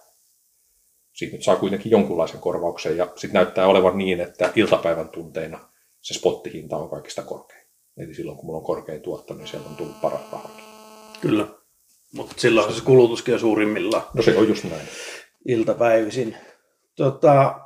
siitä 1.18 1.36
nyt 1.36 1.44
saa 1.44 1.56
kuitenkin 1.56 1.90
jonkunlaisen 1.92 2.40
korvauksen 2.40 2.96
ja 2.96 3.04
sitten 3.04 3.32
näyttää 3.32 3.66
olevan 3.66 3.98
niin, 3.98 4.20
että 4.20 4.52
iltapäivän 4.56 5.08
tunteina 5.08 5.68
se 6.00 6.14
spottihinta 6.14 6.76
on 6.76 6.90
kaikista 6.90 7.22
korkein. 7.22 7.66
Eli 7.96 8.14
silloin 8.14 8.36
kun 8.38 8.46
mulla 8.46 8.58
on 8.58 8.64
korkein 8.64 9.02
tuotto, 9.02 9.34
niin 9.34 9.46
sieltä 9.46 9.68
on 9.68 9.76
tullut 9.76 10.00
paras 10.00 10.20
rahakin. 10.32 10.64
Kyllä. 11.20 11.46
Mutta 12.14 12.34
silloin 12.36 12.72
se 12.74 12.84
kulutuskin 12.84 13.34
on 13.34 13.40
suurimmillaan 13.40 14.02
No 14.14 14.22
se 14.22 14.38
on 14.38 14.48
just 14.48 14.64
näin. 14.64 14.88
iltapäivisin. 15.48 16.36
Tota, 16.96 17.60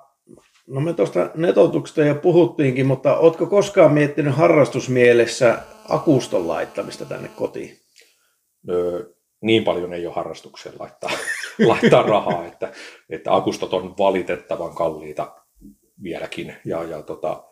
no 0.66 0.80
me 0.80 0.92
tuosta 0.92 1.30
netotuksesta 1.34 2.04
jo 2.04 2.14
puhuttiinkin, 2.14 2.86
mutta 2.86 3.16
ootko 3.18 3.46
koskaan 3.46 3.92
miettinyt 3.92 4.34
harrastusmielessä 4.34 5.58
akuston 5.88 6.48
laittamista 6.48 7.04
tänne 7.04 7.28
kotiin? 7.28 7.78
Öö, 8.70 9.11
niin 9.42 9.64
paljon 9.64 9.92
ei 9.92 10.06
ole 10.06 10.14
harrastukseen 10.14 10.74
laittaa, 10.78 11.10
laittaa 11.66 12.02
rahaa, 12.02 12.46
että, 12.46 12.72
että 13.10 13.34
akustot 13.34 13.74
on 13.74 13.98
valitettavan 13.98 14.74
kalliita 14.74 15.36
vieläkin. 16.02 16.56
Ja, 16.64 16.82
ja 16.82 17.02
tota, 17.02 17.44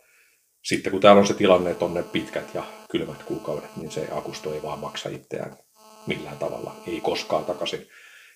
sitten 0.64 0.93
kun 0.93 1.01
täällä 1.01 1.20
on 1.20 1.26
se 1.26 1.34
tilanne, 1.34 1.70
että 1.70 1.84
on 1.84 1.95
ne 1.95 2.03
pitkät 2.03 2.55
ja 2.55 2.62
kylmät 2.91 3.22
kuukaudet, 3.22 3.76
niin 3.76 3.91
se 3.91 4.09
akusto 4.12 4.55
ei 4.55 4.62
vaan 4.62 4.78
maksa 4.78 5.09
itseään 5.09 5.57
millään 6.07 6.38
tavalla, 6.38 6.76
ei 6.86 7.01
koskaan 7.01 7.45
takaisin. 7.45 7.86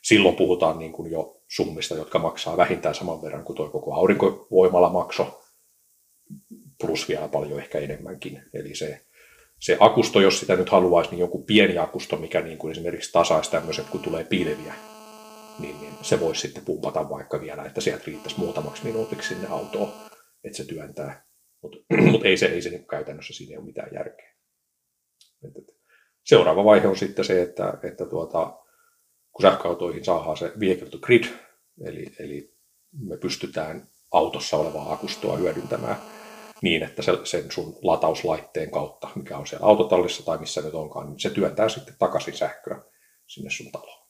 Silloin 0.02 0.36
puhutaan 0.36 0.78
niin 0.78 0.92
kuin 0.92 1.10
jo 1.10 1.42
summista, 1.48 1.94
jotka 1.94 2.18
maksaa 2.18 2.56
vähintään 2.56 2.94
saman 2.94 3.22
verran 3.22 3.44
kuin 3.44 3.56
tuo 3.56 3.70
koko 3.70 3.94
aurinkovoimala 3.94 4.88
makso, 4.88 5.42
plus 6.80 7.08
vielä 7.08 7.28
paljon 7.28 7.58
ehkä 7.58 7.78
enemmänkin. 7.78 8.42
Eli 8.54 8.74
se, 8.74 9.06
se 9.64 9.76
akusto, 9.80 10.20
jos 10.20 10.40
sitä 10.40 10.56
nyt 10.56 10.68
haluaisi, 10.68 11.10
niin 11.10 11.18
joku 11.18 11.42
pieni 11.42 11.78
akusto, 11.78 12.16
mikä 12.16 12.40
niin 12.40 12.58
kuin 12.58 12.72
esimerkiksi 12.72 13.12
tasaisi 13.12 13.50
tämmöiset, 13.50 13.90
kun 13.90 14.00
tulee 14.00 14.24
pilviä, 14.24 14.74
niin, 15.58 15.80
niin 15.80 15.94
se 16.02 16.20
voisi 16.20 16.40
sitten 16.40 16.64
pumpata 16.64 17.10
vaikka 17.10 17.40
vielä, 17.40 17.64
että 17.64 17.80
sieltä 17.80 18.04
riittäisi 18.06 18.38
muutamaksi 18.38 18.84
minuutiksi 18.84 19.28
sinne 19.28 19.48
autoon, 19.48 19.92
että 20.44 20.56
se 20.56 20.64
työntää. 20.64 21.26
Mutta 21.62 21.78
mut 22.10 22.24
ei 22.24 22.36
se, 22.36 22.46
ei 22.46 22.62
se 22.62 22.70
niin 22.70 22.86
käytännössä 22.86 23.34
siinä 23.34 23.50
ei 23.50 23.56
ole 23.56 23.66
mitään 23.66 23.90
järkeä. 23.94 24.34
Et, 25.44 25.56
et. 25.56 25.76
Seuraava 26.24 26.64
vaihe 26.64 26.88
on 26.88 26.96
sitten 26.96 27.24
se, 27.24 27.42
että, 27.42 27.78
että 27.82 28.06
tuota, 28.06 28.58
kun 29.32 29.42
sähköautoihin 29.42 30.04
saadaan 30.04 30.36
se 30.36 30.52
vehicle 30.60 30.90
to 30.90 30.98
grid, 30.98 31.24
eli, 31.84 32.06
eli 32.18 32.54
me 33.00 33.16
pystytään 33.16 33.88
autossa 34.12 34.56
olevaa 34.56 34.92
akustoa 34.92 35.36
hyödyntämään 35.36 35.96
niin, 36.64 36.82
että 36.82 37.02
se, 37.02 37.12
sen 37.24 37.50
sun 37.50 37.78
latauslaitteen 37.82 38.70
kautta, 38.70 39.08
mikä 39.14 39.38
on 39.38 39.46
siellä 39.46 39.66
autotallissa 39.66 40.24
tai 40.24 40.38
missä 40.38 40.60
nyt 40.62 40.74
onkaan, 40.74 41.06
niin 41.06 41.20
se 41.20 41.30
työntää 41.30 41.68
sitten 41.68 41.94
takaisin 41.98 42.36
sähköä 42.36 42.82
sinne 43.26 43.50
sun 43.50 43.72
taloon. 43.72 44.06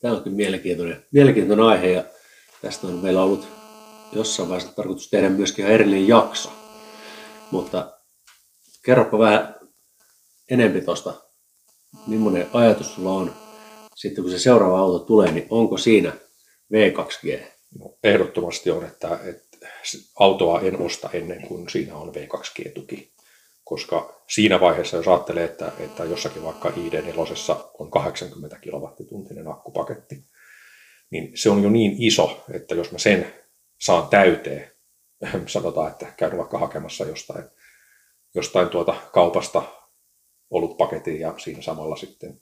Tämä 0.00 0.14
on 0.14 0.22
kyllä 0.22 0.36
mielenkiintoinen, 0.36 1.06
mielenkiintoinen 1.12 1.66
aihe 1.66 1.90
ja 1.90 2.04
tästä 2.62 2.86
on 2.86 2.94
meillä 2.94 3.22
ollut 3.22 3.48
jossain 4.12 4.48
vaiheessa 4.48 4.76
tarkoitus 4.76 5.10
tehdä 5.10 5.28
myöskin 5.28 5.62
ihan 5.62 5.74
erillinen 5.74 6.08
jakso. 6.08 6.52
Mutta 7.50 7.98
kerropa 8.84 9.18
vähän 9.18 9.54
enempi 10.50 10.80
tuosta, 10.80 11.14
millainen 12.06 12.46
ajatus 12.52 12.94
sulla 12.94 13.12
on 13.12 13.34
sitten 13.94 14.24
kun 14.24 14.30
se 14.30 14.38
seuraava 14.38 14.78
auto 14.78 14.98
tulee, 14.98 15.32
niin 15.32 15.46
onko 15.50 15.78
siinä 15.78 16.12
V2G? 16.74 17.40
No, 17.78 17.98
ehdottomasti 18.04 18.70
on, 18.70 18.84
että, 18.84 19.18
että 19.24 19.51
autoa 20.18 20.60
en 20.60 20.80
osta 20.80 21.10
ennen 21.12 21.46
kuin 21.48 21.68
siinä 21.68 21.96
on 21.96 22.12
V2G-tuki. 22.14 23.12
Koska 23.64 24.22
siinä 24.28 24.60
vaiheessa, 24.60 24.96
jos 24.96 25.08
ajattelee, 25.08 25.44
että, 25.44 25.72
että 25.78 26.04
jossakin 26.04 26.42
vaikka 26.42 26.68
ID4 26.68 27.56
on 27.78 27.90
80 27.90 28.58
kilowattituntinen 28.58 29.48
akkupaketti, 29.48 30.24
niin 31.10 31.30
se 31.34 31.50
on 31.50 31.62
jo 31.62 31.70
niin 31.70 31.94
iso, 31.98 32.44
että 32.52 32.74
jos 32.74 32.92
mä 32.92 32.98
sen 32.98 33.34
saan 33.80 34.08
täyteen, 34.08 34.70
sanotaan, 35.46 35.90
että 35.90 36.06
käyn 36.16 36.38
vaikka 36.38 36.58
hakemassa 36.58 37.04
jostain, 37.04 37.44
jostain 38.34 38.68
tuota 38.68 38.94
kaupasta 39.12 39.62
olutpaketin 40.50 41.20
ja 41.20 41.34
siinä 41.38 41.62
samalla 41.62 41.96
sitten 41.96 42.40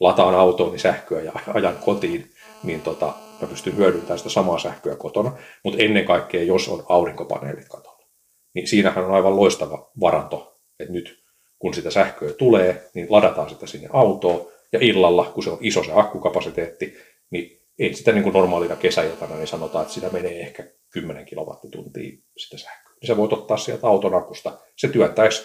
lataan 0.00 0.34
autooni 0.34 0.78
sähköä 0.78 1.20
ja 1.20 1.32
ajan 1.54 1.76
kotiin, 1.76 2.30
niin 2.62 2.82
tota, 2.82 3.14
mä 3.42 3.48
pystyn 3.48 3.76
hyödyntämään 3.76 4.18
sitä 4.18 4.30
samaa 4.30 4.58
sähköä 4.58 4.96
kotona. 4.96 5.32
Mutta 5.64 5.82
ennen 5.82 6.04
kaikkea, 6.04 6.42
jos 6.42 6.68
on 6.68 6.84
aurinkopaneelit 6.88 7.68
katolla, 7.68 8.06
niin 8.54 8.68
siinähän 8.68 9.04
on 9.04 9.14
aivan 9.14 9.36
loistava 9.36 9.90
varanto, 10.00 10.60
että 10.80 10.92
nyt 10.92 11.22
kun 11.58 11.74
sitä 11.74 11.90
sähköä 11.90 12.32
tulee, 12.32 12.90
niin 12.94 13.06
ladataan 13.10 13.50
sitä 13.50 13.66
sinne 13.66 13.88
autoon, 13.92 14.52
ja 14.72 14.78
illalla, 14.82 15.24
kun 15.24 15.42
se 15.42 15.50
on 15.50 15.58
iso 15.60 15.84
se 15.84 15.92
akkukapasiteetti, 15.94 16.96
niin 17.30 17.62
ei 17.78 17.94
sitä 17.94 18.12
niin 18.12 18.22
kuin 18.22 18.32
normaalina 18.32 18.76
kesäiltana, 18.76 19.36
niin 19.36 19.46
sanotaan, 19.46 19.82
että 19.82 19.94
sitä 19.94 20.08
menee 20.08 20.40
ehkä 20.40 20.64
10 20.90 21.24
kilowattituntia 21.24 22.18
sitä 22.36 22.58
sähköä. 22.58 22.92
Niin 23.00 23.06
sä 23.06 23.16
voit 23.16 23.32
ottaa 23.32 23.56
sieltä 23.56 23.86
auton 23.86 24.14
akusta. 24.14 24.58
Se 24.76 24.88
työttäisi 24.88 25.42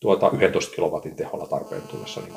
tuota 0.00 0.30
11 0.34 0.74
kilowatin 0.74 1.16
teholla 1.16 1.46
tarpeen 1.46 1.82
tullessa 1.82 2.20
niin 2.20 2.34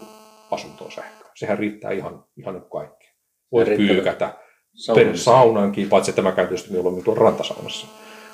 asuntoon 0.51 0.91
sähköä. 0.91 1.31
Sehän 1.36 1.59
riittää 1.59 1.91
ihan, 1.91 2.25
ihan 2.38 2.65
kaikki. 2.71 3.07
Voit 3.51 3.67
pyykätä 3.77 4.33
Saunan 4.76 5.05
per 5.05 5.17
saunaankin, 5.17 5.89
paitsi 5.89 6.11
että 6.11 6.21
mä 6.21 6.32
käyn 6.32 6.47
tietysti 6.47 6.71
mieluummin 6.71 7.03
tuon 7.03 7.17
rantasaunassa 7.17 7.88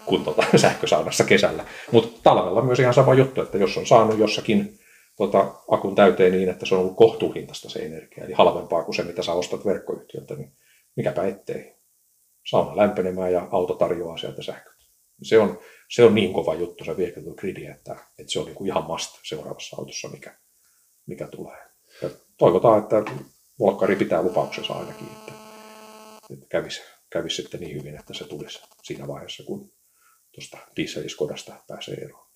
kuin 0.06 0.24
tuota 0.24 0.44
sähkösaunassa 0.58 1.24
kesällä. 1.24 1.66
Mutta 1.92 2.20
talvella 2.24 2.62
myös 2.62 2.80
ihan 2.80 2.94
sama 2.94 3.14
juttu, 3.14 3.42
että 3.42 3.58
jos 3.58 3.78
on 3.78 3.86
saanut 3.86 4.20
jossakin 4.20 4.80
tota, 5.18 5.54
akun 5.68 5.96
täyteen 5.96 6.32
niin, 6.32 6.50
että 6.50 6.66
se 6.66 6.76
on 6.76 6.82
ollut 6.82 6.98
kohtuuhintaista 6.98 7.70
se 7.70 7.80
energia, 7.80 8.24
eli 8.24 8.34
halvempaa 8.34 8.84
kuin 8.84 8.96
se, 8.96 9.04
mitä 9.04 9.24
sä 9.24 9.34
ostat 9.34 9.66
verkkoyhtiöltä, 9.66 10.36
niin 10.36 10.54
mikäpä 10.96 11.24
ettei. 11.24 11.76
Sauna 12.50 12.78
lämpenemään 12.78 13.34
ja 13.34 13.48
auto 13.52 13.74
tarjoaa 13.74 14.18
sieltä 14.18 14.44
sähköt. 14.44 14.76
Se 15.24 15.40
on, 15.40 15.60
se 15.90 16.04
on 16.04 16.16
niin 16.16 16.34
kova 16.34 16.54
juttu 16.54 16.84
se 16.84 16.96
to 16.96 17.34
gridi, 17.38 17.66
että, 17.66 17.96
että 18.20 18.32
se 18.32 18.40
on 18.40 18.46
niinku 18.46 18.66
ihan 18.66 18.84
must 18.84 19.20
seuraavassa 19.24 19.76
autossa, 19.80 20.08
mikä, 20.08 20.36
mikä 21.06 21.28
tulee. 21.28 21.58
Ja 22.02 22.10
toivotaan, 22.38 22.80
että 22.80 23.04
Volkkari 23.60 23.96
pitää 23.96 24.22
lupauksensa 24.22 24.74
ainakin, 24.74 25.08
että, 25.08 25.41
että 26.34 26.48
kävisi, 26.50 26.82
kävisi 27.10 27.42
sitten 27.42 27.60
niin 27.60 27.76
hyvin, 27.80 28.00
että 28.00 28.14
se 28.14 28.28
tulisi 28.28 28.62
siinä 28.84 29.08
vaiheessa, 29.08 29.44
kun 29.44 29.72
tuosta 30.32 30.58
dieseliskodasta 30.76 31.54
pääsee 31.68 31.96
eroon. 31.96 32.28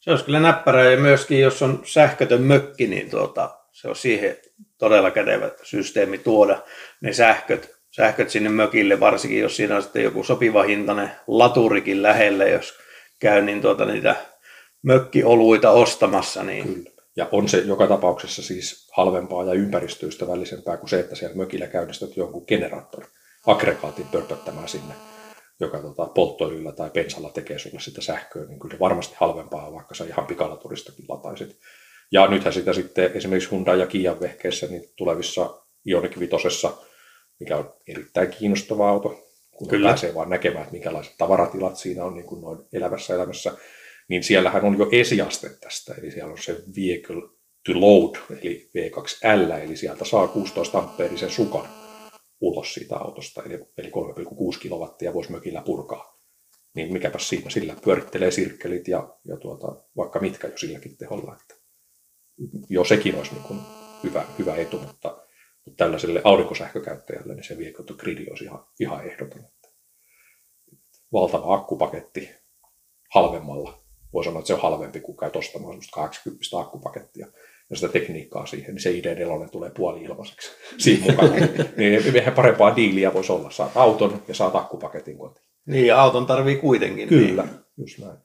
Se 0.00 0.10
olisi 0.10 0.24
kyllä 0.24 0.40
näppärää 0.40 0.90
ja 0.90 0.96
myöskin 0.96 1.40
jos 1.40 1.62
on 1.62 1.82
sähkötön 1.84 2.42
mökki, 2.42 2.86
niin 2.86 3.10
tuota, 3.10 3.58
se 3.72 3.88
on 3.88 3.96
siihen 3.96 4.36
todella 4.78 5.10
kätevä 5.10 5.50
systeemi 5.62 6.18
tuoda 6.18 6.62
ne 7.00 7.12
sähköt, 7.12 7.74
sähköt 7.90 8.30
sinne 8.30 8.50
mökille, 8.50 9.00
varsinkin 9.00 9.40
jos 9.40 9.56
siinä 9.56 9.76
on 9.76 9.82
sitten 9.82 10.02
joku 10.02 10.24
sopiva 10.24 10.62
hintainen 10.62 11.10
laturikin 11.26 12.02
lähellä, 12.02 12.44
jos 12.44 12.78
käy 13.20 13.42
niin 13.42 13.60
tuota, 13.60 13.84
niitä 13.84 14.16
mökkioluita 14.82 15.70
ostamassa, 15.70 16.42
niin 16.42 16.74
Kyllä. 16.74 16.93
Ja 17.16 17.28
on 17.32 17.48
se 17.48 17.58
joka 17.58 17.86
tapauksessa 17.86 18.42
siis 18.42 18.88
halvempaa 18.96 19.44
ja 19.44 19.52
ympäristöystävällisempää 19.52 20.76
kuin 20.76 20.88
se, 20.90 21.00
että 21.00 21.14
siellä 21.14 21.36
mökillä 21.36 21.66
käynnistät 21.66 22.16
jonkun 22.16 22.44
generaattori, 22.48 23.06
aggregaatin 23.46 24.06
pörpöttämään 24.06 24.68
sinne, 24.68 24.94
joka 25.60 25.78
tota, 25.78 26.06
polttoöljyllä 26.06 26.72
tai 26.72 26.90
bensalla 26.90 27.30
tekee 27.30 27.58
sulle 27.58 27.80
sitä 27.80 28.02
sähköä, 28.02 28.44
niin 28.44 28.60
kyllä 28.60 28.74
se 28.74 28.78
varmasti 28.78 29.16
halvempaa, 29.18 29.72
vaikka 29.72 29.94
sä 29.94 30.04
ihan 30.04 30.26
pikalaturistakin 30.26 31.04
lataisit. 31.08 31.58
Ja 32.12 32.26
nythän 32.26 32.52
sitä 32.52 32.72
sitten 32.72 33.10
esimerkiksi 33.14 33.50
Hyundai 33.50 33.80
ja 33.80 33.86
Kian 33.86 34.20
vehkeissä 34.20 34.66
niin 34.66 34.84
tulevissa 34.96 35.62
Ioniq 35.86 36.18
5, 36.18 36.36
mikä 37.40 37.56
on 37.56 37.74
erittäin 37.88 38.30
kiinnostava 38.30 38.90
auto, 38.90 39.28
kun. 39.50 39.68
Kyllä. 39.68 39.88
pääsee 39.88 40.14
vaan 40.14 40.30
näkemään, 40.30 40.62
että 40.62 40.72
minkälaiset 40.72 41.14
tavaratilat 41.18 41.76
siinä 41.76 42.04
on 42.04 42.14
niin 42.14 42.26
kuin 42.26 42.40
noin 42.40 42.58
elävässä 42.72 43.14
elämässä, 43.14 43.52
niin 44.08 44.22
siellähän 44.22 44.64
on 44.64 44.78
jo 44.78 44.88
esiaste 44.92 45.50
tästä, 45.60 45.94
eli 45.94 46.10
siellä 46.10 46.32
on 46.32 46.42
se 46.42 46.52
vehicle 46.76 47.22
to 47.66 47.80
load, 47.80 48.16
eli 48.30 48.70
V2L, 48.78 49.52
eli 49.64 49.76
sieltä 49.76 50.04
saa 50.04 50.28
16 50.28 50.78
ampeerisen 50.78 51.30
sukan 51.30 51.68
ulos 52.40 52.74
siitä 52.74 52.96
autosta, 52.96 53.42
eli, 53.42 53.54
eli 53.78 53.88
3,6 53.88 54.60
kilowattia 54.60 55.14
voisi 55.14 55.32
mökillä 55.32 55.62
purkaa. 55.62 56.14
Niin 56.74 56.92
mikäpä 56.92 57.18
siinä, 57.18 57.50
sillä 57.50 57.76
pyörittelee 57.84 58.30
sirkkelit 58.30 58.88
ja, 58.88 59.16
ja 59.24 59.36
tuota, 59.36 59.84
vaikka 59.96 60.20
mitkä 60.20 60.48
jo 60.48 60.58
silläkin 60.58 60.96
teholla. 60.96 61.36
Että 61.40 61.54
jo 62.68 62.84
sekin 62.84 63.14
olisi 63.14 63.32
niin 63.34 63.60
hyvä, 64.02 64.24
hyvä 64.38 64.56
etu, 64.56 64.78
mutta, 64.78 65.26
mutta 65.64 65.84
tällaiselle 65.84 66.20
aurinkosähkökäyttäjälle 66.24 67.34
niin 67.34 67.44
se 67.44 67.58
vehicle 67.58 67.84
to 67.84 67.94
grid 67.94 68.28
olisi 68.28 68.44
ihan, 68.44 68.66
ihan 68.80 69.06
ehdoton. 69.06 69.48
Valtava 71.12 71.54
akkupaketti 71.54 72.30
halvemmalla. 73.14 73.83
Voi 74.14 74.24
sanoa, 74.24 74.38
että 74.38 74.46
se 74.46 74.54
on 74.54 74.60
halvempi 74.62 75.00
kuin 75.00 75.16
käy 75.16 75.30
ostamaan 75.34 75.72
semmoista 75.72 75.94
80 75.94 76.44
akkupakettia 76.58 77.26
ja 77.70 77.76
sitä 77.76 77.88
tekniikkaa 77.88 78.46
siihen, 78.46 78.74
niin 78.74 78.82
se 78.82 78.90
ID4 78.90 79.48
tulee 79.50 79.70
puoli 79.70 80.02
ilmaiseksi 80.02 80.50
siinä 80.78 81.06
mukana. 81.10 81.34
niin 81.76 82.16
eihän 82.16 82.34
parempaa 82.34 82.76
diiliä 82.76 83.14
voisi 83.14 83.32
olla. 83.32 83.50
Saat 83.50 83.76
auton 83.76 84.22
ja 84.28 84.34
saat 84.34 84.56
akkupaketin 84.56 85.18
kotiin. 85.18 85.46
Niin, 85.66 85.86
ja 85.86 86.02
auton 86.02 86.26
tarvii 86.26 86.56
kuitenkin. 86.56 87.08
Kyllä, 87.08 87.42
Niin. 87.42 87.56
just 87.76 87.98
näin. 87.98 88.18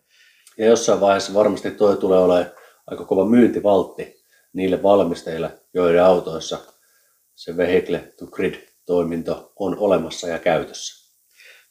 Ja 0.58 0.66
jossain 0.66 1.02
vaiheessa 1.02 1.34
varmasti 1.34 1.72
tuo 1.72 1.96
tulee 1.96 2.20
olemaan 2.20 2.52
aika 2.88 3.06
kova 3.06 3.26
myyntivaltti 3.26 4.20
niille 4.54 4.84
valmistajille, 4.84 5.52
joiden 5.74 6.04
autoissa 6.04 6.60
se 7.36 7.58
vehicle 7.58 8.14
to 8.20 8.26
grid 8.26 8.56
toiminto 8.86 9.54
on 9.60 9.78
olemassa 9.78 10.28
ja 10.28 10.40
käytössä. 10.40 11.16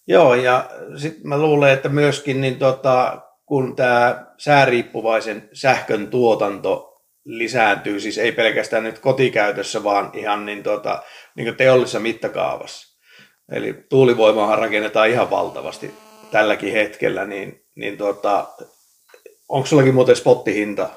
Joo, 0.07 0.35
ja 0.35 0.71
sitten 0.97 1.29
mä 1.29 1.39
luulen, 1.39 1.73
että 1.73 1.89
myöskin 1.89 2.41
niin 2.41 2.59
tota, 2.59 3.21
kun 3.49 3.77
tämä 3.77 4.27
sääriippuvaisen 4.39 5.49
sähkön 5.53 6.09
tuotanto 6.09 7.03
lisääntyy, 7.25 8.01
siis 8.01 8.19
ei 8.19 8.33
pelkästään 8.33 8.85
nyt 8.85 8.99
kotikäytössä, 8.99 9.85
vaan 9.85 10.11
ihan 10.15 10.47
niin, 10.47 10.63
tota, 10.63 11.03
niin 11.37 11.57
teollisessa 11.57 12.01
mittakaavassa. 12.01 12.99
Eli 13.53 13.75
tuulivoimaahan 13.89 14.59
rakennetaan 14.59 15.09
ihan 15.09 15.31
valtavasti 15.31 15.95
tälläkin 16.31 16.73
hetkellä, 16.73 17.25
niin, 17.25 17.65
niin 17.75 17.97
tota, 17.97 18.49
onko 19.49 19.67
sullakin 19.67 19.95
muuten 19.95 20.17
spottihinta? 20.17 20.89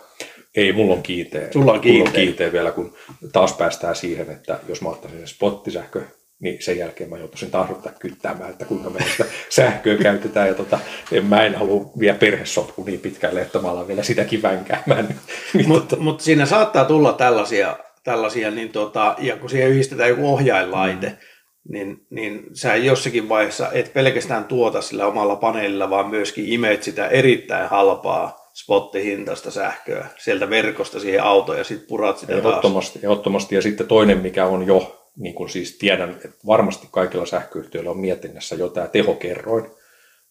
Ei, 0.56 0.74
mulla 0.74 0.94
on 0.94 1.04
kiinteä. 1.04 1.52
Sulla 1.52 1.52
on 1.52 1.66
Mulla 1.66 1.74
on 1.74 1.82
kiinteä. 1.82 2.14
kiinteä 2.14 2.52
vielä, 2.52 2.72
kun 2.72 2.94
taas 3.32 3.54
päästään 3.54 3.96
siihen, 3.96 4.32
että 4.32 4.60
jos 4.68 4.82
mä 4.82 4.90
ottaisin 4.90 5.20
sen 5.20 5.28
spottisähkö, 5.28 6.02
niin 6.42 6.62
sen 6.64 6.78
jälkeen 6.78 7.10
mä 7.10 7.18
joutuisin 7.18 7.52
taas 7.52 7.70
ruveta 7.70 7.92
kyttäämään, 8.00 8.50
että 8.50 8.66
kuinka 8.66 8.90
meillä 8.90 9.12
sitä 9.12 9.26
sähköä 9.50 9.98
käytetään. 9.98 10.48
Ja 10.48 10.54
tota, 10.54 10.80
en, 11.12 11.26
mä 11.26 11.44
en 11.44 11.56
halua 11.56 11.92
vielä 12.00 12.18
perhesotku 12.18 12.84
niin 12.84 13.00
pitkälle, 13.00 13.42
että 13.42 13.60
mä 13.60 13.72
alan 13.72 13.88
vielä 13.88 14.04
sitäkin 14.04 14.42
vänkäämään. 14.42 15.08
Niin 15.54 15.68
Mutta 15.68 15.96
mut 15.96 16.22
siinä 16.22 16.46
saattaa 16.46 16.86
tulla 16.86 17.14
tällaisia, 17.14 17.78
tällaisia 18.04 18.52
niin 18.52 18.70
tota, 18.70 19.16
ja 19.20 19.38
kun 19.38 19.50
siihen 19.50 19.70
yhdistetään 19.70 20.10
joku 20.10 20.34
ohjainlaite, 20.34 21.08
mm. 21.08 21.16
niin, 21.70 21.98
niin 22.10 22.44
sä 22.54 22.76
jossakin 22.76 23.30
vaiheessa 23.30 23.72
et 23.72 23.94
pelkästään 23.94 24.46
tuota 24.46 24.82
sillä 24.82 25.08
omalla 25.08 25.36
paneelilla, 25.36 25.90
vaan 25.90 26.10
myöskin 26.10 26.46
imet 26.48 26.84
sitä 26.84 27.08
erittäin 27.08 27.70
halpaa 27.70 28.42
spottihintaista 28.54 29.52
sähköä 29.52 30.08
sieltä 30.18 30.50
verkosta 30.50 31.00
siihen 31.00 31.24
autoon 31.24 31.58
ja 31.58 31.64
sitten 31.64 31.88
purat 31.88 32.18
sitä 32.18 32.34
taas. 32.34 32.46
Ehdottomasti, 32.46 33.00
ehdottomasti. 33.04 33.56
Ja 33.56 33.62
sitten 33.62 33.88
toinen, 33.88 34.18
mikä 34.18 34.46
on 34.46 34.68
jo, 34.68 35.01
niin 35.18 35.36
kuin 35.36 35.50
siis 35.50 35.78
tiedän, 35.78 36.10
että 36.10 36.38
varmasti 36.48 36.88
kaikilla 36.92 37.26
sähköyhtiöillä 37.26 37.92
on 37.92 38.00
mietinnässä 38.00 38.56
jo 38.56 38.70
tämä 38.70 38.88
tehokerroin. 38.88 39.72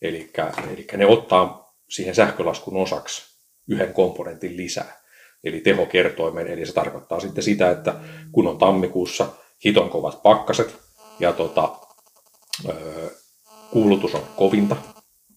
Eli, 0.03 0.31
eli 0.73 0.87
ne 0.97 1.07
ottaa 1.07 1.75
siihen 1.89 2.15
sähkölaskun 2.15 2.77
osaksi 2.77 3.37
yhden 3.69 3.95
komponentin 3.95 4.57
lisää, 4.57 5.01
eli 5.45 5.61
tehokertoimen. 5.61 6.47
Eli 6.47 6.67
se 6.67 6.73
tarkoittaa 6.73 7.21
sitten 7.21 7.45
sitä, 7.45 7.71
että 7.71 7.95
kun 8.33 8.47
on 8.47 8.59
tammikuussa 8.59 9.29
hiton 9.65 9.91
kovat 9.91 10.23
pakkaset 10.23 10.77
ja 11.21 11.33
tota, 11.33 11.77
öö, 12.69 13.09
kuulutus 13.71 14.15
on 14.15 14.23
kovinta, 14.37 14.77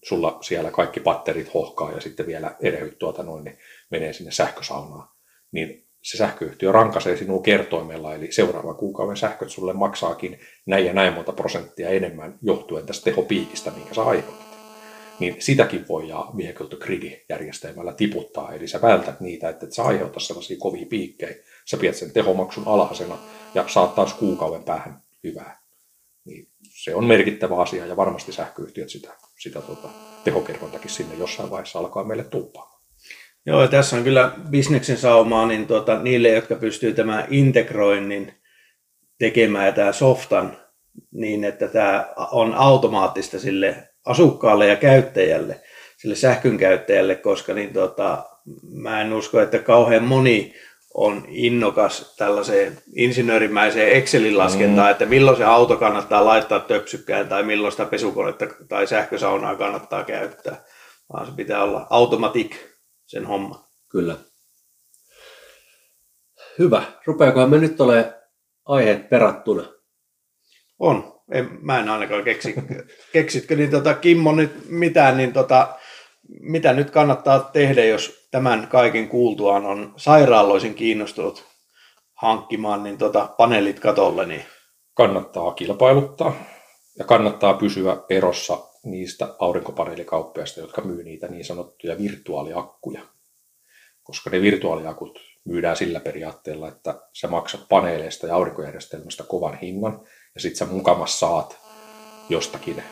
sulla 0.03 0.37
siellä 0.41 0.71
kaikki 0.71 0.99
patterit 0.99 1.53
hohkaa 1.53 1.91
ja 1.91 2.01
sitten 2.01 2.27
vielä 2.27 2.55
erehyt 2.61 2.99
tuota 2.99 3.23
noin, 3.23 3.43
niin 3.43 3.57
menee 3.89 4.13
sinne 4.13 4.31
sähkösaunaan, 4.31 5.09
niin 5.51 5.87
se 6.03 6.17
sähköyhtiö 6.17 6.71
rankaisee 6.71 7.17
sinua 7.17 7.41
kertoimella, 7.41 8.15
eli 8.15 8.31
seuraavan 8.31 8.75
kuukauden 8.75 9.17
sähköt 9.17 9.49
sulle 9.49 9.73
maksaakin 9.73 10.39
näin 10.65 10.85
ja 10.85 10.93
näin 10.93 11.13
monta 11.13 11.31
prosenttia 11.31 11.89
enemmän 11.89 12.37
johtuen 12.41 12.85
tästä 12.85 13.03
tehopiikistä, 13.03 13.71
minkä 13.71 13.93
sä 13.93 14.03
aiheutat. 14.03 14.53
Niin 15.19 15.35
sitäkin 15.39 15.87
voi 15.87 16.07
ja 16.07 16.25
vehicle 16.37 16.67
to 16.67 16.77
grid-järjestelmällä 16.77 17.93
tiputtaa, 17.93 18.53
eli 18.53 18.67
sä 18.67 18.81
vältät 18.81 19.19
niitä, 19.19 19.49
että 19.49 19.65
et 19.65 19.73
sä 19.73 19.83
aiheuta 19.83 20.19
sellaisia 20.19 20.57
kovia 20.59 20.85
piikkejä, 20.89 21.35
sä 21.65 21.77
pidät 21.77 21.95
sen 21.95 22.11
tehomaksun 22.11 22.63
alhaisena 22.67 23.17
ja 23.53 23.67
saat 23.67 23.95
taas 23.95 24.13
kuukauden 24.13 24.63
päähän 24.63 25.03
hyvää. 25.23 25.63
Niin 26.25 26.47
se 26.69 26.95
on 26.95 27.05
merkittävä 27.05 27.55
asia 27.55 27.85
ja 27.85 27.97
varmasti 27.97 28.31
sähköyhtiöt 28.31 28.89
sitä, 28.89 29.13
sitä 29.39 29.61
tota, 29.61 29.89
tehokerrointakin 30.23 30.91
sinne 30.91 31.15
jossain 31.15 31.49
vaiheessa 31.49 31.79
alkaa 31.79 32.03
meille 32.03 32.23
tuppaa. 32.23 32.72
Joo, 33.45 33.61
ja 33.61 33.67
tässä 33.67 33.95
on 33.95 34.03
kyllä 34.03 34.31
bisneksen 34.49 34.97
saumaa 34.97 35.47
niin 35.47 35.67
tuota, 35.67 35.99
niille, 35.99 36.29
jotka 36.29 36.55
pystyy 36.55 36.93
tämän 36.93 37.25
integroinnin 37.29 38.33
tekemään 39.19 39.65
ja 39.65 39.71
tämä 39.71 39.91
softan 39.91 40.57
niin, 41.11 41.43
että 41.43 41.67
tämä 41.67 42.05
on 42.31 42.53
automaattista 42.53 43.39
sille 43.39 43.89
asukkaalle 44.05 44.67
ja 44.67 44.75
käyttäjälle, 44.75 45.61
sille 45.97 46.15
sähkön 46.15 46.57
käyttäjälle, 46.57 47.15
koska 47.15 47.53
niin 47.53 47.73
tuota, 47.73 48.23
mä 48.71 49.01
en 49.01 49.13
usko, 49.13 49.41
että 49.41 49.59
kauhean 49.59 50.03
moni 50.03 50.53
on 50.93 51.25
innokas 51.27 52.15
tällaiseen 52.17 52.77
insinöörimäiseen 52.95 53.91
Excelin 53.91 54.37
laskentaan, 54.37 54.87
mm. 54.87 54.91
että 54.91 55.05
milloin 55.05 55.37
se 55.37 55.43
auto 55.43 55.77
kannattaa 55.77 56.25
laittaa 56.25 56.59
töpsykkään 56.59 57.27
tai 57.27 57.43
milloin 57.43 57.71
sitä 57.71 57.85
pesukonetta 57.85 58.45
tai 58.69 58.87
sähkösaunaa 58.87 59.55
kannattaa 59.55 60.03
käyttää, 60.03 60.63
vaan 61.13 61.25
se 61.25 61.31
pitää 61.35 61.63
olla 61.63 61.87
automatic 61.89 62.72
sen 63.13 63.25
homma. 63.25 63.67
Kyllä. 63.89 64.15
Hyvä. 66.59 66.83
Rupeakohan 67.05 67.49
me 67.49 67.57
nyt 67.57 67.81
ole 67.81 68.13
aiheet 68.65 69.09
perattuna? 69.09 69.63
On. 70.79 71.13
En, 71.31 71.49
mä 71.61 71.79
en 71.79 71.89
ainakaan 71.89 72.23
keksi. 72.23 72.55
Keksitkö 73.13 73.55
niin 73.55 73.71
tota, 73.71 73.93
Kimmo 73.93 74.31
nyt 74.31 74.69
mitään, 74.69 75.17
niin 75.17 75.33
tota, 75.33 75.67
mitä 76.39 76.73
nyt 76.73 76.91
kannattaa 76.91 77.39
tehdä, 77.39 77.85
jos 77.85 78.27
tämän 78.31 78.67
kaiken 78.67 79.09
kuultuaan 79.09 79.65
on 79.65 79.93
sairaaloisin 79.97 80.75
kiinnostunut 80.75 81.45
hankkimaan 82.13 82.83
niin 82.83 82.97
tota, 82.97 83.29
paneelit 83.37 83.79
katolle, 83.79 84.25
niin 84.25 84.45
Kannattaa 84.93 85.53
kilpailuttaa 85.53 86.33
ja 86.99 87.05
kannattaa 87.05 87.53
pysyä 87.53 87.97
erossa 88.09 88.72
niistä 88.83 89.35
aurinkopaneelikauppiaista, 89.39 90.59
jotka 90.59 90.81
myy 90.81 91.03
niitä 91.03 91.27
niin 91.27 91.45
sanottuja 91.45 91.97
virtuaaliakkuja. 91.97 93.01
Koska 94.03 94.29
ne 94.29 94.41
virtuaaliakut 94.41 95.19
myydään 95.45 95.77
sillä 95.77 95.99
periaatteella, 95.99 96.67
että 96.67 97.01
sä 97.13 97.27
maksat 97.27 97.69
paneeleista 97.69 98.27
ja 98.27 98.35
aurinkojärjestelmästä 98.35 99.23
kovan 99.23 99.57
hinnan 99.57 100.07
ja 100.35 100.41
sit 100.41 100.55
sä 100.55 100.65
mukamas 100.65 101.19
saat 101.19 101.59
jostakin 102.29 102.83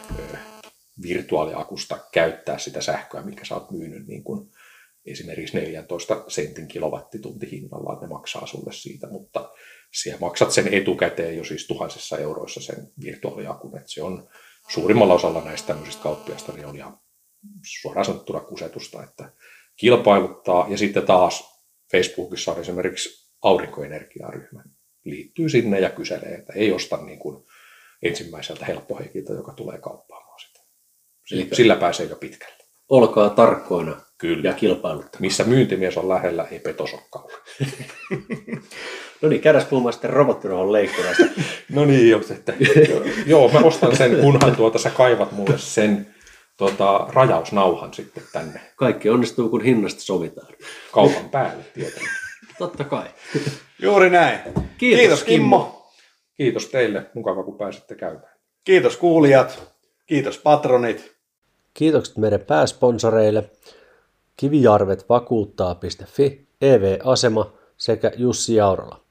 virtuaaliakusta 1.01 1.97
käyttää 2.11 2.57
sitä 2.57 2.81
sähköä, 2.81 3.21
mikä 3.21 3.45
sä 3.45 3.55
oot 3.55 3.71
myynyt 3.71 4.07
niin 4.07 4.23
kuin 4.23 4.51
esimerkiksi 5.05 5.57
14 5.57 6.23
sentin 6.27 6.67
kilowattitunti 6.67 7.51
hinnalla, 7.51 7.93
että 7.93 8.05
ne 8.05 8.09
maksaa 8.09 8.47
sulle 8.47 8.73
siitä, 8.73 9.07
mutta 9.07 9.51
siellä 10.01 10.19
maksat 10.19 10.51
sen 10.51 10.73
etukäteen 10.73 11.37
jo 11.37 11.43
siis 11.43 11.67
tuhansissa 11.67 12.17
euroissa 12.17 12.61
sen 12.61 12.91
virtuaaliakun, 13.03 13.77
että 13.77 13.91
se 13.91 14.03
on 14.03 14.29
suurimmalla 14.73 15.13
osalla 15.13 15.43
näistä 15.43 15.67
tämmöisistä 15.67 16.03
kauppiasta 16.03 16.51
niin 16.51 16.65
on 16.65 16.75
ihan 16.75 16.99
suoraan 17.81 18.05
sanottuna 18.05 18.39
kusetusta, 18.39 19.03
että 19.03 19.33
kilpailuttaa 19.75 20.67
ja 20.69 20.77
sitten 20.77 21.05
taas 21.05 21.63
Facebookissa 21.91 22.51
on 22.51 22.59
esimerkiksi 22.59 23.31
aurinkoenergiaryhmä, 23.41 24.63
liittyy 25.05 25.49
sinne 25.49 25.79
ja 25.79 25.89
kyselee, 25.89 26.33
että 26.33 26.53
ei 26.53 26.71
osta 26.71 26.97
niin 26.97 27.19
kuin 27.19 27.43
ensimmäiseltä 28.03 28.65
helppoheikiltä, 28.65 29.33
joka 29.33 29.53
tulee 29.53 29.77
kauppaamaan 29.77 30.39
sitä. 30.39 30.59
Eli- 31.31 31.49
Sillä 31.53 31.75
pääsee 31.75 32.05
jo 32.05 32.15
pitkälle. 32.15 32.63
Olkaa 32.89 33.29
tarkkoina 33.29 34.01
Kyllä. 34.21 34.49
ja 34.49 34.53
kilpailuttaa. 34.53 35.21
Missä 35.21 35.43
myyntimies 35.43 35.97
on 35.97 36.09
lähellä, 36.09 36.47
ei 36.51 36.59
petos 36.59 36.89
ole. 36.93 37.31
No 39.21 39.29
niin, 39.29 39.41
käydään 39.41 39.65
puhumaan 39.69 39.93
sitten 39.93 40.09
robottirohon 40.09 40.71
leikkurasta. 40.71 41.23
No 41.69 41.85
niin, 41.85 42.09
joo, 42.09 42.21
että, 42.31 42.53
joo, 43.25 43.49
mä 43.51 43.59
ostan 43.59 43.95
sen, 43.95 44.17
kunhan 44.21 44.55
tuota, 44.55 44.79
sä 44.79 44.89
kaivat 44.89 45.31
mulle 45.31 45.57
sen 45.57 46.15
tota, 46.57 47.07
rajausnauhan 47.13 47.93
sitten 47.93 48.23
tänne 48.33 48.61
Kaikki 48.75 49.09
onnistuu, 49.09 49.49
kun 49.49 49.63
hinnasta 49.63 50.01
sovitaan. 50.01 50.53
kaupan 50.91 51.29
päälle 51.29 51.63
tietenkin. 51.73 52.09
Totta 52.59 52.83
kai. 52.83 53.05
juuri 53.81 54.09
näin. 54.09 54.39
Kiitos, 54.77 54.99
Kiitos 54.99 55.23
Kimmo. 55.23 55.91
Kiitos 56.37 56.65
teille, 56.65 57.05
mukava 57.13 57.43
kun 57.43 57.57
pääsitte 57.57 57.95
käymään. 57.95 58.33
Kiitos 58.63 58.97
kuulijat. 58.97 59.73
Kiitos 60.05 60.37
patronit. 60.37 61.11
Kiitokset 61.73 62.17
meidän 62.17 62.41
pääsponsoreille 62.41 63.49
kivijarvetvakuuttaa.fi, 64.41 66.45
EV-asema 66.61 67.53
sekä 67.77 68.11
Jussi 68.17 68.55
Jaurola. 68.55 69.01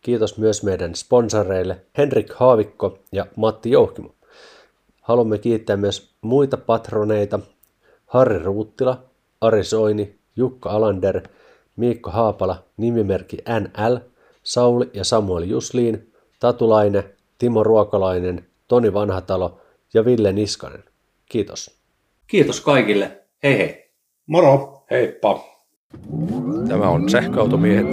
Kiitos 0.00 0.38
myös 0.38 0.62
meidän 0.62 0.94
sponsoreille 0.94 1.80
Henrik 1.96 2.32
Haavikko 2.34 2.98
ja 3.12 3.26
Matti 3.36 3.70
Jouhkimo. 3.70 4.14
Haluamme 5.00 5.38
kiittää 5.38 5.76
myös 5.76 6.10
muita 6.20 6.56
patroneita 6.56 7.40
Harri 8.06 8.38
Ruuttila, 8.38 9.02
Ari 9.40 9.64
Soini, 9.64 10.18
Jukka 10.36 10.70
Alander, 10.70 11.28
Miikko 11.76 12.10
Haapala, 12.10 12.64
nimimerkki 12.76 13.36
NL, 13.36 13.96
Sauli 14.42 14.90
ja 14.94 15.04
Samuel 15.04 15.42
Jusliin, 15.42 16.12
Tatulainen, 16.40 17.04
Timo 17.38 17.64
Ruokalainen, 17.64 18.46
Toni 18.68 18.94
Vanhatalo 18.94 19.60
ja 19.94 20.04
Ville 20.04 20.32
Niskanen. 20.32 20.84
Kiitos. 21.26 21.78
Kiitos 22.26 22.60
kaikille. 22.60 23.18
Hei 23.42 23.58
hei. 23.58 23.87
Moro! 24.28 24.84
Heippa! 24.90 25.40
Tämä 26.68 26.88
on 26.88 27.08
Sähköautomiehet 27.10 27.86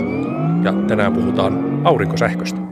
ja 0.64 0.74
tänään 0.88 1.14
puhutaan 1.14 1.82
aurinkosähköstä. 1.88 2.65